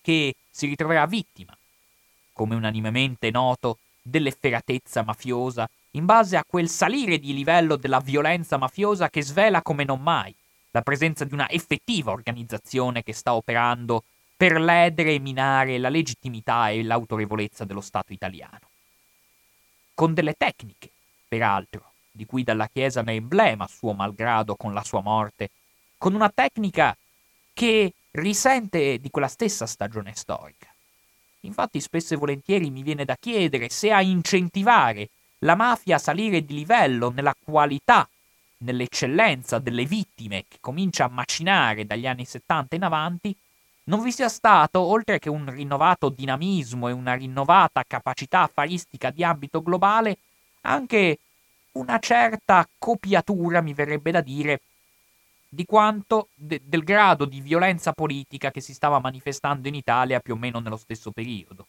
che 0.01 0.35
si 0.49 0.67
ritroverà 0.67 1.07
vittima, 1.07 1.57
come 2.33 2.55
unanimemente 2.55 3.31
noto, 3.31 3.79
dell'efferatezza 4.01 5.03
mafiosa 5.03 5.69
in 5.93 6.05
base 6.05 6.37
a 6.37 6.45
quel 6.47 6.69
salire 6.69 7.19
di 7.19 7.33
livello 7.33 7.77
della 7.77 8.01
violenza 8.01 8.57
mafiosa 8.57 9.11
che 9.11 9.23
svela 9.23 9.63
come 9.63 9.85
non 9.85 10.01
mai 10.01 10.35
la 10.73 10.83
presenza 10.83 11.25
di 11.25 11.35
una 11.35 11.49
effettiva 11.51 12.13
organizzazione 12.13 13.03
che 13.03 13.13
sta 13.13 13.35
operando 13.35 14.05
per 14.37 14.61
ledere 14.61 15.15
e 15.15 15.19
minare 15.19 15.79
la 15.79 15.89
legittimità 15.89 16.71
e 16.71 16.83
l'autorevolezza 16.83 17.65
dello 17.65 17.81
Stato 17.81 18.13
italiano. 18.13 18.69
Con 19.95 20.15
delle 20.15 20.35
tecniche, 20.35 20.91
peraltro, 21.27 21.93
di 22.11 22.25
cui 22.25 22.45
dalla 22.45 22.69
Chiesa 22.69 23.03
ne 23.03 23.15
emblema 23.15 23.67
suo 23.67 23.93
malgrado 23.93 24.55
con 24.55 24.73
la 24.73 24.85
sua 24.85 25.01
morte, 25.03 25.51
con 25.99 26.15
una 26.15 26.31
tecnica 26.31 26.97
che 27.53 27.93
risente 28.13 28.99
di 28.99 29.11
quella 29.11 29.29
stessa 29.29 29.67
stagione 29.67 30.15
storica. 30.15 30.73
Infatti 31.41 31.81
spesso 31.81 32.15
e 32.15 32.17
volentieri 32.17 32.71
mi 32.71 32.83
viene 32.83 33.05
da 33.05 33.17
chiedere 33.17 33.69
se 33.69 33.93
a 33.93 34.01
incentivare 34.01 35.11
la 35.41 35.55
mafia 35.55 35.99
salire 35.99 36.45
di 36.45 36.55
livello 36.55 37.11
nella 37.11 37.35
qualità, 37.43 38.09
nell'eccellenza 38.59 39.59
delle 39.59 39.85
vittime 39.85 40.45
che 40.49 40.59
comincia 40.61 41.05
a 41.05 41.09
macinare 41.09 41.87
dagli 41.87 42.07
anni 42.07 42.25
70 42.25 42.77
in 42.77 42.83
avanti, 42.83 43.35
non 43.85 44.03
vi 44.03 44.13
sia 44.13 44.29
stato, 44.29 44.81
oltre 44.81 45.19
che 45.19 45.31
un 45.31 45.51
rinnovato 45.51 46.11
dinamismo 46.11 46.89
e 46.89 46.93
una 46.93 47.15
rinnovata 47.15 47.85
capacità 47.87 48.43
affaristica 48.43 49.11
di 49.11 49.25
ambito 49.25 49.63
globale, 49.63 50.19
anche 50.63 51.19
una 51.73 51.99
certa 51.99 52.69
copiatura, 52.79 53.63
mi 53.63 53.73
verrebbe 53.73 54.11
da 54.11 54.21
dire, 54.21 54.61
di 55.49 55.65
quanto 55.65 56.29
de- 56.35 56.61
del 56.65 56.85
grado 56.85 57.25
di 57.25 57.41
violenza 57.41 57.93
politica 57.93 58.51
che 58.51 58.61
si 58.61 58.75
stava 58.75 59.01
manifestando 59.01 59.67
in 59.67 59.75
Italia 59.75 60.21
più 60.21 60.35
o 60.35 60.37
meno 60.37 60.61
nello 60.61 60.77
stesso 60.77 61.11
periodo. 61.11 61.67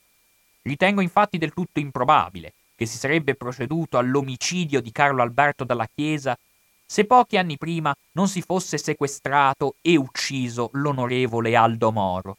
Ritengo 0.64 1.02
infatti 1.02 1.40
del 1.40 1.54
tutto 1.54 1.80
improbabile 1.80 2.54
che 2.82 2.88
si 2.88 2.98
sarebbe 2.98 3.36
proceduto 3.36 4.00
all'omicidio 4.00 4.82
di 4.82 4.92
Carlo 4.92 5.22
Alberto 5.22 5.64
dalla 5.64 5.86
Chiesa 5.86 6.36
se 6.84 7.06
pochi 7.06 7.38
anni 7.38 7.56
prima 7.56 7.96
non 8.14 8.28
si 8.28 8.42
fosse 8.42 8.80
sequestrato 8.80 9.76
e 9.84 9.98
ucciso 9.98 10.72
l'onorevole 10.74 11.56
Aldo 11.56 11.92
Moro. 11.92 12.38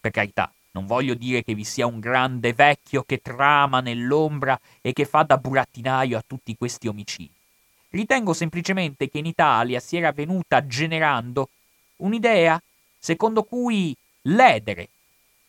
Per 0.00 0.10
carità, 0.10 0.52
non 0.72 0.86
voglio 0.86 1.14
dire 1.14 1.44
che 1.44 1.54
vi 1.54 1.62
sia 1.62 1.86
un 1.86 2.00
grande 2.00 2.52
vecchio 2.52 3.04
che 3.04 3.18
trama 3.18 3.78
nell'ombra 3.78 4.58
e 4.80 4.92
che 4.92 5.04
fa 5.04 5.22
da 5.22 5.36
burattinaio 5.36 6.18
a 6.18 6.24
tutti 6.26 6.56
questi 6.56 6.88
omicidi. 6.88 7.30
Ritengo 7.90 8.32
semplicemente 8.32 9.08
che 9.08 9.18
in 9.18 9.26
Italia 9.26 9.78
si 9.78 9.96
era 9.96 10.10
venuta 10.10 10.66
generando 10.66 11.48
un'idea 11.98 12.60
secondo 12.98 13.44
cui 13.44 13.94
ledere, 14.22 14.88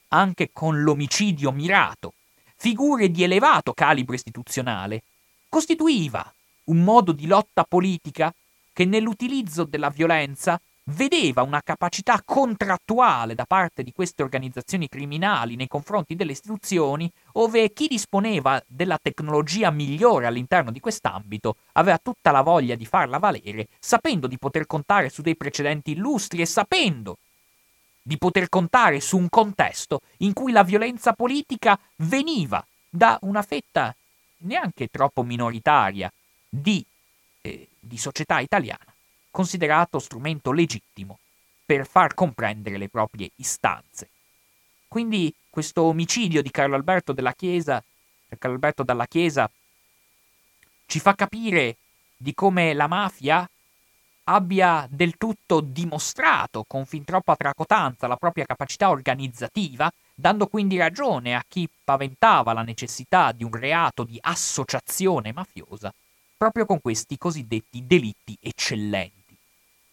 anche 0.09 0.51
con 0.53 0.83
l'omicidio 0.83 1.51
mirato, 1.51 2.13
figure 2.61 3.09
di 3.09 3.23
elevato 3.23 3.73
calibro 3.73 4.13
istituzionale, 4.13 5.01
costituiva 5.49 6.31
un 6.65 6.83
modo 6.83 7.11
di 7.11 7.25
lotta 7.25 7.65
politica 7.67 8.31
che 8.71 8.85
nell'utilizzo 8.85 9.63
della 9.63 9.89
violenza 9.89 10.61
vedeva 10.83 11.41
una 11.41 11.63
capacità 11.63 12.21
contrattuale 12.23 13.33
da 13.33 13.45
parte 13.45 13.81
di 13.81 13.91
queste 13.91 14.21
organizzazioni 14.21 14.87
criminali 14.87 15.55
nei 15.55 15.67
confronti 15.67 16.15
delle 16.15 16.33
istituzioni, 16.33 17.11
ove 17.33 17.73
chi 17.73 17.87
disponeva 17.87 18.63
della 18.67 18.99
tecnologia 19.01 19.71
migliore 19.71 20.27
all'interno 20.27 20.69
di 20.69 20.79
quest'ambito 20.79 21.55
aveva 21.71 21.97
tutta 21.97 22.29
la 22.29 22.41
voglia 22.41 22.75
di 22.75 22.85
farla 22.85 23.17
valere, 23.17 23.69
sapendo 23.79 24.27
di 24.27 24.37
poter 24.37 24.67
contare 24.67 25.09
su 25.09 25.23
dei 25.23 25.35
precedenti 25.35 25.93
illustri 25.93 26.41
e 26.41 26.45
sapendo 26.45 27.17
di 28.01 28.17
poter 28.17 28.49
contare 28.49 28.99
su 28.99 29.17
un 29.17 29.29
contesto 29.29 30.01
in 30.17 30.33
cui 30.33 30.51
la 30.51 30.63
violenza 30.63 31.13
politica 31.13 31.79
veniva 31.97 32.65
da 32.89 33.17
una 33.21 33.41
fetta 33.41 33.95
neanche 34.39 34.87
troppo 34.87 35.23
minoritaria 35.23 36.11
di, 36.49 36.83
eh, 37.41 37.67
di 37.79 37.97
società 37.97 38.39
italiana 38.39 38.91
considerato 39.31 39.97
strumento 39.99 40.51
legittimo 40.51 41.19
per 41.65 41.87
far 41.87 42.13
comprendere 42.13 42.77
le 42.77 42.89
proprie 42.89 43.31
istanze. 43.35 44.09
Quindi 44.87 45.33
questo 45.49 45.83
omicidio 45.83 46.41
di 46.41 46.51
Carlo 46.51 46.75
Alberto 46.75 47.13
Chiesa, 47.33 47.81
Carlo 48.37 48.55
Alberto 48.55 48.83
dalla 48.83 49.07
Chiesa, 49.07 49.49
ci 50.85 50.99
fa 50.99 51.15
capire 51.15 51.77
di 52.17 52.33
come 52.33 52.73
la 52.73 52.87
mafia 52.87 53.49
abbia 54.33 54.87
del 54.89 55.17
tutto 55.17 55.59
dimostrato 55.59 56.63
con 56.67 56.85
fin 56.85 57.03
troppa 57.03 57.35
tracotanza 57.35 58.07
la 58.07 58.15
propria 58.15 58.45
capacità 58.45 58.89
organizzativa, 58.89 59.91
dando 60.13 60.47
quindi 60.47 60.77
ragione 60.77 61.35
a 61.35 61.43
chi 61.47 61.67
paventava 61.83 62.53
la 62.53 62.61
necessità 62.61 63.31
di 63.31 63.43
un 63.43 63.51
reato 63.51 64.03
di 64.03 64.17
associazione 64.21 65.33
mafiosa, 65.33 65.93
proprio 66.37 66.65
con 66.65 66.79
questi 66.79 67.17
cosiddetti 67.17 67.85
delitti 67.85 68.37
eccellenti 68.39 69.19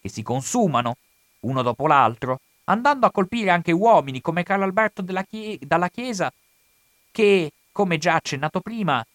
che 0.01 0.09
si 0.09 0.23
consumano, 0.23 0.95
uno 1.41 1.61
dopo 1.61 1.85
l'altro, 1.85 2.39
andando 2.65 3.05
a 3.05 3.11
colpire 3.11 3.49
anche 3.49 3.71
uomini 3.71 4.21
come 4.21 4.43
Carlo 4.43 4.63
Alberto 4.63 5.03
Chie- 5.29 5.59
dalla 5.61 5.89
Chiesa, 5.89 6.31
che, 7.11 7.51
come 7.71 7.97
già 7.97 8.15
accennato 8.15 8.61
prima, 8.61 9.05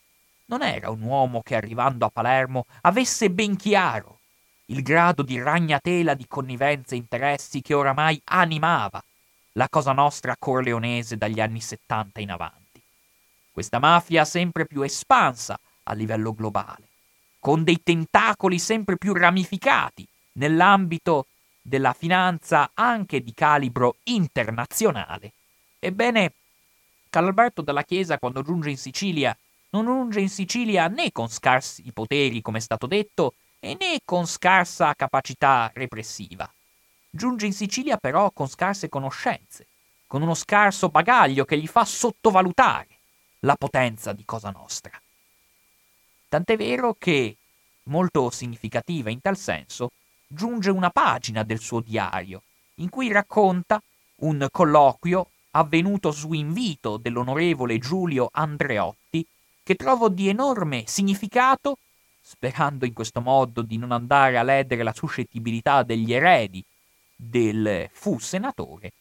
non 0.46 0.62
era 0.62 0.90
un 0.90 1.00
uomo 1.00 1.40
che 1.42 1.54
arrivando 1.54 2.04
a 2.04 2.10
Palermo 2.10 2.66
avesse 2.82 3.30
ben 3.30 3.56
chiaro 3.56 4.18
il 4.66 4.82
grado 4.82 5.22
di 5.22 5.40
ragnatela 5.40 6.14
di 6.14 6.26
connivenze 6.26 6.94
e 6.94 6.98
interessi 6.98 7.60
che 7.60 7.74
oramai 7.74 8.20
animava 8.24 9.02
la 9.52 9.68
Cosa 9.68 9.92
Nostra 9.92 10.36
corleonese 10.38 11.16
dagli 11.16 11.40
anni 11.40 11.60
70 11.60 12.20
in 12.20 12.30
avanti. 12.30 12.80
Questa 13.52 13.78
mafia 13.78 14.24
sempre 14.24 14.66
più 14.66 14.82
espansa 14.82 15.58
a 15.84 15.92
livello 15.92 16.32
globale, 16.32 16.88
con 17.38 17.62
dei 17.62 17.82
tentacoli 17.82 18.58
sempre 18.58 18.96
più 18.96 19.12
ramificati 19.12 20.06
nell'ambito 20.32 21.26
della 21.62 21.92
finanza 21.92 22.70
anche 22.74 23.22
di 23.22 23.32
calibro 23.32 23.96
internazionale. 24.04 25.32
Ebbene, 25.78 26.32
Carlalberto 27.10 27.62
dalla 27.62 27.84
Chiesa, 27.84 28.18
quando 28.18 28.42
giunge 28.42 28.70
in 28.70 28.76
Sicilia, 28.76 29.36
non 29.70 29.84
giunge 29.84 30.20
in 30.20 30.28
Sicilia 30.28 30.88
né 30.88 31.12
con 31.12 31.28
scarsi 31.28 31.84
poteri, 31.92 32.42
come 32.42 32.58
è 32.58 32.60
stato 32.60 32.86
detto, 32.86 33.34
e 33.64 33.76
né 33.80 34.00
con 34.04 34.26
scarsa 34.26 34.92
capacità 34.94 35.70
repressiva. 35.72 36.46
Giunge 37.08 37.46
in 37.46 37.54
Sicilia 37.54 37.96
però 37.96 38.30
con 38.30 38.46
scarse 38.46 38.90
conoscenze, 38.90 39.68
con 40.06 40.20
uno 40.20 40.34
scarso 40.34 40.90
bagaglio 40.90 41.46
che 41.46 41.56
gli 41.56 41.66
fa 41.66 41.86
sottovalutare 41.86 42.88
la 43.40 43.56
potenza 43.56 44.12
di 44.12 44.22
Cosa 44.26 44.50
Nostra. 44.50 45.00
Tant'è 46.28 46.58
vero 46.58 46.94
che, 46.98 47.36
molto 47.84 48.28
significativa 48.28 49.08
in 49.08 49.22
tal 49.22 49.38
senso, 49.38 49.92
giunge 50.26 50.68
una 50.68 50.90
pagina 50.90 51.42
del 51.42 51.60
suo 51.60 51.80
diario, 51.80 52.42
in 52.76 52.90
cui 52.90 53.10
racconta 53.10 53.82
un 54.16 54.46
colloquio 54.50 55.30
avvenuto 55.52 56.12
su 56.12 56.34
invito 56.34 56.98
dell'onorevole 56.98 57.78
Giulio 57.78 58.28
Andreotti, 58.30 59.26
che 59.62 59.74
trovo 59.74 60.10
di 60.10 60.28
enorme 60.28 60.84
significato, 60.86 61.78
sperando 62.26 62.86
in 62.86 62.94
questo 62.94 63.20
modo 63.20 63.60
di 63.60 63.76
non 63.76 63.92
andare 63.92 64.38
a 64.38 64.42
ledere 64.42 64.82
la 64.82 64.94
suscettibilità 64.94 65.82
degli 65.82 66.14
eredi 66.14 66.64
del 67.14 67.86
fu 67.92 68.18
senatore, 68.18 68.92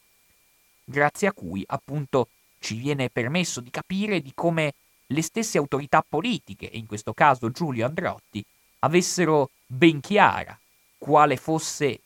grazie 0.84 1.28
a 1.28 1.32
cui 1.32 1.64
appunto 1.66 2.28
ci 2.58 2.76
viene 2.76 3.08
permesso 3.08 3.62
di 3.62 3.70
capire 3.70 4.20
di 4.20 4.32
come 4.34 4.74
le 5.06 5.22
stesse 5.22 5.56
autorità 5.56 6.04
politiche, 6.06 6.70
e 6.70 6.76
in 6.76 6.86
questo 6.86 7.14
caso 7.14 7.50
Giulio 7.50 7.86
Andreotti, 7.86 8.44
avessero 8.80 9.48
ben 9.66 10.00
chiara 10.00 10.58
quale 10.98 11.38
fosse, 11.38 12.00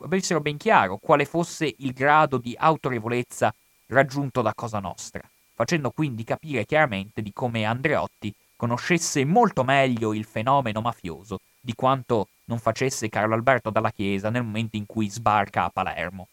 avessero 0.00 0.40
ben 0.40 0.58
chiaro 0.58 0.98
quale 0.98 1.24
fosse 1.24 1.74
il 1.78 1.92
grado 1.94 2.36
di 2.36 2.54
autorevolezza 2.58 3.54
raggiunto 3.86 4.42
da 4.42 4.52
Cosa 4.54 4.78
Nostra, 4.78 5.22
facendo 5.54 5.90
quindi 5.90 6.22
capire 6.22 6.66
chiaramente 6.66 7.22
di 7.22 7.32
come 7.32 7.64
Andreotti 7.64 8.34
conoscesse 8.60 9.24
molto 9.24 9.64
meglio 9.64 10.12
il 10.12 10.26
fenomeno 10.26 10.82
mafioso 10.82 11.40
di 11.58 11.72
quanto 11.72 12.28
non 12.44 12.58
facesse 12.58 13.08
Carlo 13.08 13.32
Alberto 13.32 13.70
dalla 13.70 13.90
Chiesa 13.90 14.28
nel 14.28 14.42
momento 14.42 14.76
in 14.76 14.84
cui 14.84 15.08
sbarca 15.08 15.64
a 15.64 15.70
Palermo. 15.70 16.28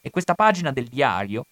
E 0.00 0.10
questa 0.10 0.34
pagina 0.34 0.70
del 0.70 0.86
diario 0.86 1.44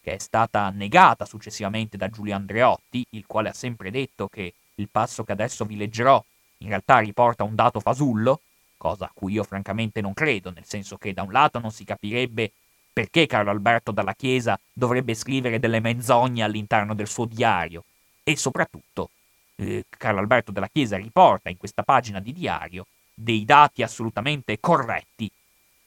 che 0.00 0.14
è 0.14 0.18
stata 0.18 0.70
negata 0.70 1.26
successivamente 1.26 1.98
da 1.98 2.08
Giulio 2.08 2.34
Andreotti, 2.34 3.04
il 3.10 3.26
quale 3.26 3.50
ha 3.50 3.52
sempre 3.52 3.90
detto 3.90 4.28
che 4.28 4.54
il 4.76 4.88
passo 4.90 5.24
che 5.24 5.32
adesso 5.32 5.66
vi 5.66 5.76
leggerò 5.76 6.24
in 6.58 6.68
realtà 6.68 7.00
riporta 7.00 7.44
un 7.44 7.54
dato 7.54 7.78
fasullo, 7.78 8.40
cosa 8.78 9.04
a 9.04 9.10
cui 9.12 9.34
io 9.34 9.44
francamente 9.44 10.00
non 10.00 10.14
credo, 10.14 10.50
nel 10.52 10.64
senso 10.64 10.96
che 10.96 11.12
da 11.12 11.20
un 11.20 11.32
lato 11.32 11.58
non 11.58 11.70
si 11.70 11.84
capirebbe 11.84 12.50
perché 12.94 13.26
Carlo 13.26 13.50
Alberto 13.50 13.92
dalla 13.92 14.14
Chiesa 14.14 14.58
dovrebbe 14.72 15.12
scrivere 15.12 15.58
delle 15.58 15.80
menzogne 15.80 16.42
all'interno 16.42 16.94
del 16.94 17.08
suo 17.08 17.26
diario 17.26 17.84
e 18.22 18.38
soprattutto 18.38 19.10
eh, 19.56 19.84
Carlo 19.88 20.20
Alberto 20.20 20.52
della 20.52 20.68
Chiesa 20.68 20.96
riporta 20.96 21.50
in 21.50 21.56
questa 21.56 21.82
pagina 21.82 22.20
di 22.20 22.32
diario 22.32 22.86
dei 23.12 23.44
dati 23.44 23.82
assolutamente 23.82 24.60
corretti 24.60 25.30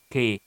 che 0.07 0.41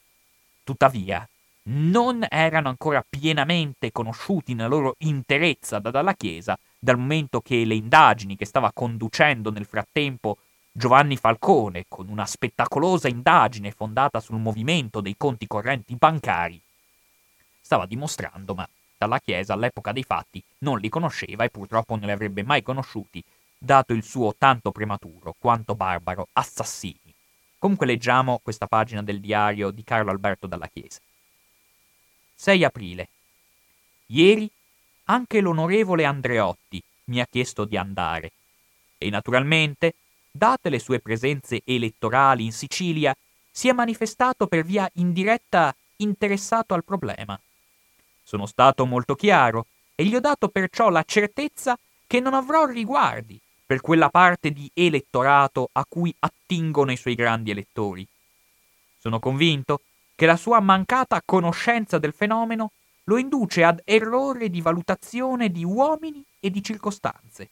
tuttavia 0.63 1.27
non 1.65 2.25
erano 2.29 2.67
ancora 2.67 3.05
pienamente 3.07 3.91
conosciuti 3.91 4.53
nella 4.53 4.67
loro 4.67 4.95
interezza 4.99 5.79
da, 5.79 5.91
dalla 5.91 6.13
Chiesa, 6.13 6.57
dal 6.77 6.97
momento 6.97 7.39
che 7.39 7.63
le 7.63 7.75
indagini 7.75 8.35
che 8.35 8.45
stava 8.45 8.71
conducendo 8.73 9.49
nel 9.49 9.65
frattempo 9.65 10.37
Giovanni 10.71 11.15
Falcone, 11.15 11.85
con 11.87 12.09
una 12.09 12.25
spettacolosa 12.25 13.07
indagine 13.07 13.71
fondata 13.71 14.19
sul 14.19 14.39
movimento 14.39 14.99
dei 14.99 15.15
conti 15.15 15.47
correnti 15.47 15.95
bancari, 15.95 16.59
stava 17.61 17.85
dimostrando, 17.85 18.55
ma 18.55 18.67
dalla 19.03 19.19
Chiesa 19.19 19.53
all'epoca 19.53 19.91
dei 19.91 20.03
fatti 20.03 20.41
non 20.59 20.79
li 20.79 20.87
conosceva 20.87 21.43
e 21.43 21.49
purtroppo 21.49 21.95
non 21.95 22.05
li 22.05 22.11
avrebbe 22.11 22.43
mai 22.43 22.61
conosciuti, 22.61 23.21
dato 23.57 23.91
il 23.91 24.03
suo 24.03 24.33
tanto 24.37 24.71
prematuro 24.71 25.35
quanto 25.37 25.75
barbaro 25.75 26.29
assassini. 26.33 27.13
Comunque 27.57 27.85
leggiamo 27.85 28.39
questa 28.41 28.67
pagina 28.67 29.03
del 29.03 29.19
diario 29.19 29.71
di 29.71 29.83
Carlo 29.83 30.11
Alberto 30.11 30.47
dalla 30.47 30.67
Chiesa. 30.67 30.99
6 32.35 32.63
aprile. 32.63 33.09
Ieri 34.07 34.49
anche 35.05 35.41
l'onorevole 35.41 36.05
Andreotti 36.05 36.81
mi 37.05 37.19
ha 37.19 37.27
chiesto 37.29 37.65
di 37.65 37.75
andare 37.75 38.31
e 38.97 39.09
naturalmente 39.09 39.95
date 40.31 40.69
le 40.69 40.79
sue 40.79 40.99
presenze 40.99 41.61
elettorali 41.65 42.45
in 42.45 42.53
Sicilia, 42.53 43.13
si 43.51 43.67
è 43.67 43.73
manifestato 43.73 44.47
per 44.47 44.63
via 44.63 44.89
indiretta 44.93 45.75
interessato 45.97 46.73
al 46.73 46.85
problema. 46.85 47.39
Sono 48.33 48.47
stato 48.47 48.87
molto 48.87 49.13
chiaro 49.13 49.67
e 49.93 50.05
gli 50.05 50.15
ho 50.15 50.19
dato 50.19 50.49
perciò 50.49 50.89
la 50.89 51.03
certezza 51.05 51.77
che 52.07 52.19
non 52.19 52.33
avrò 52.33 52.65
riguardi 52.65 53.39
per 53.63 53.79
quella 53.79 54.09
parte 54.09 54.49
di 54.49 54.67
elettorato 54.73 55.69
a 55.71 55.85
cui 55.87 56.11
attingono 56.17 56.91
i 56.91 56.97
suoi 56.97 57.13
grandi 57.13 57.51
elettori. 57.51 58.07
Sono 58.97 59.19
convinto 59.19 59.81
che 60.15 60.25
la 60.25 60.35
sua 60.35 60.59
mancata 60.61 61.21
conoscenza 61.23 61.99
del 61.99 62.11
fenomeno 62.11 62.71
lo 63.03 63.17
induce 63.17 63.63
ad 63.63 63.81
errore 63.83 64.49
di 64.49 64.61
valutazione 64.61 65.51
di 65.51 65.63
uomini 65.63 66.23
e 66.39 66.49
di 66.49 66.63
circostanze. 66.63 67.49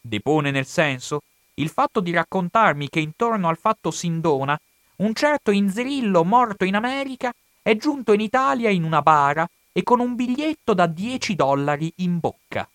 Depone 0.00 0.50
nel 0.50 0.64
senso 0.64 1.24
il 1.56 1.68
fatto 1.68 2.00
di 2.00 2.10
raccontarmi 2.10 2.88
che 2.88 3.00
intorno 3.00 3.50
al 3.50 3.58
fatto 3.58 3.90
Sindona 3.90 4.58
un 4.96 5.12
certo 5.12 5.50
Inzerillo 5.50 6.24
morto 6.24 6.64
in 6.64 6.74
America 6.74 7.30
è 7.60 7.76
giunto 7.76 8.14
in 8.14 8.20
Italia 8.20 8.70
in 8.70 8.84
una 8.84 9.02
bara 9.02 9.46
e 9.76 9.82
con 9.82 9.98
un 9.98 10.14
biglietto 10.14 10.72
da 10.72 10.86
10 10.86 11.34
dollari 11.34 11.92
in 11.96 12.20
bocca. 12.20 12.68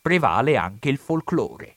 Prevale 0.00 0.56
anche 0.56 0.88
il 0.88 0.96
folklore. 0.96 1.76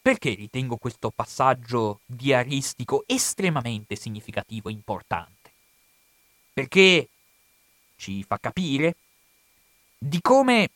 Perché 0.00 0.32
ritengo 0.32 0.78
questo 0.78 1.10
passaggio 1.10 2.00
diaristico 2.06 3.04
estremamente 3.06 3.96
significativo 3.96 4.70
e 4.70 4.72
importante? 4.72 5.52
Perché 6.54 7.10
ci 7.96 8.24
fa 8.24 8.38
capire 8.38 8.96
di 9.98 10.22
come 10.22 10.70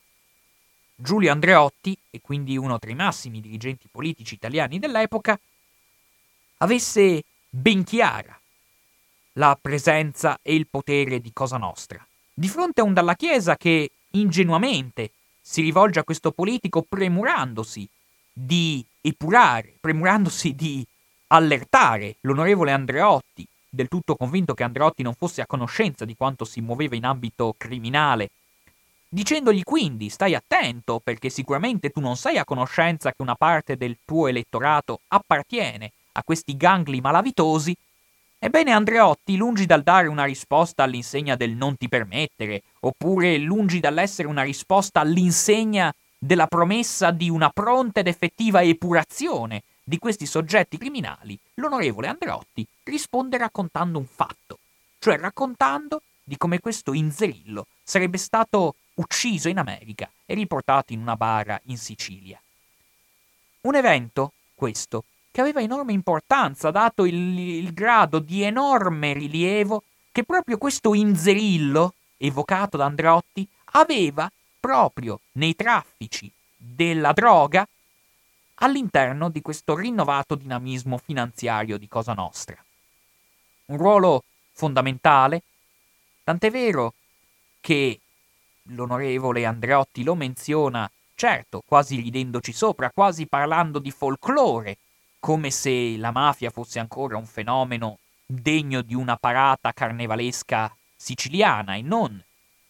Giulio 0.95 1.33
Andreotti, 1.33 1.97
e 2.11 2.21
quindi 2.21 2.59
uno 2.59 2.79
tra 2.79 2.91
i 2.91 2.95
massimi 2.95 3.41
dirigenti 3.41 3.89
politici 3.91 4.35
italiani 4.35 4.79
dell'epoca, 4.79 5.41
avesse 6.59 7.25
ben 7.49 7.83
chiara 7.83 8.39
la 9.35 9.59
presenza 9.61 10.39
e 10.43 10.55
il 10.55 10.67
potere 10.69 11.21
di 11.21 11.33
Cosa 11.33 11.57
Nostra. 11.57 12.05
Di 12.33 12.49
fronte 12.49 12.81
a 12.81 12.85
un 12.85 12.93
Dalla 12.93 13.15
Chiesa 13.15 13.57
che 13.57 13.91
ingenuamente 14.11 15.11
si 15.41 15.63
rivolge 15.63 16.01
a 16.01 16.05
questo 16.05 16.33
politico 16.33 16.83
premurandosi 16.83 17.89
di 18.33 18.85
epurare, 19.01 19.75
premurandosi 19.81 20.55
di 20.55 20.85
allertare 21.29 22.17
l'onorevole 22.23 22.73
Andreotti, 22.73 23.47
del 23.69 23.89
tutto 23.89 24.17
convinto 24.17 24.55
che 24.55 24.63
Andreotti 24.63 25.03
non 25.03 25.15
fosse 25.15 25.41
a 25.41 25.47
conoscenza 25.47 26.05
di 26.05 26.17
quanto 26.17 26.45
si 26.45 26.61
muoveva 26.61 26.95
in 26.97 27.05
ambito 27.05 27.55
criminale 27.57 28.31
dicendogli 29.15 29.63
quindi 29.63 30.09
stai 30.09 30.35
attento 30.35 30.99
perché 30.99 31.31
sicuramente 31.31 31.91
tu 31.91 32.01
non 32.01 32.17
sei 32.17 32.37
a 32.37 32.45
conoscenza 32.45 33.13
che 33.13 33.23
una 33.23 33.37
parte 33.37 33.77
del 33.77 33.99
tuo 34.05 34.27
elettorato 34.27 35.03
appartiene 35.07 35.93
a 36.15 36.25
questi 36.25 36.57
gangli 36.57 37.01
malavitosi, 37.01 37.77
ebbene 38.45 38.73
Andreotti, 38.73 39.39
lungi 39.39 39.65
dal 39.65 39.83
dare 39.83 40.07
una 40.07 40.25
risposta 40.25 40.83
all'insegna 40.83 41.35
del 41.35 41.53
non 41.53 41.79
ti 41.79 41.89
permettere, 41.89 42.63
oppure 42.81 43.39
lungi 43.39 43.81
dall'essere 43.81 44.29
una 44.29 44.43
risposta 44.43 45.01
all'insegna 45.01 45.91
della 46.19 46.47
promessa 46.47 47.11
di 47.11 47.31
una 47.31 47.49
pronta 47.49 48.01
ed 48.01 48.07
effettiva 48.07 48.63
epurazione 48.63 49.63
di 49.83 49.97
questi 49.97 50.27
soggetti 50.27 50.77
criminali, 50.77 51.39
l'onorevole 51.55 52.07
Andreotti 52.07 52.67
risponde 52.83 53.39
raccontando 53.39 53.99
un 53.99 54.07
fatto, 54.07 54.59
cioè 54.99 55.17
raccontando 55.17 56.03
di 56.23 56.37
come 56.37 56.61
questo 56.61 56.93
Inzerillo 56.93 57.69
sarebbe 57.83 58.19
stato 58.19 58.75
ucciso 58.97 59.49
in 59.49 59.57
America 59.57 60.07
e 60.27 60.35
riportato 60.35 60.93
in 60.93 61.01
una 61.01 61.17
bara 61.17 61.59
in 61.69 61.79
Sicilia. 61.79 62.39
Un 63.63 63.75
evento, 63.75 64.33
questo, 64.55 65.05
che 65.35 65.41
aveva 65.41 65.61
enorme 65.61 65.93
importanza, 65.93 66.71
dato 66.71 67.05
il, 67.05 67.37
il 67.37 67.75
grado 67.75 68.21
di 68.21 68.43
enorme 68.43 69.15
rilievo 69.15 69.83
che 70.13 70.23
proprio 70.23 70.59
questo 70.59 70.95
Inzerillo, 70.95 71.95
evocato 72.19 72.77
da 72.77 72.85
Andreotti, 72.85 73.45
aveva 73.73 74.31
proprio 74.61 75.19
nei 75.33 75.57
traffici 75.57 76.31
della 76.57 77.11
droga 77.11 77.67
all'interno 78.59 79.29
di 79.29 79.43
questo 79.43 79.75
rinnovato 79.75 80.37
dinamismo 80.37 80.99
finanziario 80.99 81.79
di 81.79 81.89
Cosa 81.89 82.13
Nostra. 82.13 82.57
Un 83.65 83.77
ruolo 83.77 84.23
fondamentale, 84.53 85.43
tant'è 86.23 86.49
vero 86.49 86.95
che 87.61 87.99
l'onorevole 88.69 89.45
Andreotti 89.45 90.05
lo 90.05 90.15
menziona, 90.15 90.89
certo, 91.17 91.61
quasi 91.67 91.97
ridendoci 91.97 92.53
sopra, 92.53 92.93
quasi 92.95 93.27
parlando 93.27 93.81
di 93.81 93.91
folklore, 93.91 94.79
come 95.25 95.51
se 95.51 95.97
la 95.97 96.11
mafia 96.11 96.51
fosse 96.51 96.79
ancora 96.79 97.17
un 97.17 97.25
fenomeno 97.25 98.01
degno 98.27 98.83
di 98.83 98.95
una 98.95 99.17
parata 99.17 99.73
carnevalesca 99.73 100.77
siciliana 100.95 101.77
e 101.77 101.81
non 101.81 102.23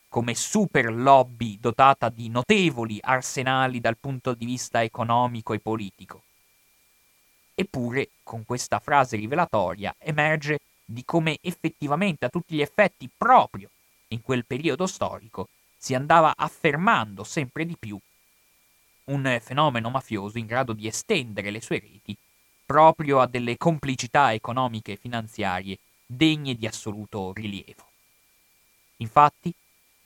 come 0.09 0.37
super 0.37 0.95
lobby 0.95 1.59
dotata 1.59 2.11
di 2.11 2.29
notevoli 2.29 3.01
arsenali 3.03 3.81
dal 3.81 3.97
punto 3.97 4.35
di 4.35 4.45
vista 4.45 4.85
economico 4.85 5.53
e 5.53 5.59
politico. 5.59 6.23
Eppure, 7.57 8.11
con 8.23 8.45
questa 8.45 8.79
frase 8.79 9.17
rivelatoria, 9.17 9.93
emerge 9.99 10.61
di 10.85 11.05
come 11.05 11.39
effettivamente 11.41 12.25
a 12.25 12.29
tutti 12.29 12.55
gli 12.55 12.61
effetti 12.61 13.11
proprio 13.17 13.69
in 14.09 14.23
quel 14.23 14.45
periodo 14.45 14.87
storico 14.87 15.49
si 15.77 15.93
andava 15.93 16.35
affermando 16.37 17.25
sempre 17.25 17.67
di 17.67 17.77
più 17.77 17.99
un 19.07 19.39
fenomeno 19.43 19.91
mafioso 19.91 20.39
in 20.39 20.47
grado 20.47 20.73
di 20.73 20.87
estendere 20.87 21.51
le 21.51 21.61
sue 21.61 21.81
reti 21.81 22.17
proprio 22.65 23.21
a 23.21 23.27
delle 23.27 23.57
complicità 23.57 24.33
economiche 24.33 24.93
e 24.93 24.97
finanziarie 24.97 25.79
degne 26.07 26.55
di 26.55 26.67
assoluto 26.67 27.33
rilievo. 27.33 27.87
Infatti, 28.99 29.53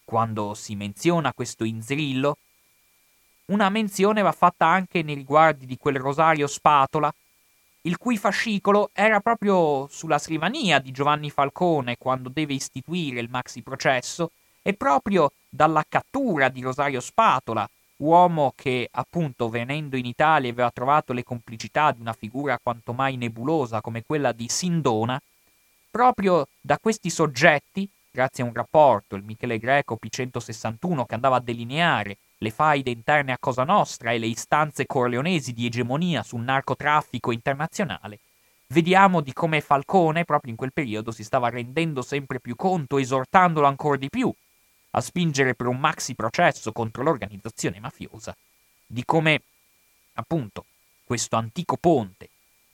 quando 0.05 0.55
si 0.55 0.75
menziona 0.75 1.33
questo 1.33 1.65
Inzerillo, 1.65 2.39
una 3.47 3.69
menzione 3.69 4.23
va 4.23 4.33
fatta 4.33 4.67
anche 4.67 5.03
nei 5.03 5.15
riguardi 5.15 5.67
di 5.67 5.79
quel 5.79 5.97
Rosario 5.97 6.47
Spatola, 6.47 7.13
il 7.83 7.97
cui 7.97 8.19
fascicolo 8.19 8.91
era 8.93 9.21
proprio 9.21 9.87
sulla 9.89 10.19
scrivania 10.19 10.79
di 10.79 10.91
Giovanni 10.91 11.31
Falcone 11.31 11.97
quando 11.97 12.29
deve 12.29 12.55
istituire 12.55 13.21
il 13.21 13.31
maxi 13.31 13.63
processo 13.63 14.33
e 14.63 14.75
proprio 14.75 15.33
dalla 15.49 15.85
cattura 15.89 16.49
di 16.49 16.61
Rosario 16.61 17.01
Spatola, 17.01 17.69
uomo 17.99 18.53
che 18.55 18.89
appunto 18.91 19.49
venendo 19.49 19.97
in 19.97 20.05
Italia 20.05 20.51
aveva 20.51 20.71
trovato 20.71 21.13
le 21.13 21.23
complicità 21.23 21.93
di 21.93 22.01
una 22.01 22.13
figura 22.13 22.59
quanto 22.63 22.93
mai 22.93 23.17
nebulosa 23.17 23.81
come 23.81 24.03
quella 24.03 24.33
di 24.33 24.49
Sindona, 24.49 25.21
proprio 25.91 26.49
da 26.61 26.79
questi 26.79 27.11
soggetti, 27.11 27.89
grazie 28.11 28.45
a 28.45 28.47
un 28.47 28.53
rapporto, 28.53 29.17
il 29.17 29.25
Michele 29.25 29.59
Greco 29.59 29.99
P161, 30.01 31.07
che 31.07 31.15
andava 31.15 31.37
a 31.37 31.41
delineare 31.41 32.19
le 32.39 32.51
faide 32.51 32.91
interne 32.91 33.33
a 33.33 33.39
Cosa 33.39 33.65
Nostra 33.65 34.13
e 34.13 34.19
le 34.19 34.27
istanze 34.27 34.87
corleonesi 34.87 35.53
di 35.53 35.67
egemonia 35.67 36.23
sul 36.23 36.43
narcotraffico 36.43 37.33
internazionale, 37.33 38.21
vediamo 38.69 39.21
di 39.21 39.33
come 39.33 39.61
Falcone 39.61 40.25
proprio 40.25 40.53
in 40.53 40.57
quel 40.57 40.73
periodo 40.73 41.11
si 41.11 41.25
stava 41.25 41.49
rendendo 41.49 42.03
sempre 42.03 42.39
più 42.39 42.55
conto, 42.55 42.99
esortandolo 42.99 43.67
ancora 43.67 43.97
di 43.97 44.09
più 44.09 44.33
a 44.91 45.01
spingere 45.01 45.55
per 45.55 45.67
un 45.67 45.79
maxi 45.79 46.15
processo 46.15 46.73
contro 46.73 47.03
l'organizzazione 47.03 47.81
mafiosa, 47.81 48.37
di 48.87 49.05
come 49.05 49.43
appunto 50.15 50.65
questo 51.05 51.37
antico 51.37 51.77
ponte 51.77 52.29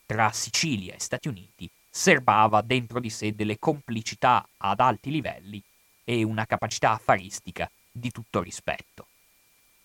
tra 0.06 0.30
Sicilia 0.32 0.94
e 0.94 1.00
Stati 1.00 1.28
Uniti 1.28 1.68
serbava 1.88 2.60
dentro 2.62 3.00
di 3.00 3.10
sé 3.10 3.34
delle 3.34 3.58
complicità 3.58 4.46
ad 4.58 4.80
alti 4.80 5.10
livelli 5.10 5.62
e 6.04 6.22
una 6.22 6.46
capacità 6.46 6.92
affaristica 6.92 7.70
di 7.90 8.10
tutto 8.10 8.42
rispetto. 8.42 9.06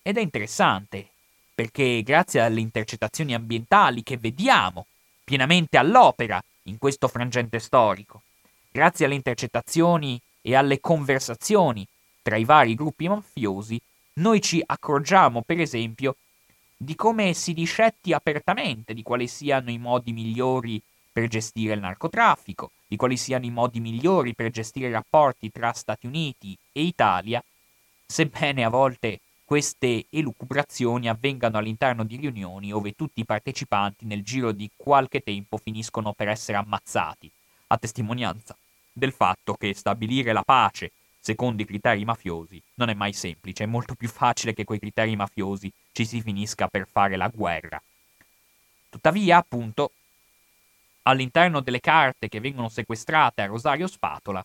Ed 0.02 0.18
è 0.18 0.22
interessante 0.22 1.08
perché 1.54 2.02
grazie 2.04 2.42
alle 2.42 2.62
intercettazioni 2.62 3.34
ambientali 3.34 4.02
che 4.02 4.18
vediamo 4.18 4.88
pienamente 5.24 5.78
all'opera 5.78 6.44
in 6.64 6.78
questo 6.78 7.08
frangente 7.08 7.60
storico, 7.60 8.24
grazie 8.72 9.06
alle 9.06 9.16
intercettazioni 9.16 10.20
e 10.42 10.56
alle 10.56 10.80
conversazioni 10.80 11.88
tra 12.30 12.38
i 12.38 12.46
vari 12.46 12.76
gruppi 12.76 13.08
mafiosi, 13.08 13.82
noi 14.20 14.40
ci 14.40 14.62
accorgiamo, 14.64 15.42
per 15.42 15.60
esempio, 15.60 16.16
di 16.78 16.94
come 16.94 17.34
si 17.34 17.54
discetti 17.54 18.14
apertamente 18.14 18.94
di 18.94 19.02
quali 19.02 19.28
siano 19.28 19.72
i 19.72 19.80
modi 19.80 20.14
migliori 20.14 20.80
per 21.12 21.28
gestire 21.28 21.74
il 21.74 21.80
narcotraffico, 21.80 22.70
di 22.86 22.98
quali 22.98 23.18
siano 23.18 23.46
i 23.46 23.50
modi 23.50 23.80
migliori 23.80 24.36
per 24.36 24.52
gestire 24.52 24.90
i 24.90 24.92
rapporti 24.92 25.50
tra 25.50 25.74
Stati 25.74 26.06
Uniti 26.06 26.56
e 26.72 26.84
Italia, 26.84 27.44
sebbene 28.06 28.64
a 28.64 28.70
volte 28.70 29.22
queste 29.44 30.06
elucubrazioni 30.12 31.10
avvengano 31.10 31.58
all'interno 31.58 32.04
di 32.04 32.16
riunioni 32.18 32.70
dove 32.70 32.92
tutti 32.92 33.22
i 33.22 33.26
partecipanti 33.26 34.06
nel 34.06 34.24
giro 34.24 34.52
di 34.52 34.70
qualche 34.76 35.22
tempo 35.22 35.58
finiscono 35.58 36.14
per 36.14 36.28
essere 36.28 36.60
ammazzati, 36.60 37.32
a 37.70 37.78
testimonianza 37.80 38.56
del 38.94 39.14
fatto 39.14 39.56
che 39.56 39.74
stabilire 39.74 40.32
la 40.32 40.44
pace 40.44 40.92
secondo 41.20 41.62
i 41.62 41.66
criteri 41.66 42.06
mafiosi 42.06 42.62
non 42.76 42.90
è 42.90 42.94
mai 42.94 43.14
semplice, 43.14 43.66
è 43.66 43.68
molto 43.68 43.96
più 43.96 44.08
facile 44.08 44.54
che 44.54 44.64
quei 44.64 44.80
criteri 44.80 45.16
mafiosi 45.16 45.72
ci 45.92 46.06
si 46.06 46.22
finisca 46.22 46.68
per 46.68 46.88
fare 46.90 47.18
la 47.18 47.28
guerra. 47.28 47.82
Tuttavia, 48.90 49.38
appunto, 49.38 49.92
all'interno 51.04 51.60
delle 51.60 51.80
carte 51.80 52.30
che 52.30 52.40
vengono 52.40 52.70
sequestrate 52.70 53.42
a 53.42 53.48
Rosario 53.48 53.88
Spatola, 53.88 54.44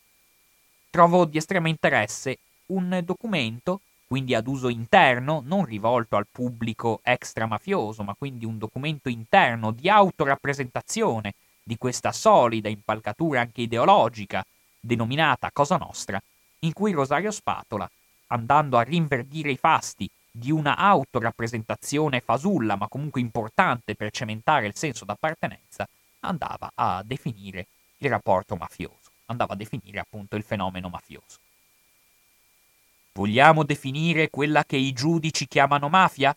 trovo 0.90 1.24
di 1.24 1.38
estremo 1.38 1.68
interesse 1.68 2.38
un 2.66 3.00
documento, 3.04 3.80
quindi 4.06 4.34
ad 4.34 4.46
uso 4.46 4.68
interno, 4.68 5.42
non 5.44 5.64
rivolto 5.64 6.16
al 6.16 6.26
pubblico 6.30 7.00
extra 7.02 7.46
mafioso, 7.46 8.02
ma 8.02 8.14
quindi 8.14 8.44
un 8.44 8.58
documento 8.58 9.08
interno 9.08 9.72
di 9.72 9.88
autorappresentazione 9.88 11.34
di 11.62 11.76
questa 11.78 12.12
solida 12.12 12.68
impalcatura 12.68 13.40
anche 13.40 13.62
ideologica, 13.62 14.44
denominata 14.78 15.50
Cosa 15.50 15.76
Nostra, 15.76 16.22
in 16.64 16.72
cui 16.72 16.92
Rosario 16.92 17.30
Spatola, 17.30 17.88
andando 18.28 18.76
a 18.76 18.82
rinverdire 18.82 19.50
i 19.50 19.56
fasti 19.56 20.10
di 20.30 20.50
una 20.50 20.76
autorappresentazione 20.76 22.20
fasulla, 22.20 22.76
ma 22.76 22.88
comunque 22.88 23.20
importante 23.20 23.94
per 23.94 24.10
cementare 24.10 24.66
il 24.66 24.74
senso 24.74 25.04
d'appartenenza, 25.04 25.88
andava 26.20 26.72
a 26.74 27.02
definire 27.04 27.66
il 27.98 28.10
rapporto 28.10 28.56
mafioso, 28.56 29.10
andava 29.26 29.52
a 29.52 29.56
definire 29.56 30.00
appunto 30.00 30.36
il 30.36 30.42
fenomeno 30.42 30.88
mafioso. 30.88 31.38
Vogliamo 33.12 33.62
definire 33.62 34.28
quella 34.28 34.64
che 34.64 34.76
i 34.76 34.92
giudici 34.92 35.46
chiamano 35.46 35.88
mafia? 35.88 36.36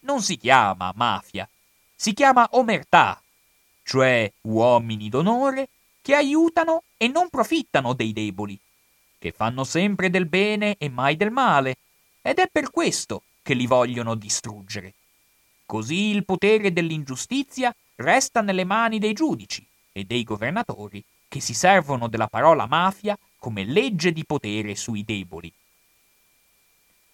Non 0.00 0.20
si 0.20 0.36
chiama 0.36 0.92
mafia, 0.94 1.48
si 1.94 2.12
chiama 2.12 2.46
omertà, 2.52 3.18
cioè 3.84 4.30
uomini 4.42 5.08
d'onore 5.08 5.68
che 6.02 6.14
aiutano 6.14 6.82
e 6.98 7.08
non 7.08 7.30
profittano 7.30 7.94
dei 7.94 8.12
deboli, 8.12 8.58
che 9.24 9.32
fanno 9.32 9.64
sempre 9.64 10.10
del 10.10 10.26
bene 10.26 10.76
e 10.76 10.90
mai 10.90 11.16
del 11.16 11.30
male, 11.30 11.78
ed 12.20 12.38
è 12.38 12.46
per 12.52 12.68
questo 12.68 13.22
che 13.40 13.54
li 13.54 13.66
vogliono 13.66 14.16
distruggere. 14.16 14.92
Così 15.64 16.10
il 16.10 16.26
potere 16.26 16.74
dell'ingiustizia 16.74 17.74
resta 17.94 18.42
nelle 18.42 18.64
mani 18.64 18.98
dei 18.98 19.14
giudici 19.14 19.66
e 19.92 20.04
dei 20.04 20.24
governatori 20.24 21.02
che 21.26 21.40
si 21.40 21.54
servono 21.54 22.08
della 22.08 22.26
parola 22.26 22.66
mafia 22.66 23.16
come 23.38 23.64
legge 23.64 24.12
di 24.12 24.26
potere 24.26 24.74
sui 24.74 25.04
deboli. 25.04 25.50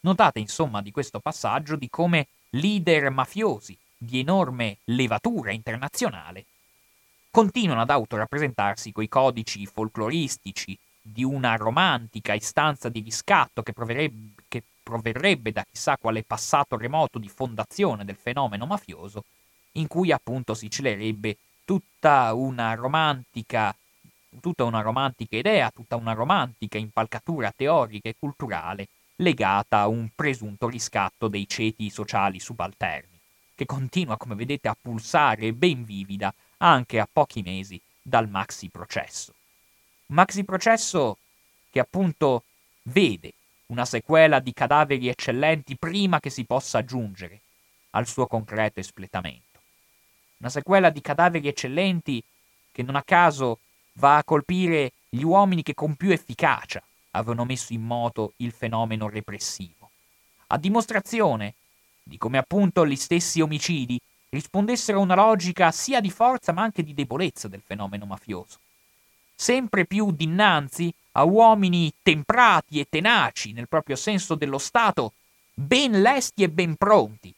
Notate 0.00 0.40
insomma 0.40 0.82
di 0.82 0.90
questo 0.90 1.20
passaggio 1.20 1.76
di 1.76 1.88
come 1.88 2.26
leader 2.50 3.08
mafiosi 3.10 3.78
di 3.96 4.18
enorme 4.18 4.78
levatura 4.86 5.52
internazionale 5.52 6.46
continuano 7.30 7.82
ad 7.82 7.90
autorappresentarsi 7.90 8.90
coi 8.90 9.06
codici 9.06 9.64
folcloristici 9.64 10.76
di 11.12 11.24
una 11.24 11.56
romantica 11.56 12.34
istanza 12.34 12.88
di 12.88 13.00
riscatto 13.00 13.62
che 13.62 13.72
proverrebbe, 13.72 14.42
che 14.48 14.62
proverrebbe 14.82 15.52
da 15.52 15.64
chissà 15.70 15.96
quale 15.96 16.22
passato 16.22 16.76
remoto 16.76 17.18
di 17.18 17.28
fondazione 17.28 18.04
del 18.04 18.16
fenomeno 18.16 18.66
mafioso, 18.66 19.24
in 19.72 19.86
cui 19.86 20.12
appunto 20.12 20.54
si 20.54 20.70
celerebbe 20.70 21.36
tutta 21.64 22.32
una 22.34 22.74
romantica 22.74 23.74
tutta 24.40 24.62
una 24.64 24.80
romantica 24.80 25.36
idea, 25.36 25.70
tutta 25.70 25.96
una 25.96 26.12
romantica 26.12 26.78
impalcatura 26.78 27.52
teorica 27.54 28.08
e 28.08 28.14
culturale 28.18 28.86
legata 29.16 29.80
a 29.80 29.88
un 29.88 30.08
presunto 30.14 30.68
riscatto 30.68 31.26
dei 31.28 31.48
ceti 31.48 31.90
sociali 31.90 32.38
subalterni, 32.38 33.18
che 33.54 33.66
continua, 33.66 34.16
come 34.16 34.36
vedete, 34.36 34.68
a 34.68 34.76
pulsare 34.80 35.52
ben 35.52 35.84
vivida 35.84 36.32
anche 36.58 37.00
a 37.00 37.08
pochi 37.10 37.42
mesi 37.42 37.80
dal 38.00 38.28
maxi 38.28 38.68
processo 38.68 39.34
maxi 40.10 40.44
processo 40.44 41.18
che 41.70 41.80
appunto 41.80 42.44
vede 42.84 43.34
una 43.66 43.84
sequela 43.84 44.40
di 44.40 44.52
cadaveri 44.52 45.08
eccellenti 45.08 45.76
prima 45.76 46.18
che 46.18 46.30
si 46.30 46.44
possa 46.44 46.84
giungere 46.84 47.40
al 47.90 48.06
suo 48.06 48.26
concreto 48.26 48.80
espletamento. 48.80 49.58
Una 50.38 50.48
sequela 50.48 50.90
di 50.90 51.00
cadaveri 51.00 51.46
eccellenti 51.46 52.22
che 52.72 52.82
non 52.82 52.96
a 52.96 53.02
caso 53.02 53.60
va 53.94 54.16
a 54.16 54.24
colpire 54.24 54.92
gli 55.08 55.22
uomini 55.22 55.62
che 55.62 55.74
con 55.74 55.94
più 55.94 56.10
efficacia 56.10 56.82
avevano 57.12 57.44
messo 57.44 57.72
in 57.72 57.82
moto 57.82 58.32
il 58.36 58.52
fenomeno 58.52 59.08
repressivo, 59.08 59.90
a 60.48 60.58
dimostrazione 60.58 61.54
di 62.02 62.16
come 62.18 62.38
appunto 62.38 62.86
gli 62.86 62.96
stessi 62.96 63.40
omicidi 63.40 64.00
rispondessero 64.30 64.98
a 64.98 65.02
una 65.02 65.14
logica 65.14 65.70
sia 65.70 66.00
di 66.00 66.10
forza 66.10 66.52
ma 66.52 66.62
anche 66.62 66.82
di 66.82 66.94
debolezza 66.94 67.46
del 67.46 67.62
fenomeno 67.64 68.06
mafioso 68.06 68.58
sempre 69.40 69.86
più 69.86 70.12
dinanzi 70.12 70.92
a 71.12 71.24
uomini 71.24 71.90
temprati 72.02 72.78
e 72.78 72.86
tenaci 72.90 73.52
nel 73.52 73.68
proprio 73.68 73.96
senso 73.96 74.34
dello 74.34 74.58
Stato, 74.58 75.14
ben 75.54 76.02
lesti 76.02 76.42
e 76.42 76.50
ben 76.50 76.76
pronti 76.76 77.34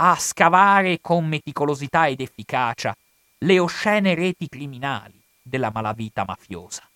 a 0.00 0.14
scavare 0.16 1.00
con 1.00 1.26
meticolosità 1.26 2.06
ed 2.06 2.20
efficacia 2.20 2.94
le 3.38 3.58
oscene 3.58 4.14
reti 4.14 4.46
criminali 4.46 5.18
della 5.40 5.70
malavita 5.72 6.22
mafiosa, 6.26 6.86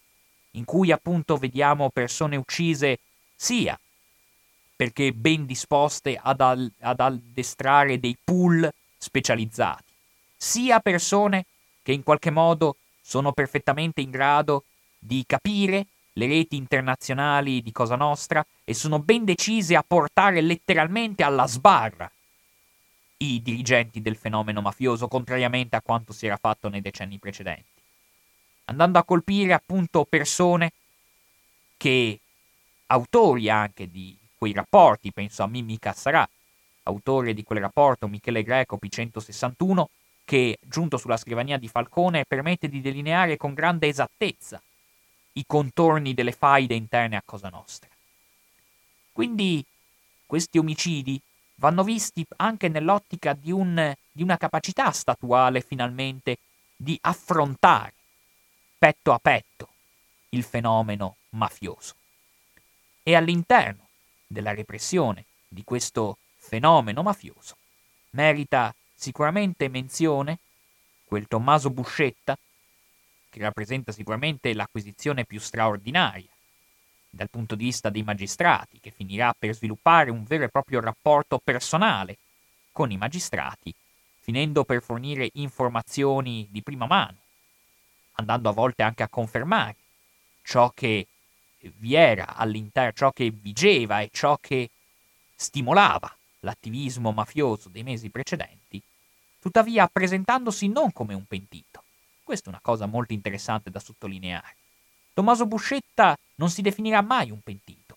in 0.50 0.66
cui 0.66 0.92
appunto 0.92 1.38
vediamo 1.38 1.88
persone 1.88 2.36
uccise 2.36 2.98
sia 3.34 3.78
perché 4.76 5.14
ben 5.14 5.46
disposte 5.46 6.20
ad, 6.22 6.42
al- 6.42 6.70
ad 6.80 7.00
addestrare 7.00 7.98
dei 7.98 8.18
pool 8.22 8.70
specializzati, 8.98 9.92
sia 10.36 10.78
persone 10.80 11.46
che 11.82 11.92
in 11.92 12.02
qualche 12.02 12.30
modo 12.30 12.76
sono 13.02 13.32
perfettamente 13.32 14.00
in 14.00 14.10
grado 14.10 14.64
di 14.98 15.24
capire 15.26 15.86
le 16.14 16.26
reti 16.26 16.56
internazionali 16.56 17.62
di 17.62 17.72
Cosa 17.72 17.96
Nostra 17.96 18.44
e 18.64 18.72
sono 18.72 19.00
ben 19.00 19.24
decise 19.24 19.76
a 19.76 19.84
portare 19.86 20.40
letteralmente 20.40 21.22
alla 21.22 21.46
sbarra 21.46 22.10
i 23.18 23.40
dirigenti 23.42 24.00
del 24.00 24.16
fenomeno 24.16 24.60
mafioso, 24.60 25.08
contrariamente 25.08 25.76
a 25.76 25.80
quanto 25.80 26.12
si 26.12 26.26
era 26.26 26.36
fatto 26.36 26.68
nei 26.68 26.80
decenni 26.80 27.18
precedenti, 27.18 27.80
andando 28.64 28.98
a 28.98 29.04
colpire 29.04 29.52
appunto 29.52 30.04
persone 30.04 30.72
che, 31.76 32.18
autori 32.86 33.48
anche 33.48 33.90
di 33.90 34.16
quei 34.36 34.52
rapporti, 34.52 35.12
penso 35.12 35.42
a 35.42 35.46
Mimmi 35.46 35.78
Cassarà, 35.78 36.28
autore 36.84 37.32
di 37.32 37.44
quel 37.44 37.60
rapporto 37.60 38.08
Michele 38.08 38.42
Greco 38.42 38.78
P161, 38.80 39.84
che, 40.24 40.58
giunto 40.62 40.96
sulla 40.96 41.16
scrivania 41.16 41.58
di 41.58 41.68
Falcone, 41.68 42.24
permette 42.24 42.68
di 42.68 42.80
delineare 42.80 43.36
con 43.36 43.54
grande 43.54 43.88
esattezza 43.88 44.62
i 45.34 45.44
contorni 45.46 46.14
delle 46.14 46.32
faide 46.32 46.74
interne 46.74 47.16
a 47.16 47.22
Cosa 47.24 47.48
Nostra. 47.48 47.88
Quindi 49.12 49.64
questi 50.26 50.58
omicidi 50.58 51.20
vanno 51.56 51.84
visti 51.84 52.26
anche 52.36 52.68
nell'ottica 52.68 53.34
di, 53.34 53.52
un, 53.52 53.94
di 54.10 54.22
una 54.22 54.36
capacità 54.36 54.90
statuale 54.90 55.60
finalmente 55.60 56.38
di 56.74 56.98
affrontare 57.02 57.92
petto 58.78 59.12
a 59.12 59.18
petto 59.18 59.68
il 60.30 60.42
fenomeno 60.42 61.16
mafioso. 61.30 61.94
E 63.02 63.14
all'interno 63.14 63.88
della 64.26 64.54
repressione 64.54 65.24
di 65.46 65.62
questo 65.64 66.18
fenomeno 66.36 67.02
mafioso 67.02 67.56
merita 68.10 68.74
sicuramente 69.02 69.66
menzione 69.66 70.38
quel 71.04 71.26
Tommaso 71.26 71.70
Buscetta, 71.70 72.38
che 73.28 73.40
rappresenta 73.40 73.90
sicuramente 73.90 74.54
l'acquisizione 74.54 75.24
più 75.24 75.40
straordinaria 75.40 76.28
dal 77.10 77.28
punto 77.28 77.56
di 77.56 77.64
vista 77.64 77.90
dei 77.90 78.04
magistrati, 78.04 78.78
che 78.80 78.92
finirà 78.92 79.34
per 79.36 79.54
sviluppare 79.54 80.10
un 80.10 80.22
vero 80.22 80.44
e 80.44 80.48
proprio 80.48 80.80
rapporto 80.80 81.40
personale 81.42 82.16
con 82.70 82.92
i 82.92 82.96
magistrati, 82.96 83.74
finendo 84.20 84.64
per 84.64 84.80
fornire 84.80 85.30
informazioni 85.34 86.46
di 86.48 86.62
prima 86.62 86.86
mano, 86.86 87.16
andando 88.12 88.50
a 88.50 88.52
volte 88.52 88.84
anche 88.84 89.02
a 89.02 89.08
confermare 89.08 89.74
ciò 90.44 90.70
che 90.70 91.08
vi 91.58 91.94
era 91.94 92.36
all'interno, 92.36 92.92
ciò 92.92 93.10
che 93.10 93.30
vigeva 93.30 94.00
e 94.00 94.10
ciò 94.12 94.38
che 94.40 94.70
stimolava 95.34 96.16
l'attivismo 96.40 97.10
mafioso 97.10 97.68
dei 97.68 97.82
mesi 97.82 98.08
precedenti, 98.10 98.80
tuttavia 99.42 99.88
presentandosi 99.88 100.68
non 100.68 100.92
come 100.92 101.14
un 101.14 101.26
pentito. 101.26 101.82
Questa 102.22 102.46
è 102.46 102.50
una 102.50 102.60
cosa 102.62 102.86
molto 102.86 103.12
interessante 103.12 103.70
da 103.70 103.80
sottolineare. 103.80 104.54
Tommaso 105.12 105.46
Buscetta 105.46 106.16
non 106.36 106.48
si 106.48 106.62
definirà 106.62 107.02
mai 107.02 107.32
un 107.32 107.40
pentito, 107.40 107.96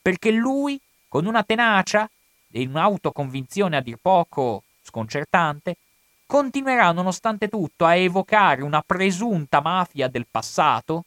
perché 0.00 0.30
lui, 0.30 0.80
con 1.08 1.26
una 1.26 1.42
tenacia 1.42 2.08
e 2.48 2.64
un'autoconvinzione 2.64 3.76
a 3.76 3.80
dir 3.80 3.98
poco 4.00 4.62
sconcertante, 4.82 5.78
continuerà 6.26 6.92
nonostante 6.92 7.48
tutto 7.48 7.84
a 7.84 7.96
evocare 7.96 8.62
una 8.62 8.80
presunta 8.80 9.60
mafia 9.60 10.06
del 10.06 10.26
passato, 10.30 11.04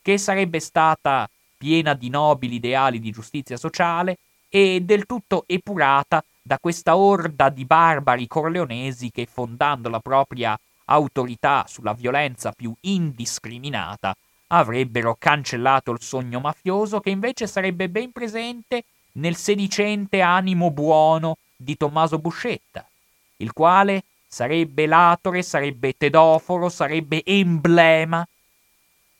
che 0.00 0.16
sarebbe 0.16 0.58
stata 0.58 1.28
piena 1.58 1.92
di 1.92 2.08
nobili 2.08 2.54
ideali 2.54 2.98
di 2.98 3.10
giustizia 3.10 3.58
sociale 3.58 4.16
e 4.48 4.80
del 4.80 5.04
tutto 5.04 5.44
epurata 5.46 6.24
da 6.48 6.58
questa 6.58 6.96
orda 6.96 7.50
di 7.50 7.66
barbari 7.66 8.26
corleonesi 8.26 9.10
che, 9.10 9.28
fondando 9.30 9.90
la 9.90 10.00
propria 10.00 10.58
autorità 10.86 11.66
sulla 11.68 11.92
violenza 11.92 12.52
più 12.52 12.74
indiscriminata, 12.80 14.16
avrebbero 14.46 15.14
cancellato 15.18 15.90
il 15.90 16.00
sogno 16.00 16.40
mafioso 16.40 17.00
che 17.00 17.10
invece 17.10 17.46
sarebbe 17.46 17.90
ben 17.90 18.12
presente 18.12 18.84
nel 19.18 19.36
sedicente 19.36 20.22
animo 20.22 20.70
buono 20.70 21.36
di 21.54 21.76
Tommaso 21.76 22.18
Buscetta, 22.18 22.88
il 23.36 23.52
quale 23.52 24.04
sarebbe 24.26 24.86
latore, 24.86 25.42
sarebbe 25.42 25.98
tedoforo, 25.98 26.70
sarebbe 26.70 27.22
emblema 27.26 28.26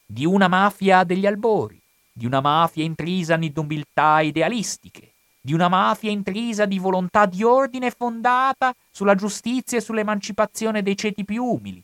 di 0.07 0.25
una 0.25 0.49
mafia 0.49 1.05
degli 1.05 1.27
albori, 1.27 1.79
di 2.11 2.25
una 2.25 2.41
mafia 2.41 2.85
intrisa 2.85 3.37
di 3.37 3.53
nobiltà 3.55 4.23
idealistiche, 4.23 5.13
di 5.49 5.55
una 5.55 5.69
mafia 5.71 6.11
intrisa 6.11 6.67
di 6.67 6.79
volontà 6.79 7.25
di 7.25 7.43
ordine 7.43 7.91
fondata 7.91 8.75
sulla 8.91 9.15
giustizia 9.15 9.79
e 9.79 9.81
sull'emancipazione 9.81 10.83
dei 10.83 10.95
ceti 10.95 11.25
più 11.25 11.43
umili, 11.43 11.83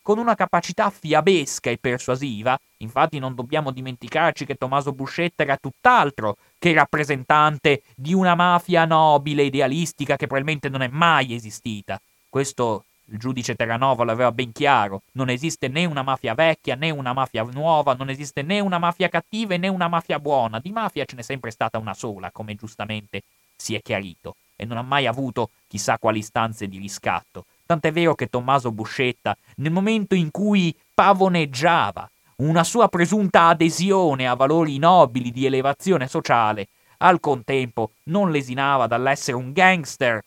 con 0.00 0.18
una 0.18 0.36
capacità 0.36 0.90
fiabesca 0.90 1.70
e 1.70 1.78
persuasiva, 1.78 2.56
infatti 2.78 3.18
non 3.18 3.34
dobbiamo 3.34 3.72
dimenticarci 3.72 4.46
che 4.46 4.54
Tommaso 4.54 4.92
Buscetta 4.92 5.42
era 5.42 5.56
tutt'altro 5.56 6.36
che 6.56 6.72
rappresentante 6.72 7.82
di 7.96 8.14
una 8.14 8.36
mafia 8.36 8.84
nobile, 8.84 9.42
idealistica, 9.42 10.14
che 10.14 10.28
probabilmente 10.28 10.68
non 10.68 10.82
è 10.82 10.88
mai 10.88 11.34
esistita. 11.34 12.00
Questo 12.28 12.84
il 13.10 13.18
giudice 13.18 13.54
Terranova 13.54 14.04
l'aveva 14.04 14.32
ben 14.32 14.52
chiaro, 14.52 15.02
non 15.12 15.28
esiste 15.28 15.68
né 15.68 15.84
una 15.84 16.02
mafia 16.02 16.34
vecchia 16.34 16.74
né 16.74 16.90
una 16.90 17.12
mafia 17.12 17.42
nuova, 17.42 17.94
non 17.94 18.08
esiste 18.08 18.42
né 18.42 18.60
una 18.60 18.78
mafia 18.78 19.08
cattiva 19.08 19.56
né 19.56 19.68
una 19.68 19.88
mafia 19.88 20.18
buona, 20.18 20.60
di 20.60 20.70
mafia 20.70 21.04
ce 21.04 21.16
n'è 21.16 21.22
sempre 21.22 21.50
stata 21.50 21.78
una 21.78 21.94
sola, 21.94 22.30
come 22.30 22.54
giustamente 22.54 23.22
si 23.56 23.74
è 23.74 23.82
chiarito, 23.82 24.36
e 24.56 24.64
non 24.64 24.78
ha 24.78 24.82
mai 24.82 25.06
avuto 25.06 25.50
chissà 25.66 25.98
quali 25.98 26.20
istanze 26.20 26.68
di 26.68 26.78
riscatto. 26.78 27.46
Tant'è 27.66 27.92
vero 27.92 28.14
che 28.14 28.28
Tommaso 28.28 28.72
Buscetta, 28.72 29.36
nel 29.56 29.70
momento 29.70 30.14
in 30.14 30.30
cui 30.30 30.74
pavoneggiava 30.92 32.08
una 32.36 32.64
sua 32.64 32.88
presunta 32.88 33.48
adesione 33.48 34.26
a 34.26 34.34
valori 34.34 34.78
nobili 34.78 35.30
di 35.30 35.46
elevazione 35.46 36.08
sociale, 36.08 36.68
al 36.98 37.20
contempo 37.20 37.90
non 38.04 38.30
lesinava 38.30 38.86
dall'essere 38.86 39.36
un 39.36 39.52
gangster 39.52 40.22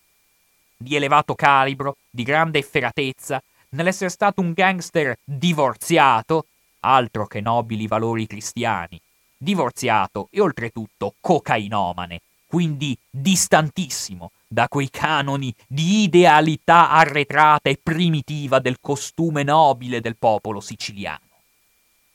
di 0.84 0.96
elevato 0.96 1.34
calibro, 1.34 1.98
di 2.10 2.24
grande 2.24 2.60
efferatezza, 2.60 3.42
nell'essere 3.70 4.10
stato 4.10 4.42
un 4.42 4.52
gangster 4.52 5.18
divorziato, 5.24 6.48
altro 6.82 7.26
che 7.26 7.42
nobili 7.42 7.88
valori 7.88 8.28
cristiani, 8.28 9.02
divorziato 9.38 10.28
e 10.30 10.42
oltretutto 10.42 11.16
cocainomane, 11.20 12.22
quindi 12.46 12.96
distantissimo 13.10 14.32
da 14.48 14.68
quei 14.68 14.90
canoni 14.92 15.54
di 15.68 16.04
idealità 16.04 16.92
arretrata 16.92 17.70
e 17.70 17.80
primitiva 17.82 18.60
del 18.60 18.78
costume 18.80 19.42
nobile 19.42 20.02
del 20.02 20.18
popolo 20.18 20.60
siciliano. 20.60 21.22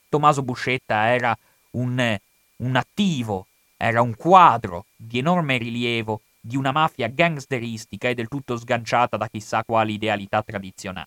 Tommaso 0.08 0.42
Buscetta 0.42 1.08
era 1.08 1.36
un, 1.72 2.18
un 2.56 2.76
attivo, 2.76 3.46
era 3.76 4.00
un 4.00 4.14
quadro 4.14 4.84
di 4.94 5.18
enorme 5.18 5.56
rilievo 5.56 6.20
di 6.40 6.56
una 6.56 6.72
mafia 6.72 7.08
gangsteristica 7.08 8.08
e 8.08 8.14
del 8.14 8.28
tutto 8.28 8.56
sganciata 8.56 9.16
da 9.16 9.28
chissà 9.28 9.64
quali 9.64 9.94
idealità 9.94 10.42
tradizionali. 10.42 11.06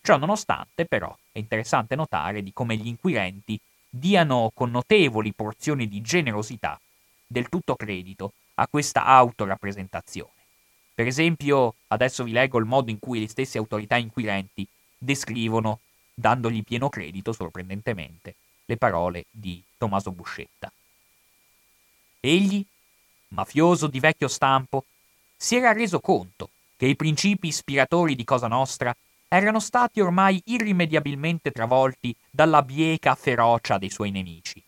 Ciò 0.00 0.16
nonostante, 0.16 0.86
però, 0.86 1.16
è 1.30 1.38
interessante 1.38 1.94
notare 1.94 2.42
di 2.42 2.52
come 2.52 2.76
gli 2.76 2.88
inquirenti 2.88 3.58
diano 3.88 4.50
con 4.54 4.70
notevoli 4.70 5.32
porzioni 5.32 5.86
di 5.86 6.00
generosità 6.00 6.80
del 7.26 7.48
tutto 7.48 7.76
credito 7.76 8.32
a 8.54 8.66
questa 8.66 9.04
autorappresentazione. 9.04 10.30
Per 10.94 11.06
esempio, 11.06 11.74
adesso 11.88 12.24
vi 12.24 12.32
leggo 12.32 12.58
il 12.58 12.66
modo 12.66 12.90
in 12.90 12.98
cui 12.98 13.20
le 13.20 13.28
stesse 13.28 13.58
autorità 13.58 13.96
inquirenti 13.96 14.66
descrivono, 14.98 15.80
dandogli 16.14 16.62
pieno 16.62 16.88
credito, 16.88 17.32
sorprendentemente, 17.32 18.34
le 18.66 18.76
parole 18.76 19.24
di 19.30 19.62
Tommaso 19.78 20.12
Buscetta. 20.12 20.72
Egli 22.20 22.64
mafioso 23.32 23.86
di 23.86 24.00
vecchio 24.00 24.28
stampo, 24.28 24.84
si 25.36 25.56
era 25.56 25.72
reso 25.72 26.00
conto 26.00 26.50
che 26.76 26.86
i 26.86 26.96
principi 26.96 27.48
ispiratori 27.48 28.14
di 28.14 28.24
Cosa 28.24 28.46
Nostra 28.46 28.94
erano 29.28 29.60
stati 29.60 30.00
ormai 30.00 30.40
irrimediabilmente 30.46 31.50
travolti 31.50 32.14
dalla 32.30 32.62
bieca 32.62 33.14
ferocia 33.14 33.78
dei 33.78 33.90
suoi 33.90 34.10
nemici, 34.10 34.62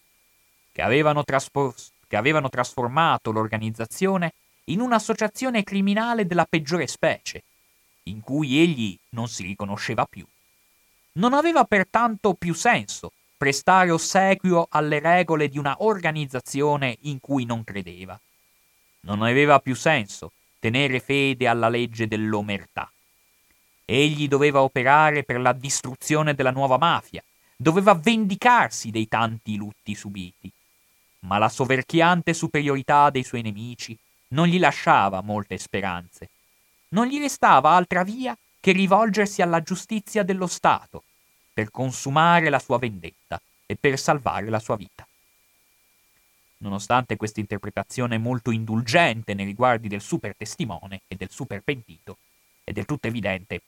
che 0.72 0.82
avevano, 0.82 1.22
traspo- 1.22 1.74
che 2.08 2.16
avevano 2.16 2.48
trasformato 2.48 3.30
l'organizzazione 3.30 4.32
in 4.68 4.80
un'associazione 4.80 5.62
criminale 5.62 6.26
della 6.26 6.46
peggiore 6.46 6.86
specie, 6.86 7.42
in 8.04 8.20
cui 8.20 8.58
egli 8.58 8.96
non 9.10 9.28
si 9.28 9.42
riconosceva 9.44 10.06
più. 10.06 10.26
Non 11.12 11.34
aveva 11.34 11.64
pertanto 11.64 12.34
più 12.34 12.54
senso 12.54 13.12
prestare 13.36 13.90
ossequio 13.90 14.66
alle 14.70 15.00
regole 15.00 15.48
di 15.48 15.58
una 15.58 15.76
organizzazione 15.80 16.96
in 17.02 17.20
cui 17.20 17.44
non 17.44 17.62
credeva. 17.64 18.18
Non 19.04 19.22
aveva 19.22 19.58
più 19.58 19.74
senso 19.74 20.32
tenere 20.58 20.98
fede 20.98 21.46
alla 21.46 21.68
legge 21.68 22.08
dell'omertà. 22.08 22.90
Egli 23.84 24.28
doveva 24.28 24.62
operare 24.62 25.24
per 25.24 25.40
la 25.40 25.52
distruzione 25.52 26.32
della 26.32 26.50
nuova 26.50 26.78
mafia, 26.78 27.22
doveva 27.54 27.92
vendicarsi 27.92 28.90
dei 28.90 29.06
tanti 29.06 29.56
lutti 29.56 29.94
subiti. 29.94 30.50
Ma 31.20 31.36
la 31.36 31.50
soverchiante 31.50 32.32
superiorità 32.32 33.10
dei 33.10 33.24
suoi 33.24 33.42
nemici 33.42 33.96
non 34.28 34.46
gli 34.46 34.58
lasciava 34.58 35.20
molte 35.20 35.58
speranze. 35.58 36.30
Non 36.88 37.06
gli 37.06 37.18
restava 37.18 37.70
altra 37.70 38.04
via 38.04 38.36
che 38.58 38.72
rivolgersi 38.72 39.42
alla 39.42 39.62
giustizia 39.62 40.22
dello 40.22 40.46
Stato 40.46 41.04
per 41.52 41.70
consumare 41.70 42.48
la 42.48 42.58
sua 42.58 42.78
vendetta 42.78 43.40
e 43.66 43.76
per 43.76 43.98
salvare 43.98 44.48
la 44.48 44.60
sua 44.60 44.76
vita. 44.76 45.06
Nonostante 46.64 47.16
questa 47.16 47.40
interpretazione 47.40 48.16
molto 48.16 48.50
indulgente 48.50 49.34
nei 49.34 49.44
riguardi 49.44 49.86
del 49.86 50.00
super 50.00 50.34
testimone 50.34 51.02
e 51.06 51.14
del 51.14 51.28
super 51.30 51.60
pentito, 51.60 52.16
è 52.64 52.72
del 52.72 52.86
tutto 52.86 53.06
evidente 53.06 53.60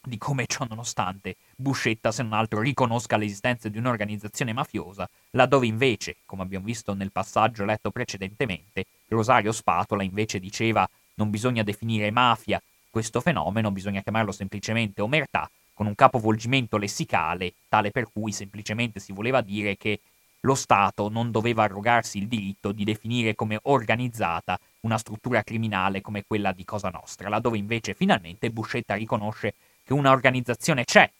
di 0.00 0.16
come 0.18 0.46
ciò 0.46 0.64
nonostante 0.64 1.34
Buscetta 1.56 2.12
se 2.12 2.22
non 2.22 2.34
altro 2.34 2.60
riconosca 2.60 3.16
l'esistenza 3.16 3.68
di 3.68 3.76
un'organizzazione 3.78 4.52
mafiosa, 4.52 5.10
laddove 5.30 5.66
invece, 5.66 6.18
come 6.24 6.42
abbiamo 6.42 6.64
visto 6.64 6.94
nel 6.94 7.10
passaggio 7.10 7.64
letto 7.64 7.90
precedentemente, 7.90 8.86
Rosario 9.08 9.50
Spatola 9.50 10.04
invece 10.04 10.38
diceva 10.38 10.88
non 11.14 11.30
bisogna 11.30 11.64
definire 11.64 12.12
mafia 12.12 12.62
questo 12.88 13.20
fenomeno, 13.20 13.72
bisogna 13.72 14.00
chiamarlo 14.00 14.30
semplicemente 14.30 15.02
omertà, 15.02 15.50
con 15.74 15.86
un 15.86 15.96
capovolgimento 15.96 16.76
lessicale, 16.76 17.54
tale 17.68 17.90
per 17.90 18.08
cui 18.12 18.30
semplicemente 18.30 19.00
si 19.00 19.12
voleva 19.12 19.40
dire 19.40 19.76
che 19.76 19.98
lo 20.40 20.54
Stato 20.54 21.08
non 21.08 21.30
doveva 21.30 21.64
arrogarsi 21.64 22.18
il 22.18 22.28
diritto 22.28 22.72
di 22.72 22.84
definire 22.84 23.34
come 23.34 23.58
organizzata 23.62 24.58
una 24.80 24.98
struttura 24.98 25.42
criminale 25.42 26.00
come 26.00 26.24
quella 26.26 26.52
di 26.52 26.64
Cosa 26.64 26.90
Nostra, 26.90 27.28
laddove 27.28 27.58
invece 27.58 27.94
finalmente 27.94 28.50
Buscetta 28.50 28.94
riconosce 28.94 29.54
che 29.84 29.92
una 29.92 30.10
organizzazione 30.10 30.84
c'è, 30.84 31.10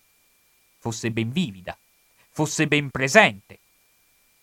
fosse 0.79 1.11
ben 1.11 1.31
vivida, 1.33 1.77
fosse 2.31 2.69
ben 2.69 2.91
presente, 2.91 3.59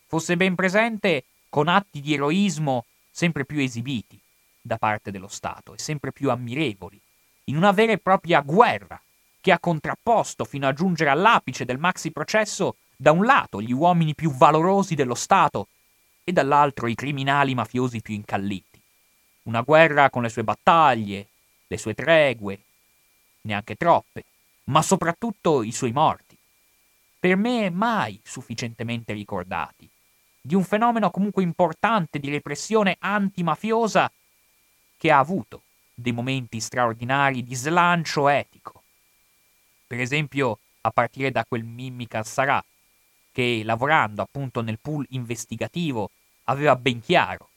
fosse 0.07 0.35
ben 0.35 0.55
presente 0.55 1.23
con 1.49 1.67
atti 1.67 2.01
di 2.01 2.13
eroismo 2.13 2.85
sempre 3.09 3.45
più 3.45 3.59
esibiti 3.59 4.19
da 4.59 4.77
parte 4.77 5.11
dello 5.11 5.29
Stato 5.29 5.73
e 5.73 5.79
sempre 5.79 6.11
più 6.11 6.29
ammirevoli, 6.29 6.99
in 7.45 7.55
una 7.55 7.71
vera 7.71 7.93
e 7.93 7.97
propria 7.97 8.41
guerra 8.41 8.99
che 9.39 9.51
ha 9.51 9.59
contrapposto 9.59 10.43
fino 10.43 10.67
a 10.67 10.73
giungere 10.73 11.11
all'apice 11.11 11.63
del 11.63 11.77
maxi 11.77 12.11
processo 12.11 12.77
da 12.95 13.11
un 13.11 13.25
lato 13.25 13.61
gli 13.61 13.73
uomini 13.73 14.15
più 14.15 14.31
valorosi 14.31 14.95
dello 14.95 15.15
Stato 15.15 15.67
e 16.23 16.31
dall'altro 16.31 16.87
i 16.87 16.95
criminali 16.95 17.53
mafiosi 17.53 18.01
più 18.01 18.13
incalliti. 18.13 18.81
Una 19.43 19.61
guerra 19.61 20.09
con 20.09 20.23
le 20.23 20.29
sue 20.29 20.43
battaglie, 20.43 21.27
le 21.67 21.77
sue 21.77 21.93
tregue, 21.93 22.59
neanche 23.41 23.75
troppe, 23.75 24.23
ma 24.65 24.81
soprattutto 24.81 25.61
i 25.61 25.71
suoi 25.71 25.91
morti. 25.91 26.37
Per 27.19 27.35
me 27.35 27.69
mai 27.69 28.19
sufficientemente 28.23 29.13
ricordati, 29.13 29.89
di 30.41 30.55
un 30.55 30.63
fenomeno 30.63 31.09
comunque 31.11 31.43
importante 31.43 32.19
di 32.19 32.29
repressione 32.29 32.97
antimafiosa 32.99 34.11
che 34.97 35.11
ha 35.11 35.19
avuto 35.19 35.63
dei 35.93 36.11
momenti 36.11 36.59
straordinari 36.59 37.43
di 37.43 37.55
slancio 37.55 38.27
etico. 38.27 38.83
Per 39.87 39.99
esempio, 39.99 40.59
a 40.81 40.91
partire 40.91 41.31
da 41.31 41.45
quel 41.45 41.63
Mimmi 41.63 42.07
Cassarà, 42.07 42.63
che 43.35 43.63
lavorando 43.65 44.21
appunto 44.21 44.61
nel 44.61 44.79
pool 44.81 45.05
investigativo 45.09 46.09
aveva 46.45 46.77
ben 46.77 47.01
chiaro 47.01 47.49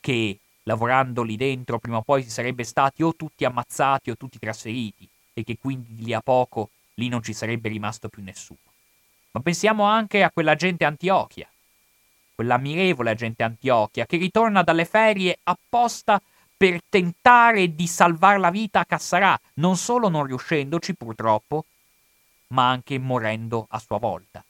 che 0.00 0.36
lavorando 0.64 1.22
lì 1.22 1.36
dentro 1.36 1.78
prima 1.78 1.98
o 1.98 2.02
poi 2.02 2.24
si 2.24 2.30
sarebbe 2.30 2.64
stati 2.64 3.04
o 3.04 3.14
tutti 3.14 3.44
ammazzati 3.44 4.10
o 4.10 4.16
tutti 4.16 4.40
trasferiti 4.40 5.08
e 5.32 5.44
che 5.44 5.58
quindi 5.60 5.94
di 5.94 6.06
lì 6.06 6.12
a 6.12 6.20
poco 6.20 6.70
lì 6.94 7.06
non 7.06 7.22
ci 7.22 7.34
sarebbe 7.34 7.68
rimasto 7.68 8.08
più 8.08 8.20
nessuno. 8.20 8.58
Ma 9.30 9.40
pensiamo 9.40 9.84
anche 9.84 10.24
a 10.24 10.30
quell'agente 10.32 10.84
Antiochia, 10.84 11.48
quell'ammirevole 12.34 13.10
agente 13.10 13.44
Antiochia 13.44 14.06
che 14.06 14.16
ritorna 14.16 14.64
dalle 14.64 14.86
ferie 14.86 15.38
apposta 15.44 16.20
per 16.56 16.80
tentare 16.88 17.76
di 17.76 17.86
salvare 17.86 18.38
la 18.38 18.50
vita 18.50 18.80
a 18.80 18.84
Cassarà, 18.84 19.38
non 19.54 19.76
solo 19.76 20.08
non 20.08 20.26
riuscendoci 20.26 20.96
purtroppo, 20.96 21.66
ma 22.48 22.68
anche 22.68 22.98
morendo 22.98 23.68
a 23.70 23.78
sua 23.78 23.98
volta. 23.98 24.44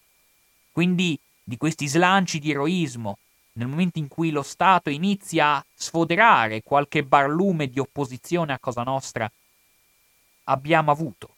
Quindi 0.73 1.19
di 1.45 1.59
questi 1.59 1.87
slanci 1.87 2.39
di 2.39 2.51
eroismo, 2.51 3.19
nel 3.53 3.69
momento 3.69 3.99
in 3.99 4.09
cui 4.09 4.31
lo 4.31 4.43
Stato 4.43 4.89
inizia 4.89 5.57
a 5.57 5.65
sfoderare 5.75 6.63
qualche 6.63 7.05
barlume 7.05 7.69
di 7.69 7.79
opposizione 7.79 8.55
a 8.55 8.59
Cosa 8.59 8.83
Nostra, 8.83 9.31
abbiamo 10.45 10.91
avuto 10.91 11.29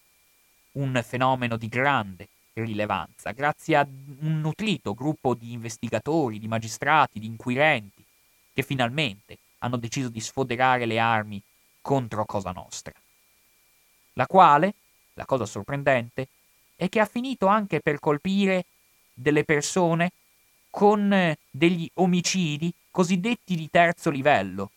un 0.72 1.02
fenomeno 1.04 1.56
di 1.56 1.68
grande 1.68 2.28
rilevanza, 2.52 3.32
grazie 3.32 3.76
a 3.76 3.86
un 4.20 4.40
nutrito 4.40 4.94
gruppo 4.94 5.34
di 5.34 5.52
investigatori, 5.52 6.38
di 6.38 6.46
magistrati, 6.46 7.18
di 7.18 7.26
inquirenti, 7.26 8.04
che 8.52 8.62
finalmente 8.62 9.38
hanno 9.58 9.76
deciso 9.76 10.08
di 10.08 10.20
sfoderare 10.20 10.86
le 10.86 11.00
armi 11.00 11.42
contro 11.80 12.24
Cosa 12.24 12.52
Nostra. 12.52 12.92
La 14.12 14.26
quale, 14.28 14.74
la 15.14 15.24
cosa 15.24 15.44
sorprendente, 15.44 16.28
è 16.76 16.88
che 16.88 17.00
ha 17.00 17.06
finito 17.06 17.46
anche 17.46 17.80
per 17.80 17.98
colpire 17.98 18.66
delle 19.14 19.44
persone 19.44 20.10
con 20.70 21.12
eh, 21.12 21.38
degli 21.48 21.88
omicidi 21.94 22.72
cosiddetti 22.90 23.54
di 23.54 23.68
terzo 23.70 24.10
livello, 24.10 24.70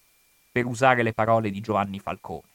per 0.51 0.65
usare 0.65 1.03
le 1.03 1.13
parole 1.13 1.51
di 1.51 1.59
Giovanni 1.59 1.99
Falcone. 1.99 2.47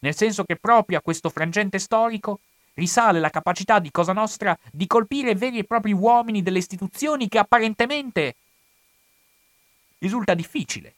Nel 0.00 0.14
senso 0.14 0.44
che 0.44 0.56
proprio 0.56 0.98
a 0.98 1.00
questo 1.00 1.28
frangente 1.28 1.78
storico 1.78 2.40
risale 2.74 3.18
la 3.18 3.30
capacità 3.30 3.80
di 3.80 3.90
Cosa 3.90 4.12
Nostra 4.12 4.56
di 4.70 4.86
colpire 4.86 5.34
veri 5.34 5.58
e 5.58 5.64
propri 5.64 5.92
uomini 5.92 6.42
delle 6.42 6.58
istituzioni 6.58 7.28
che 7.28 7.38
apparentemente 7.38 8.36
risulta 9.98 10.34
difficile 10.34 10.94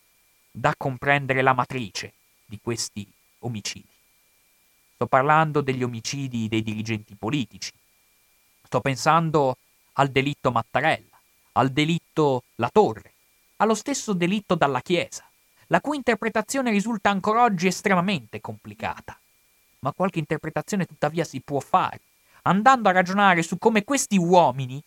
da 0.50 0.74
comprendere 0.76 1.40
la 1.40 1.54
matrice 1.54 2.12
di 2.44 2.58
questi 2.62 3.10
omicidi. 3.40 3.88
Sto 4.94 5.06
parlando 5.06 5.62
degli 5.62 5.82
omicidi 5.82 6.48
dei 6.48 6.62
dirigenti 6.62 7.14
politici. 7.14 7.72
Sto 8.62 8.80
pensando 8.80 9.56
al 9.94 10.08
delitto 10.08 10.50
Mattarella, 10.50 11.18
al 11.52 11.70
delitto 11.70 12.44
La 12.56 12.70
Torre, 12.72 13.12
allo 13.56 13.74
stesso 13.74 14.12
delitto 14.12 14.54
dalla 14.54 14.80
Chiesa, 14.80 15.24
la 15.66 15.80
cui 15.80 15.96
interpretazione 15.96 16.70
risulta 16.70 17.10
ancora 17.10 17.42
oggi 17.42 17.66
estremamente 17.66 18.40
complicata. 18.40 19.18
Ma 19.80 19.92
qualche 19.92 20.18
interpretazione 20.18 20.84
tuttavia 20.84 21.24
si 21.24 21.40
può 21.40 21.60
fare, 21.60 22.00
andando 22.42 22.88
a 22.88 22.92
ragionare 22.92 23.42
su 23.42 23.58
come 23.58 23.84
questi 23.84 24.16
uomini, 24.16 24.82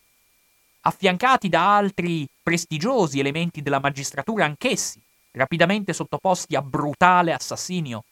affiancati 0.81 1.49
da 1.49 1.75
altri 1.75 2.27
prestigiosi 2.41 3.19
elementi 3.19 3.61
della 3.61 3.79
magistratura 3.79 4.45
anch'essi, 4.45 4.99
rapidamente 5.31 5.93
sottoposti 5.93 6.55
a 6.55 6.61
brutale 6.61 7.33
assassinio, 7.33 8.03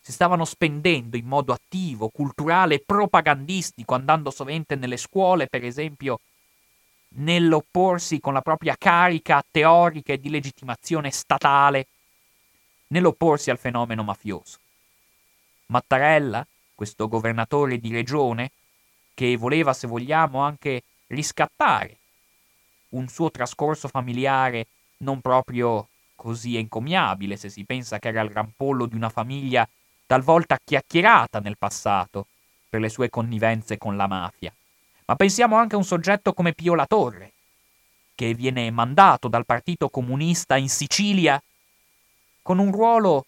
si 0.00 0.12
stavano 0.12 0.44
spendendo 0.44 1.16
in 1.16 1.26
modo 1.26 1.52
attivo, 1.52 2.08
culturale 2.08 2.76
e 2.76 2.82
propagandistico, 2.84 3.94
andando 3.94 4.30
sovente 4.30 4.76
nelle 4.76 4.96
scuole, 4.96 5.46
per 5.46 5.64
esempio, 5.64 6.20
nell'opporsi 7.16 8.20
con 8.20 8.32
la 8.32 8.40
propria 8.40 8.76
carica 8.76 9.44
teorica 9.50 10.12
e 10.12 10.20
di 10.20 10.30
legittimazione 10.30 11.10
statale, 11.10 11.86
nell'opporsi 12.88 13.50
al 13.50 13.58
fenomeno 13.58 14.02
mafioso. 14.02 14.58
Mattarella, 15.66 16.46
questo 16.74 17.08
governatore 17.08 17.78
di 17.78 17.92
regione, 17.92 18.50
che 19.14 19.36
voleva, 19.36 19.72
se 19.72 19.86
vogliamo, 19.86 20.40
anche 20.40 20.82
riscattare 21.08 21.98
un 22.90 23.08
suo 23.08 23.30
trascorso 23.30 23.88
familiare 23.88 24.66
non 24.98 25.20
proprio 25.20 25.88
così 26.14 26.56
encomiabile 26.56 27.36
se 27.36 27.48
si 27.48 27.64
pensa 27.64 27.98
che 27.98 28.08
era 28.08 28.20
il 28.20 28.30
rampollo 28.30 28.86
di 28.86 28.94
una 28.94 29.08
famiglia 29.08 29.68
talvolta 30.06 30.58
chiacchierata 30.62 31.38
nel 31.40 31.56
passato 31.56 32.26
per 32.68 32.80
le 32.80 32.88
sue 32.88 33.08
connivenze 33.08 33.78
con 33.78 33.96
la 33.96 34.06
mafia. 34.06 34.52
Ma 35.10 35.16
pensiamo 35.16 35.56
anche 35.56 35.74
a 35.74 35.78
un 35.78 35.84
soggetto 35.84 36.32
come 36.32 36.52
Pio 36.52 36.76
La 36.76 36.86
Torre, 36.86 37.32
che 38.14 38.32
viene 38.32 38.70
mandato 38.70 39.26
dal 39.26 39.44
Partito 39.44 39.88
Comunista 39.88 40.56
in 40.56 40.68
Sicilia 40.68 41.42
con 42.42 42.60
un 42.60 42.70
ruolo 42.70 43.26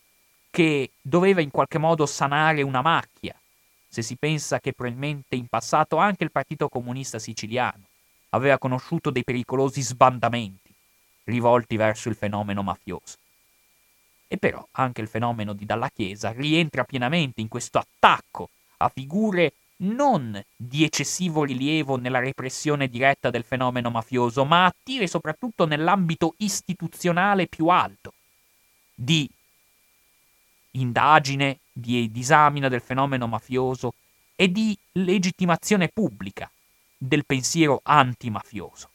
che 0.53 0.93
doveva 1.03 1.41
in 1.41 1.51
qualche 1.51 1.79
modo 1.79 2.07
sanare 2.07 2.63
una 2.63 2.83
macchia, 2.83 3.35
se 3.89 4.01
si 4.01 4.15
pensa 4.15 4.61
che 4.61 4.75
probabilmente 4.75 5.35
in 5.35 5.49
passato 5.49 5.97
anche 5.97 6.23
il 6.23 6.31
Partito 6.31 6.69
Comunista 6.69 7.19
siciliano 7.19 7.83
aveva 8.29 8.59
conosciuto 8.59 9.11
dei 9.11 9.25
pericolosi 9.25 9.83
sbandamenti 9.83 10.73
rivolti 11.25 11.75
verso 11.75 12.09
il 12.09 12.15
fenomeno 12.15 12.63
mafioso. 12.63 13.17
E 14.29 14.37
però 14.37 14.65
anche 14.71 15.01
il 15.01 15.09
fenomeno 15.09 15.53
di 15.53 15.67
Dalla 15.67 15.91
Chiesa 15.91 16.31
rientra 16.31 16.85
pienamente 16.85 17.41
in 17.41 17.49
questo 17.49 17.79
attacco 17.79 18.51
a 18.77 18.89
figure 18.89 19.55
non 19.83 20.41
di 20.57 20.85
eccessivo 20.85 21.45
rilievo 21.45 21.97
nella 21.97 22.19
repressione 22.19 22.89
diretta 22.89 23.31
del 23.31 23.45
fenomeno 23.45 23.91
mafioso, 23.91 24.45
ma 24.45 24.67
attive 24.67 25.07
soprattutto 25.07 25.67
nell'ambito 25.67 26.35
istituzionale 26.39 27.47
più 27.47 27.69
alto, 27.69 28.13
di 28.95 29.29
indagine, 30.73 31.59
di 31.73 32.11
disamina 32.11 32.69
del 32.69 32.81
fenomeno 32.81 33.27
mafioso 33.27 33.95
e 34.37 34.51
di 34.51 34.77
legittimazione 34.93 35.89
pubblica 35.89 36.51
del 36.97 37.27
pensiero 37.27 37.81
antimafioso. 37.83 38.91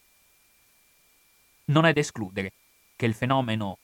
Non 1.65 1.85
è 1.85 1.93
da 1.93 1.99
escludere 1.99 2.53
che 2.95 3.05
il 3.05 3.13
fenomeno 3.13 3.77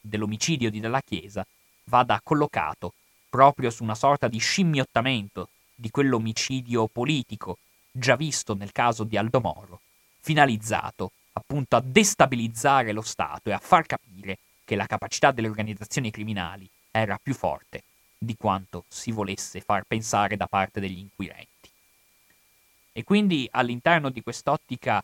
dell'omicidio 0.00 0.70
di 0.70 0.80
Della 0.80 1.00
Chiesa 1.00 1.46
vada 1.84 2.20
collocato 2.22 2.94
proprio 3.28 3.70
su 3.70 3.84
una 3.84 3.94
sorta 3.94 4.26
di 4.26 4.38
scimmiottamento 4.38 5.48
di 5.80 5.90
quell'omicidio 5.90 6.88
politico 6.88 7.56
già 7.90 8.14
visto 8.14 8.54
nel 8.54 8.70
caso 8.70 9.02
di 9.02 9.16
Aldo 9.16 9.40
Moro, 9.40 9.80
finalizzato 10.20 11.12
appunto 11.32 11.74
a 11.74 11.80
destabilizzare 11.80 12.92
lo 12.92 13.00
Stato 13.00 13.48
e 13.48 13.52
a 13.52 13.58
far 13.58 13.86
capire 13.86 14.38
che 14.64 14.76
la 14.76 14.86
capacità 14.86 15.32
delle 15.32 15.48
organizzazioni 15.48 16.10
criminali 16.10 16.68
era 16.90 17.18
più 17.20 17.32
forte 17.34 17.82
di 18.18 18.36
quanto 18.36 18.84
si 18.88 19.10
volesse 19.10 19.62
far 19.62 19.84
pensare 19.84 20.36
da 20.36 20.46
parte 20.46 20.80
degli 20.80 20.98
inquirenti. 20.98 21.70
E 22.92 23.02
quindi 23.02 23.48
all'interno 23.50 24.10
di 24.10 24.22
quest'ottica 24.22 25.02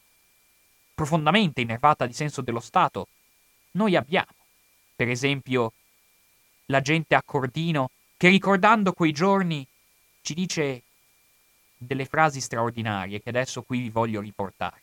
profondamente 0.95 1.63
innervata 1.63 2.07
di 2.07 2.13
senso 2.13 2.43
dello 2.43 2.61
Stato, 2.61 3.09
noi 3.73 3.97
abbiamo, 3.97 4.35
per 4.95 5.09
esempio, 5.09 5.73
la 6.67 6.83
gente 6.83 7.15
a 7.15 7.23
Cordino 7.25 7.91
che 8.19 8.29
ricordando 8.29 8.93
quei 8.93 9.13
giorni 9.13 9.67
ci 10.27 10.35
dice 10.35 10.83
delle 11.77 12.05
frasi 12.05 12.41
straordinarie 12.41 13.23
che 13.23 13.29
adesso 13.29 13.63
qui 13.63 13.79
vi 13.79 13.91
voglio 13.91 14.21
riportare. 14.21 14.83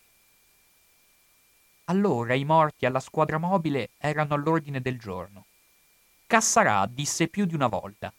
Allora 1.86 2.34
i 2.34 2.46
morti 2.46 2.86
alla 2.86 3.02
squadra 3.02 3.38
mobile 3.38 3.90
erano 3.98 4.36
all'ordine 4.36 4.80
del 4.80 4.98
giorno. 4.98 5.44
Cassarà 6.26 6.88
disse 6.90 7.28
più 7.28 7.44
di 7.44 7.56
una 7.56 7.68
volta: 7.68 8.14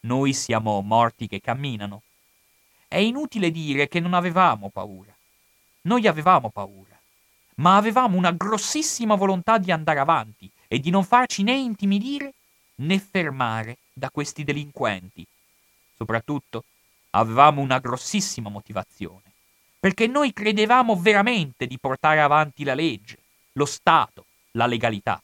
Noi 0.00 0.34
siamo 0.34 0.82
morti 0.82 1.26
che 1.26 1.40
camminano. 1.40 2.02
È 2.86 2.98
inutile 2.98 3.50
dire 3.50 3.88
che 3.88 3.98
non 3.98 4.12
avevamo 4.12 4.68
paura. 4.68 5.16
Noi 5.84 6.06
avevamo 6.06 6.50
paura 6.50 7.00
ma 7.56 7.76
avevamo 7.76 8.16
una 8.16 8.32
grossissima 8.32 9.14
volontà 9.14 9.58
di 9.58 9.70
andare 9.70 9.98
avanti 9.98 10.50
e 10.68 10.80
di 10.80 10.90
non 10.90 11.04
farci 11.04 11.42
né 11.42 11.52
intimidire 11.52 12.32
né 12.76 12.98
fermare 12.98 13.76
da 13.92 14.10
questi 14.10 14.42
delinquenti. 14.42 15.26
Soprattutto 16.02 16.64
avevamo 17.10 17.60
una 17.60 17.78
grossissima 17.78 18.48
motivazione, 18.48 19.22
perché 19.78 20.08
noi 20.08 20.32
credevamo 20.32 20.96
veramente 20.96 21.68
di 21.68 21.78
portare 21.78 22.20
avanti 22.20 22.64
la 22.64 22.74
legge, 22.74 23.18
lo 23.52 23.64
Stato, 23.64 24.26
la 24.52 24.66
legalità, 24.66 25.22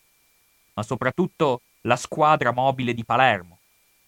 ma 0.75 0.85
soprattutto 0.85 1.63
la 1.81 1.97
squadra 1.97 2.53
mobile 2.53 2.95
di 2.95 3.05
Palermo, 3.05 3.59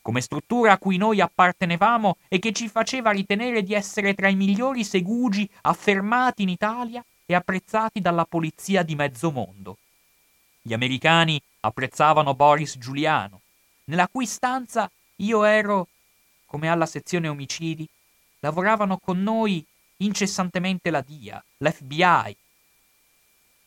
come 0.01 0.21
struttura 0.21 0.75
a 0.75 0.79
cui 0.79 0.97
noi 0.97 1.21
appartenevamo 1.21 2.19
e 2.29 2.39
che 2.39 2.53
ci 2.53 2.69
faceva 2.69 3.11
ritenere 3.11 3.65
di 3.65 3.75
essere 3.75 4.15
tra 4.15 4.29
i 4.29 4.37
migliori 4.37 4.85
segugi 4.85 5.51
affermati 5.63 6.43
in 6.43 6.51
Italia 6.51 7.05
e 7.27 7.35
apprezzati 7.35 8.01
dalla 8.01 8.27
polizia 8.27 8.85
di 8.85 8.95
mezzo 8.95 9.33
mondo. 9.33 9.77
Gli 10.63 10.73
americani 10.73 11.43
apprezzavano 11.63 12.33
Boris 12.35 12.79
Giuliano, 12.79 13.41
nella 13.87 14.07
cui 14.07 14.25
stanza 14.25 14.89
io 15.17 15.43
ero, 15.45 15.89
come 16.51 16.69
alla 16.69 16.87
sezione 16.87 17.29
omicidi, 17.29 17.89
lavoravano 18.41 18.99
con 18.99 19.23
noi 19.23 19.65
incessantemente 19.99 20.91
la 20.91 21.01
DIA, 21.01 21.41
l'FBI, 21.59 22.37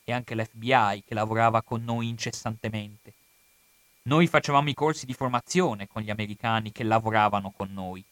e 0.03 0.11
anche 0.11 0.35
l'FBI 0.35 1.03
che 1.07 1.13
lavorava 1.13 1.61
con 1.61 1.81
noi 1.81 2.09
incessantemente. 2.09 3.13
Noi 4.03 4.27
facevamo 4.27 4.67
i 4.67 4.73
corsi 4.73 5.05
di 5.05 5.13
formazione 5.13 5.87
con 5.87 6.01
gli 6.01 6.09
americani 6.09 6.73
che 6.73 6.83
lavoravano 6.83 7.51
con 7.55 7.71
noi. 7.71 8.03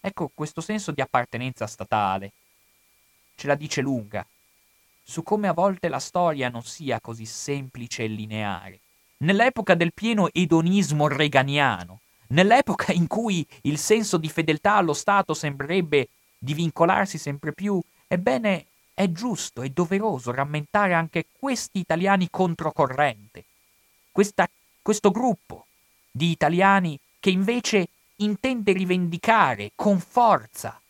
Ecco, 0.00 0.32
questo 0.34 0.60
senso 0.60 0.90
di 0.90 1.00
appartenenza 1.00 1.68
statale 1.68 2.32
ce 3.36 3.46
la 3.46 3.54
dice 3.54 3.82
lunga 3.82 4.26
su 5.08 5.22
come 5.22 5.46
a 5.46 5.52
volte 5.52 5.88
la 5.88 6.00
storia 6.00 6.48
non 6.48 6.64
sia 6.64 7.00
così 7.00 7.24
semplice 7.24 8.02
e 8.02 8.08
lineare. 8.08 8.80
Nell'epoca 9.18 9.76
del 9.76 9.92
pieno 9.92 10.28
edonismo 10.32 11.06
reganiano, 11.06 12.00
nell'epoca 12.28 12.92
in 12.92 13.06
cui 13.06 13.46
il 13.62 13.78
senso 13.78 14.16
di 14.16 14.28
fedeltà 14.28 14.74
allo 14.74 14.92
Stato 14.92 15.34
sembrerebbe 15.34 16.08
divincolarsi 16.38 17.18
sempre 17.18 17.52
più, 17.52 17.80
ebbene 18.06 18.66
è 18.94 19.10
giusto 19.12 19.62
e 19.62 19.70
doveroso 19.70 20.32
rammentare 20.32 20.94
anche 20.94 21.26
questi 21.38 21.78
italiani 21.78 22.28
controcorrente, 22.30 23.44
questa, 24.10 24.48
questo 24.80 25.10
gruppo 25.10 25.66
di 26.10 26.30
italiani 26.30 26.98
che 27.20 27.30
invece 27.30 27.88
intende 28.16 28.72
rivendicare 28.72 29.72
con 29.74 30.00
forza 30.00 30.80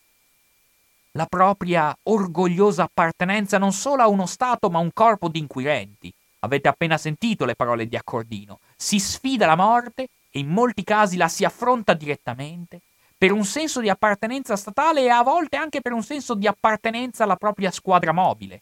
la 1.17 1.27
propria 1.27 1.97
orgogliosa 2.05 2.85
appartenenza 2.85 3.59
non 3.59 3.73
solo 3.73 4.03
a 4.03 4.09
uno 4.09 4.27
Stato 4.27 4.69
ma 4.71 4.79
a 4.79 4.83
un 4.83 4.93
corpo 4.93 5.29
di 5.29 5.39
inquirenti. 5.39 6.13
Avete 6.41 6.69
appena 6.69 6.99
sentito 6.99 7.45
le 7.45 7.57
parole 7.57 7.89
di 7.89 7.97
Accordino. 7.97 8.61
Si 8.77 9.01
sfida 9.01 9.47
la 9.47 9.57
morte 9.57 10.09
e 10.37 10.41
in 10.41 10.49
molti 10.49 10.85
casi 10.85 11.17
la 11.17 11.29
si 11.29 11.45
affronta 11.45 11.95
direttamente 11.95 12.83
per 13.17 13.33
un 13.33 13.47
senso 13.47 13.81
di 13.81 13.89
appartenenza 13.89 14.55
statale 14.55 15.05
e 15.05 15.09
a 15.09 15.23
volte 15.23 15.57
anche 15.57 15.81
per 15.81 15.93
un 15.93 16.03
senso 16.03 16.35
di 16.35 16.47
appartenenza 16.47 17.25
alla 17.25 17.37
propria 17.37 17.71
squadra 17.71 18.13
mobile, 18.13 18.61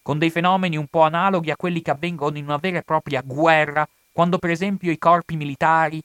con 0.00 0.18
dei 0.18 0.30
fenomeni 0.30 0.76
un 0.76 0.86
po' 0.86 1.00
analoghi 1.00 1.50
a 1.50 1.56
quelli 1.56 1.82
che 1.82 1.90
avvengono 1.90 2.38
in 2.38 2.44
una 2.44 2.58
vera 2.58 2.78
e 2.78 2.82
propria 2.82 3.20
guerra, 3.22 3.88
quando 4.12 4.38
per 4.38 4.50
esempio 4.50 4.92
i 4.92 4.98
corpi 4.98 5.34
militari 5.34 6.00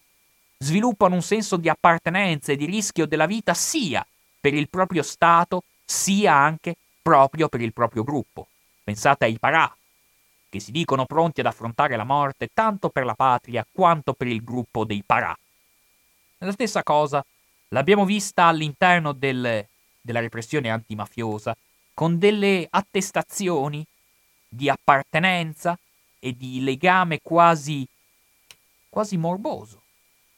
sviluppano 0.57 1.13
un 1.13 1.21
senso 1.21 1.57
di 1.57 1.69
appartenenza 1.69 2.51
e 2.51 2.55
di 2.55 2.65
rischio 2.65 3.05
della 3.05 3.27
vita 3.27 3.53
sia 3.53 4.03
per 4.39 4.55
il 4.55 4.67
proprio 4.67 5.03
Stato, 5.03 5.61
sia 5.85 6.33
anche 6.33 6.75
proprio 7.03 7.49
per 7.49 7.61
il 7.61 7.73
proprio 7.73 8.03
gruppo. 8.03 8.47
Pensate 8.83 9.25
ai 9.25 9.37
parà, 9.37 9.71
che 10.53 10.59
si 10.59 10.71
dicono 10.71 11.07
pronti 11.07 11.39
ad 11.39 11.47
affrontare 11.47 11.95
la 11.95 12.03
morte 12.03 12.49
tanto 12.53 12.89
per 12.89 13.05
la 13.05 13.15
patria 13.15 13.65
quanto 13.71 14.13
per 14.13 14.27
il 14.27 14.43
gruppo 14.43 14.85
dei 14.85 15.01
parà. 15.03 15.35
La 16.37 16.51
stessa 16.51 16.83
cosa 16.83 17.25
L'abbiamo 17.73 18.05
vista 18.05 18.45
all'interno 18.45 19.13
del, 19.13 19.65
della 19.99 20.19
repressione 20.19 20.69
antimafiosa 20.69 21.57
con 21.95 22.19
delle 22.19 22.67
attestazioni 22.69 23.83
di 24.47 24.69
appartenenza 24.69 25.77
e 26.19 26.37
di 26.37 26.63
legame 26.63 27.19
quasi, 27.21 27.85
quasi 28.89 29.17
morboso, 29.17 29.81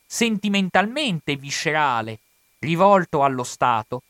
sentimentalmente 0.05 1.35
viscerale, 1.35 2.19
rivolto 2.59 3.21
allo 3.21 3.43
Stato, 3.43 4.03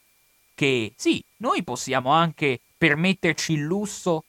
che 0.54 0.94
sì, 0.96 1.22
noi 1.38 1.64
possiamo 1.64 2.12
anche 2.12 2.60
permetterci 2.78 3.54
il 3.54 3.62
lusso 3.62 4.24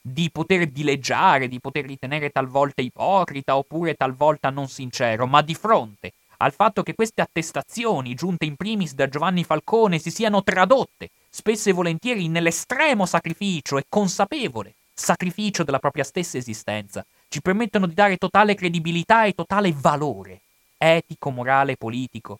di 0.00 0.30
poter 0.30 0.66
dileggiare, 0.66 1.48
di 1.48 1.60
poter 1.60 1.84
ritenere 1.84 2.30
talvolta 2.30 2.80
ipocrita 2.80 3.56
oppure 3.56 3.94
talvolta 3.94 4.50
non 4.50 4.68
sincero, 4.68 5.26
ma 5.26 5.42
di 5.42 5.54
fronte 5.54 6.12
al 6.38 6.52
fatto 6.54 6.82
che 6.82 6.94
queste 6.94 7.20
attestazioni, 7.20 8.14
giunte 8.14 8.46
in 8.46 8.56
primis 8.56 8.94
da 8.94 9.08
Giovanni 9.08 9.44
Falcone, 9.44 9.98
si 9.98 10.10
siano 10.10 10.42
tradotte, 10.42 11.10
spesso 11.28 11.68
e 11.68 11.72
volentieri, 11.72 12.28
nell'estremo 12.28 13.04
sacrificio 13.04 13.76
e 13.76 13.84
consapevole 13.88 14.74
sacrificio 14.94 15.64
della 15.64 15.78
propria 15.78 16.04
stessa 16.04 16.38
esistenza, 16.38 17.04
ci 17.28 17.40
permettono 17.40 17.86
di 17.86 17.94
dare 17.94 18.16
totale 18.16 18.54
credibilità 18.54 19.24
e 19.24 19.34
totale 19.34 19.72
valore 19.74 20.40
etico, 20.78 21.30
morale 21.30 21.76
politico 21.76 22.38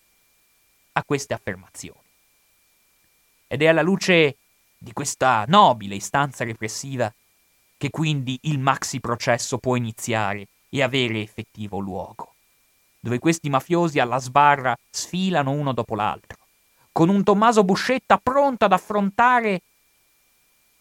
a 0.93 1.05
queste 1.05 1.35
affermazioni. 1.35 1.99
Ed 3.49 3.63
è 3.63 3.67
alla 3.67 3.83
luce 3.83 4.37
di 4.79 4.93
questa 4.93 5.45
nobile 5.47 5.95
istanza 5.95 6.45
repressiva 6.45 7.13
che 7.81 7.89
quindi 7.89 8.39
il 8.43 8.59
maxi 8.59 9.01
processo 9.01 9.57
può 9.57 9.75
iniziare 9.75 10.49
e 10.69 10.83
avere 10.83 11.23
effettivo 11.23 11.79
luogo 11.79 12.35
dove 13.01 13.19
questi 13.19 13.49
mafiosi 13.49 13.99
alla 13.99 14.19
sbarra 14.19 14.77
sfilano 14.91 15.51
uno 15.53 15.73
dopo 15.73 15.95
l'altro, 15.95 16.37
con 16.93 17.09
un 17.09 17.25
Tommaso 17.25 17.65
Buscetta 17.65 18.19
pronto 18.19 18.67
ad 18.67 18.73
affrontare 18.73 19.63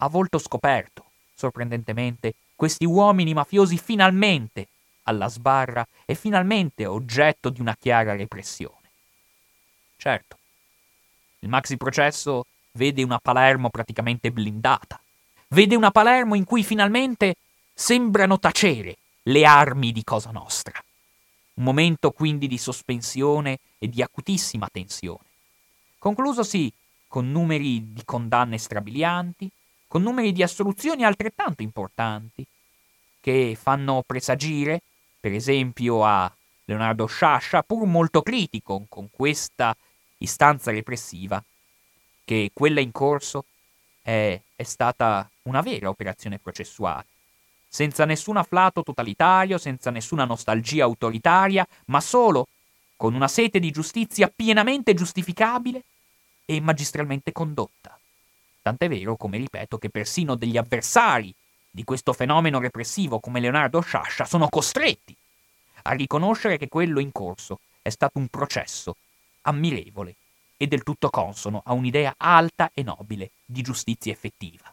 a 0.02 0.08
volto 0.08 0.36
scoperto, 0.38 1.04
sorprendentemente, 1.34 2.34
questi 2.54 2.84
uomini 2.84 3.32
mafiosi 3.32 3.78
finalmente 3.78 4.68
alla 5.04 5.28
sbarra 5.28 5.86
e 6.04 6.14
finalmente 6.14 6.84
oggetto 6.84 7.48
di 7.48 7.62
una 7.62 7.74
chiara 7.74 8.14
repressione. 8.14 8.76
Certo, 9.96 10.36
il 11.38 11.48
maxi 11.48 11.78
processo 11.78 12.44
vede 12.72 13.02
una 13.02 13.18
Palermo 13.18 13.70
praticamente 13.70 14.30
blindata, 14.30 15.00
vede 15.52 15.74
una 15.74 15.90
Palermo 15.90 16.34
in 16.34 16.44
cui 16.44 16.62
finalmente 16.62 17.34
sembrano 17.74 18.38
tacere 18.38 18.96
le 19.24 19.44
armi 19.44 19.90
di 19.92 20.04
Cosa 20.04 20.30
Nostra. 20.30 20.82
Un 21.54 21.64
momento 21.64 22.12
quindi 22.12 22.46
di 22.46 22.58
sospensione 22.58 23.58
e 23.78 23.88
di 23.88 24.00
acutissima 24.00 24.68
tensione. 24.70 25.24
Conclusosi 25.98 26.72
con 27.08 27.30
numeri 27.30 27.92
di 27.92 28.02
condanne 28.04 28.58
strabilianti, 28.58 29.50
con 29.88 30.02
numeri 30.02 30.32
di 30.32 30.42
assoluzioni 30.42 31.04
altrettanto 31.04 31.62
importanti, 31.62 32.46
che 33.20 33.58
fanno 33.60 34.04
presagire, 34.06 34.80
per 35.18 35.32
esempio 35.32 36.04
a 36.04 36.32
Leonardo 36.64 37.06
Sciascia, 37.06 37.64
pur 37.64 37.86
molto 37.86 38.22
critico 38.22 38.86
con 38.88 39.08
questa 39.10 39.76
istanza 40.18 40.70
repressiva, 40.70 41.42
che 42.24 42.50
quella 42.54 42.80
in 42.80 42.92
corso 42.92 43.46
è, 44.10 44.40
è 44.56 44.62
stata 44.64 45.30
una 45.42 45.60
vera 45.60 45.88
operazione 45.88 46.40
processuale 46.40 47.06
senza 47.68 48.04
nessun 48.04 48.36
afflato 48.36 48.82
totalitario, 48.82 49.56
senza 49.56 49.92
nessuna 49.92 50.24
nostalgia 50.24 50.82
autoritaria, 50.82 51.64
ma 51.86 52.00
solo 52.00 52.48
con 52.96 53.14
una 53.14 53.28
sete 53.28 53.60
di 53.60 53.70
giustizia 53.70 54.26
pienamente 54.34 54.94
giustificabile 54.94 55.84
e 56.44 56.60
magistralmente 56.60 57.30
condotta. 57.30 57.96
Tant'è 58.60 58.88
vero, 58.88 59.14
come 59.14 59.36
ripeto, 59.36 59.78
che 59.78 59.88
persino 59.88 60.34
degli 60.34 60.56
avversari 60.56 61.32
di 61.70 61.84
questo 61.84 62.12
fenomeno 62.12 62.58
repressivo 62.58 63.20
come 63.20 63.38
Leonardo 63.38 63.80
Sciascia 63.80 64.24
sono 64.24 64.48
costretti 64.48 65.16
a 65.82 65.92
riconoscere 65.92 66.58
che 66.58 66.68
quello 66.68 66.98
in 66.98 67.12
corso 67.12 67.60
è 67.80 67.90
stato 67.90 68.18
un 68.18 68.26
processo 68.26 68.96
ammirevole 69.42 70.16
e 70.62 70.66
del 70.66 70.82
tutto 70.82 71.08
consono 71.08 71.62
a 71.64 71.72
un'idea 71.72 72.16
alta 72.18 72.70
e 72.74 72.82
nobile 72.82 73.30
di 73.46 73.62
giustizia 73.62 74.12
effettiva. 74.12 74.70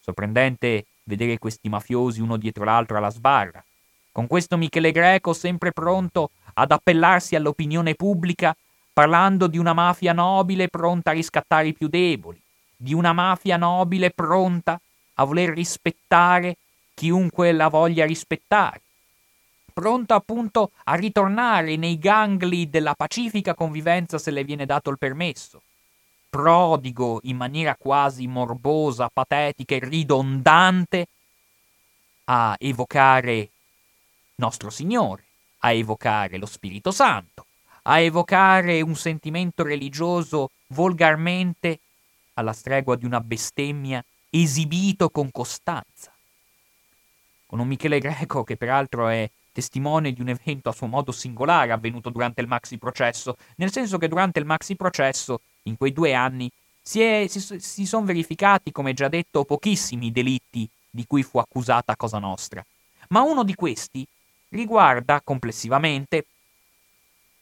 Sorprendente 0.00 0.86
vedere 1.02 1.36
questi 1.36 1.68
mafiosi 1.68 2.22
uno 2.22 2.38
dietro 2.38 2.64
l'altro 2.64 2.96
alla 2.96 3.10
sbarra. 3.10 3.62
Con 4.10 4.26
questo 4.26 4.56
Michele 4.56 4.90
Greco 4.90 5.34
sempre 5.34 5.72
pronto 5.72 6.30
ad 6.54 6.72
appellarsi 6.72 7.36
all'opinione 7.36 7.96
pubblica 7.96 8.56
parlando 8.90 9.46
di 9.46 9.58
una 9.58 9.74
mafia 9.74 10.14
nobile 10.14 10.68
pronta 10.68 11.10
a 11.10 11.12
riscattare 11.12 11.68
i 11.68 11.74
più 11.74 11.88
deboli, 11.88 12.40
di 12.74 12.94
una 12.94 13.12
mafia 13.12 13.58
nobile 13.58 14.10
pronta 14.10 14.80
a 15.16 15.24
voler 15.24 15.50
rispettare 15.50 16.56
chiunque 16.94 17.52
la 17.52 17.68
voglia 17.68 18.06
rispettare, 18.06 18.80
pronta 19.78 20.16
appunto 20.16 20.72
a 20.86 20.94
ritornare 20.94 21.76
nei 21.76 21.98
gangli 21.98 22.66
della 22.66 22.96
pacifica 22.96 23.54
convivenza 23.54 24.18
se 24.18 24.32
le 24.32 24.42
viene 24.42 24.66
dato 24.66 24.90
il 24.90 24.98
permesso, 24.98 25.62
prodigo 26.28 27.20
in 27.22 27.36
maniera 27.36 27.76
quasi 27.76 28.26
morbosa, 28.26 29.08
patetica 29.08 29.76
e 29.76 29.78
ridondante 29.78 31.06
a 32.24 32.56
evocare 32.58 33.50
nostro 34.34 34.68
Signore, 34.68 35.22
a 35.58 35.70
evocare 35.70 36.38
lo 36.38 36.46
Spirito 36.46 36.90
Santo, 36.90 37.46
a 37.82 38.00
evocare 38.00 38.80
un 38.80 38.96
sentimento 38.96 39.62
religioso 39.62 40.50
volgarmente 40.70 41.78
alla 42.34 42.52
stregua 42.52 42.96
di 42.96 43.04
una 43.04 43.20
bestemmia 43.20 44.04
esibito 44.28 45.08
con 45.10 45.30
costanza. 45.30 46.12
con 47.46 47.60
un 47.60 47.68
Michele 47.68 48.00
Greco 48.00 48.42
che 48.42 48.56
peraltro 48.56 49.06
è 49.06 49.30
testimone 49.52 50.12
di 50.12 50.20
un 50.20 50.28
evento 50.28 50.68
a 50.68 50.72
suo 50.72 50.86
modo 50.86 51.12
singolare 51.12 51.72
avvenuto 51.72 52.10
durante 52.10 52.40
il 52.40 52.48
maxi 52.48 52.78
processo, 52.78 53.36
nel 53.56 53.72
senso 53.72 53.98
che 53.98 54.08
durante 54.08 54.38
il 54.38 54.44
maxi 54.44 54.76
processo, 54.76 55.40
in 55.62 55.76
quei 55.76 55.92
due 55.92 56.14
anni, 56.14 56.50
si, 56.80 57.26
si, 57.28 57.60
si 57.60 57.86
sono 57.86 58.06
verificati, 58.06 58.72
come 58.72 58.94
già 58.94 59.08
detto, 59.08 59.44
pochissimi 59.44 60.10
delitti 60.10 60.68
di 60.90 61.06
cui 61.06 61.22
fu 61.22 61.38
accusata 61.38 61.96
Cosa 61.96 62.18
Nostra. 62.18 62.64
Ma 63.08 63.22
uno 63.22 63.44
di 63.44 63.54
questi 63.54 64.06
riguarda 64.50 65.20
complessivamente 65.22 66.26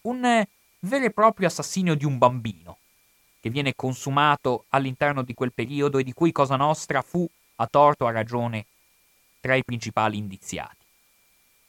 un 0.02 0.44
vero 0.80 1.04
e 1.04 1.10
proprio 1.10 1.48
assassinio 1.48 1.94
di 1.94 2.04
un 2.04 2.18
bambino, 2.18 2.78
che 3.40 3.50
viene 3.50 3.74
consumato 3.74 4.64
all'interno 4.70 5.22
di 5.22 5.34
quel 5.34 5.52
periodo 5.52 5.98
e 5.98 6.04
di 6.04 6.12
cui 6.12 6.32
Cosa 6.32 6.56
Nostra 6.56 7.02
fu, 7.02 7.28
a 7.56 7.66
torto 7.66 8.04
o 8.04 8.08
a 8.08 8.12
ragione, 8.12 8.66
tra 9.40 9.54
i 9.54 9.64
principali 9.64 10.18
indiziati. 10.18 10.75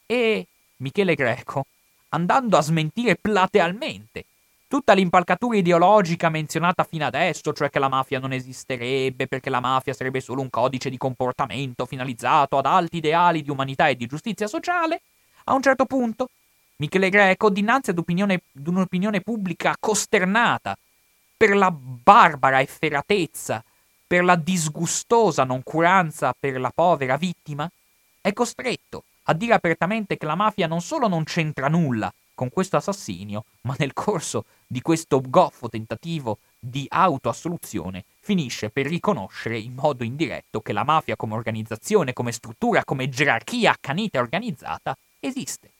E 0.09 0.47
Michele 0.77 1.15
Greco, 1.15 1.65
andando 2.09 2.55
a 2.55 2.61
smentire 2.61 3.17
platealmente 3.17 4.23
tutta 4.67 4.93
l'impalcatura 4.93 5.57
ideologica 5.57 6.29
menzionata 6.29 6.85
fino 6.85 7.05
adesso, 7.05 7.51
cioè 7.51 7.69
che 7.69 7.79
la 7.79 7.89
mafia 7.89 8.19
non 8.19 8.31
esisterebbe 8.31 9.27
perché 9.27 9.49
la 9.49 9.59
mafia 9.59 9.93
sarebbe 9.93 10.21
solo 10.21 10.41
un 10.41 10.49
codice 10.49 10.89
di 10.89 10.97
comportamento 10.97 11.85
finalizzato 11.85 12.57
ad 12.57 12.65
alti 12.65 12.97
ideali 12.97 13.41
di 13.41 13.49
umanità 13.49 13.89
e 13.89 13.95
di 13.95 14.05
giustizia 14.07 14.47
sociale, 14.47 15.01
a 15.45 15.53
un 15.53 15.61
certo 15.61 15.85
punto 15.85 16.29
Michele 16.77 17.09
Greco, 17.09 17.49
dinanzi 17.49 17.89
ad, 17.89 17.97
ad 17.99 18.67
un'opinione 18.67 19.21
pubblica 19.21 19.75
costernata 19.77 20.77
per 21.35 21.55
la 21.55 21.71
barbara 21.71 22.61
efferatezza, 22.61 23.63
per 24.05 24.23
la 24.23 24.35
disgustosa 24.35 25.43
noncuranza 25.43 26.33
per 26.39 26.59
la 26.59 26.71
povera 26.73 27.17
vittima, 27.17 27.69
è 28.21 28.31
costretto 28.31 29.03
a 29.29 29.33
dire 29.33 29.53
apertamente 29.53 30.17
che 30.17 30.25
la 30.25 30.35
mafia 30.35 30.67
non 30.67 30.81
solo 30.81 31.07
non 31.07 31.23
c'entra 31.23 31.67
nulla 31.67 32.13
con 32.33 32.49
questo 32.49 32.77
assassinio, 32.77 33.45
ma 33.61 33.75
nel 33.79 33.93
corso 33.93 34.45
di 34.67 34.81
questo 34.81 35.21
goffo 35.21 35.69
tentativo 35.69 36.37
di 36.59 36.85
autoassoluzione 36.87 38.05
finisce 38.19 38.69
per 38.69 38.85
riconoscere 38.85 39.57
in 39.57 39.73
modo 39.73 40.03
indiretto 40.03 40.61
che 40.61 40.71
la 40.71 40.83
mafia 40.83 41.15
come 41.15 41.33
organizzazione, 41.33 42.13
come 42.13 42.31
struttura, 42.31 42.85
come 42.85 43.09
gerarchia 43.09 43.71
accanita 43.71 44.17
e 44.17 44.21
organizzata 44.21 44.95
esiste. 45.19 45.71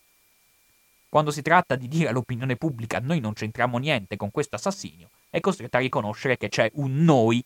Quando 1.09 1.31
si 1.31 1.41
tratta 1.41 1.75
di 1.75 1.87
dire 1.87 2.09
all'opinione 2.09 2.57
pubblica 2.57 2.99
noi 2.99 3.19
non 3.19 3.33
c'entriamo 3.33 3.77
niente 3.77 4.17
con 4.17 4.31
questo 4.31 4.55
assassinio, 4.55 5.09
è 5.29 5.39
costretto 5.39 5.77
a 5.77 5.81
riconoscere 5.81 6.37
che 6.37 6.49
c'è 6.49 6.69
un 6.73 7.03
noi 7.03 7.43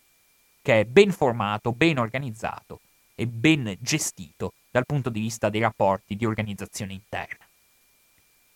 che 0.61 0.79
è 0.79 0.85
ben 0.85 1.11
formato, 1.11 1.73
ben 1.73 1.99
organizzato 1.99 2.79
e 3.21 3.27
ben 3.27 3.77
gestito 3.79 4.53
dal 4.71 4.87
punto 4.87 5.11
di 5.11 5.19
vista 5.19 5.49
dei 5.49 5.61
rapporti 5.61 6.15
di 6.15 6.25
organizzazione 6.25 6.93
interna. 6.93 7.45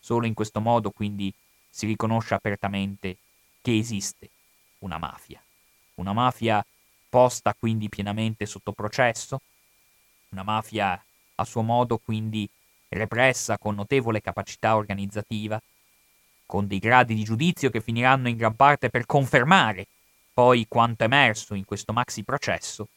Solo 0.00 0.26
in 0.26 0.34
questo 0.34 0.60
modo 0.60 0.90
quindi 0.90 1.32
si 1.70 1.86
riconosce 1.86 2.34
apertamente 2.34 3.16
che 3.62 3.78
esiste 3.78 4.28
una 4.80 4.98
mafia. 4.98 5.40
Una 5.94 6.12
mafia 6.12 6.66
posta 7.08 7.54
quindi 7.56 7.88
pienamente 7.88 8.44
sotto 8.44 8.72
processo, 8.72 9.40
una 10.30 10.42
mafia 10.42 11.00
a 11.36 11.44
suo 11.44 11.62
modo 11.62 11.98
quindi 11.98 12.50
repressa 12.88 13.58
con 13.58 13.76
notevole 13.76 14.20
capacità 14.20 14.74
organizzativa, 14.74 15.62
con 16.44 16.66
dei 16.66 16.80
gradi 16.80 17.14
di 17.14 17.22
giudizio 17.22 17.70
che 17.70 17.80
finiranno 17.80 18.28
in 18.28 18.36
gran 18.36 18.56
parte 18.56 18.90
per 18.90 19.06
confermare 19.06 19.86
poi 20.34 20.66
quanto 20.66 21.04
emerso 21.04 21.54
in 21.54 21.64
questo 21.64 21.92
maxi 21.92 22.24
processo 22.24 22.88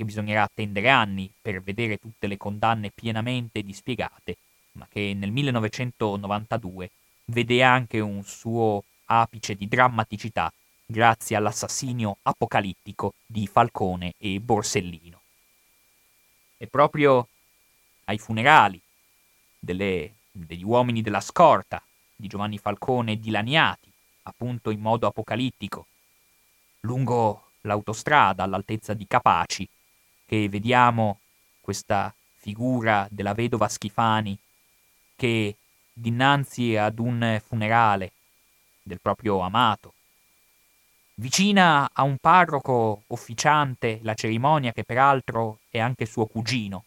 che 0.00 0.06
bisognerà 0.06 0.44
attendere 0.44 0.88
anni 0.88 1.30
per 1.42 1.62
vedere 1.62 1.98
tutte 1.98 2.26
le 2.26 2.38
condanne 2.38 2.90
pienamente 2.90 3.62
dispiegate, 3.62 4.38
ma 4.72 4.86
che 4.88 5.12
nel 5.14 5.30
1992 5.30 6.90
vede 7.26 7.62
anche 7.62 8.00
un 8.00 8.22
suo 8.24 8.82
apice 9.04 9.54
di 9.54 9.68
drammaticità 9.68 10.50
grazie 10.86 11.36
all'assassinio 11.36 12.16
apocalittico 12.22 13.12
di 13.26 13.46
Falcone 13.46 14.14
e 14.16 14.40
Borsellino. 14.40 15.20
E 16.56 16.66
proprio 16.66 17.28
ai 18.04 18.16
funerali 18.16 18.80
delle, 19.58 20.14
degli 20.30 20.64
uomini 20.64 21.02
della 21.02 21.20
scorta 21.20 21.82
di 22.16 22.26
Giovanni 22.26 22.56
Falcone 22.56 23.20
dilaniati, 23.20 23.92
appunto 24.22 24.70
in 24.70 24.80
modo 24.80 25.06
apocalittico, 25.06 25.84
lungo 26.80 27.50
l'autostrada 27.62 28.44
all'altezza 28.44 28.94
di 28.94 29.06
Capaci, 29.06 29.68
che 30.30 30.48
vediamo 30.48 31.18
questa 31.60 32.14
figura 32.36 33.08
della 33.10 33.34
vedova 33.34 33.66
Schifani 33.66 34.38
che 35.16 35.56
dinanzi 35.92 36.76
ad 36.76 37.00
un 37.00 37.42
funerale 37.44 38.12
del 38.80 39.00
proprio 39.00 39.40
amato, 39.40 39.94
vicina 41.14 41.90
a 41.92 42.04
un 42.04 42.18
parroco 42.18 43.02
officiante 43.08 43.98
la 44.04 44.14
cerimonia 44.14 44.70
che 44.72 44.84
peraltro 44.84 45.58
è 45.68 45.80
anche 45.80 46.06
suo 46.06 46.26
cugino, 46.26 46.84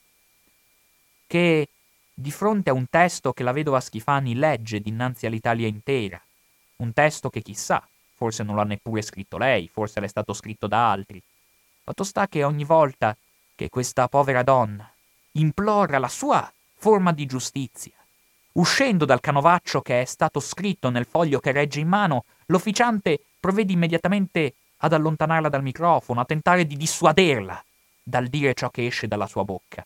che 1.27 1.67
di 2.13 2.31
fronte 2.31 2.69
a 2.69 2.73
un 2.73 2.87
testo 2.89 3.33
che 3.33 3.43
la 3.43 3.51
vedova 3.51 3.81
Schifani 3.81 4.35
legge 4.35 4.79
dinanzi 4.79 5.25
all'Italia 5.25 5.67
intera, 5.67 6.21
un 6.77 6.93
testo 6.93 7.29
che 7.29 7.41
chissà, 7.41 7.85
forse 8.15 8.41
non 8.43 8.55
l'ha 8.55 8.63
neppure 8.63 9.01
scritto 9.01 9.37
lei, 9.37 9.67
forse 9.67 9.99
l'è 9.99 10.07
stato 10.07 10.31
scritto 10.31 10.67
da 10.67 10.89
altri. 10.89 11.21
Fatto 11.83 12.05
sta 12.05 12.29
che 12.29 12.45
ogni 12.45 12.63
volta 12.63 13.13
che 13.63 13.69
questa 13.69 14.09
povera 14.09 14.43
donna 14.43 14.91
implora 15.33 15.97
la 15.97 16.09
sua 16.09 16.51
forma 16.75 17.13
di 17.13 17.25
giustizia. 17.25 17.93
Uscendo 18.55 19.05
dal 19.05 19.21
canovaccio 19.21 19.81
che 19.81 20.01
è 20.01 20.05
stato 20.05 20.41
scritto 20.41 20.89
nel 20.89 21.05
foglio 21.05 21.39
che 21.39 21.53
regge 21.53 21.79
in 21.79 21.87
mano, 21.87 22.25
l'officiante 22.47 23.21
provvede 23.39 23.71
immediatamente 23.71 24.55
ad 24.79 24.91
allontanarla 24.91 25.47
dal 25.47 25.63
microfono, 25.63 26.19
a 26.19 26.25
tentare 26.25 26.67
di 26.67 26.75
dissuaderla 26.75 27.63
dal 28.03 28.27
dire 28.27 28.53
ciò 28.53 28.69
che 28.69 28.85
esce 28.85 29.07
dalla 29.07 29.27
sua 29.27 29.45
bocca. 29.45 29.85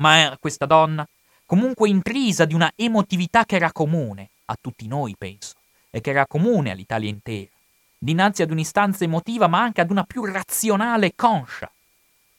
Ma 0.00 0.36
questa 0.40 0.66
donna, 0.66 1.06
comunque 1.46 1.88
intrisa 1.88 2.46
di 2.46 2.54
una 2.54 2.72
emotività 2.74 3.44
che 3.44 3.54
era 3.54 3.70
comune 3.70 4.30
a 4.46 4.58
tutti 4.60 4.88
noi, 4.88 5.14
penso, 5.16 5.54
e 5.88 6.00
che 6.00 6.10
era 6.10 6.26
comune 6.26 6.72
all'Italia 6.72 7.08
intera, 7.08 7.50
dinanzi 7.96 8.42
ad 8.42 8.50
un'istanza 8.50 9.04
emotiva 9.04 9.46
ma 9.46 9.60
anche 9.60 9.82
ad 9.82 9.92
una 9.92 10.02
più 10.02 10.24
razionale 10.24 11.06
e 11.06 11.12
conscia 11.14 11.70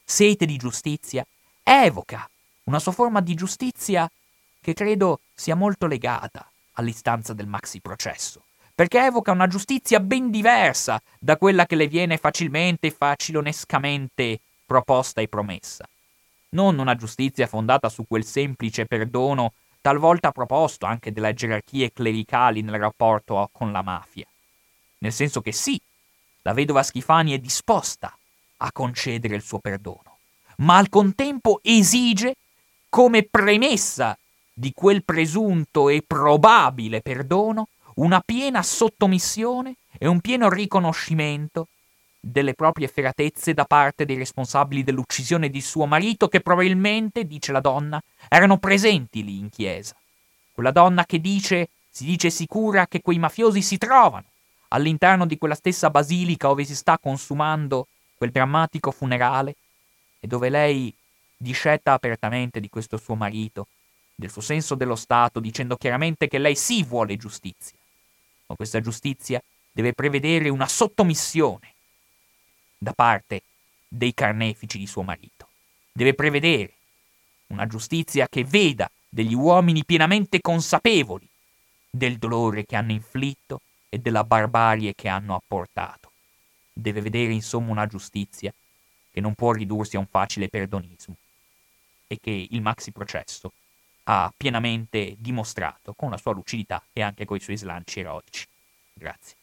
sete 0.09 0.47
di 0.47 0.57
giustizia, 0.57 1.23
evoca 1.61 2.27
una 2.63 2.79
sua 2.79 2.91
forma 2.91 3.21
di 3.21 3.35
giustizia 3.35 4.09
che 4.59 4.73
credo 4.73 5.19
sia 5.35 5.53
molto 5.53 5.85
legata 5.85 6.49
all'istanza 6.73 7.33
del 7.33 7.45
maxi 7.45 7.79
processo, 7.79 8.41
perché 8.73 8.99
evoca 9.05 9.31
una 9.31 9.45
giustizia 9.45 9.99
ben 9.99 10.31
diversa 10.31 10.99
da 11.19 11.37
quella 11.37 11.67
che 11.67 11.75
le 11.75 11.87
viene 11.87 12.17
facilmente 12.17 12.87
e 12.87 12.91
facilonescamente 12.91 14.39
proposta 14.65 15.21
e 15.21 15.27
promessa. 15.27 15.87
Non 16.49 16.79
una 16.79 16.95
giustizia 16.95 17.45
fondata 17.45 17.87
su 17.87 18.05
quel 18.07 18.25
semplice 18.25 18.87
perdono 18.87 19.53
talvolta 19.79 20.31
proposto 20.31 20.87
anche 20.87 21.11
dalle 21.13 21.35
gerarchie 21.35 21.93
clericali 21.93 22.63
nel 22.63 22.79
rapporto 22.79 23.47
con 23.51 23.71
la 23.71 23.83
mafia. 23.83 24.25
Nel 24.97 25.13
senso 25.13 25.41
che 25.41 25.51
sì, 25.51 25.79
la 26.41 26.53
vedova 26.53 26.81
Schifani 26.81 27.33
è 27.33 27.37
disposta 27.37 28.11
a 28.61 28.71
concedere 28.71 29.35
il 29.35 29.41
suo 29.41 29.59
perdono, 29.59 30.17
ma 30.57 30.77
al 30.77 30.89
contempo 30.89 31.59
esige 31.63 32.35
come 32.89 33.23
premessa 33.23 34.17
di 34.53 34.73
quel 34.73 35.03
presunto 35.03 35.89
e 35.89 36.03
probabile 36.05 37.01
perdono 37.01 37.67
una 37.95 38.21
piena 38.21 38.61
sottomissione 38.61 39.75
e 39.97 40.07
un 40.07 40.19
pieno 40.19 40.49
riconoscimento 40.49 41.67
delle 42.19 42.53
proprie 42.53 42.87
efferatezze 42.87 43.53
da 43.53 43.65
parte 43.65 44.05
dei 44.05 44.17
responsabili 44.17 44.83
dell'uccisione 44.83 45.49
di 45.49 45.61
suo 45.61 45.85
marito 45.85 46.27
che 46.27 46.41
probabilmente, 46.41 47.25
dice 47.25 47.51
la 47.51 47.61
donna, 47.61 48.01
erano 48.27 48.57
presenti 48.57 49.23
lì 49.23 49.37
in 49.37 49.49
chiesa. 49.49 49.95
Quella 50.51 50.71
donna 50.71 51.05
che 51.05 51.21
dice, 51.21 51.69
si 51.89 52.03
dice 52.03 52.29
sicura 52.29 52.87
che 52.87 53.01
quei 53.01 53.19
mafiosi 53.19 53.61
si 53.61 53.77
trovano 53.77 54.25
all'interno 54.69 55.25
di 55.25 55.37
quella 55.37 55.55
stessa 55.55 55.89
basilica 55.89 56.47
dove 56.47 56.65
si 56.65 56.75
sta 56.75 56.97
consumando 56.99 57.87
quel 58.19 58.31
drammatico 58.31 58.91
funerale 58.91 59.55
e 60.19 60.27
dove 60.27 60.49
lei 60.49 60.93
discetta 61.37 61.93
apertamente 61.93 62.59
di 62.59 62.67
questo 62.67 62.97
suo 62.97 63.15
marito, 63.15 63.67
del 64.13 64.29
suo 64.29 64.41
senso 64.41 64.75
dello 64.75 64.97
Stato, 64.97 65.39
dicendo 65.39 65.77
chiaramente 65.77 66.27
che 66.27 66.37
lei 66.37 66.57
sì 66.57 66.83
vuole 66.83 67.15
giustizia, 67.15 67.77
ma 68.47 68.55
questa 68.55 68.81
giustizia 68.81 69.41
deve 69.71 69.93
prevedere 69.93 70.49
una 70.49 70.67
sottomissione 70.67 71.75
da 72.77 72.91
parte 72.91 73.43
dei 73.87 74.13
carnefici 74.13 74.77
di 74.77 74.85
suo 74.85 75.03
marito. 75.03 75.47
Deve 75.93 76.13
prevedere 76.13 76.73
una 77.47 77.67
giustizia 77.67 78.27
che 78.27 78.43
veda 78.43 78.91
degli 79.07 79.33
uomini 79.33 79.85
pienamente 79.85 80.41
consapevoli 80.41 81.27
del 81.89 82.17
dolore 82.17 82.65
che 82.65 82.75
hanno 82.75 82.91
inflitto 82.91 83.61
e 83.87 83.97
della 83.97 84.25
barbarie 84.25 84.93
che 84.93 85.07
hanno 85.07 85.35
apportato 85.35 86.08
deve 86.73 87.01
vedere 87.01 87.33
insomma 87.33 87.71
una 87.71 87.87
giustizia 87.87 88.53
che 89.11 89.21
non 89.21 89.35
può 89.35 89.51
ridursi 89.51 89.95
a 89.95 89.99
un 89.99 90.07
facile 90.07 90.49
perdonismo, 90.49 91.17
e 92.07 92.17
che 92.19 92.47
il 92.49 92.61
maxi 92.61 92.91
processo 92.91 93.53
ha 94.03 94.33
pienamente 94.35 95.15
dimostrato 95.19 95.93
con 95.93 96.09
la 96.09 96.17
sua 96.17 96.33
lucidità 96.33 96.83
e 96.91 97.01
anche 97.01 97.25
con 97.25 97.37
i 97.37 97.41
suoi 97.41 97.57
slanci 97.57 97.99
eroici. 97.99 98.47
Grazie. 98.93 99.37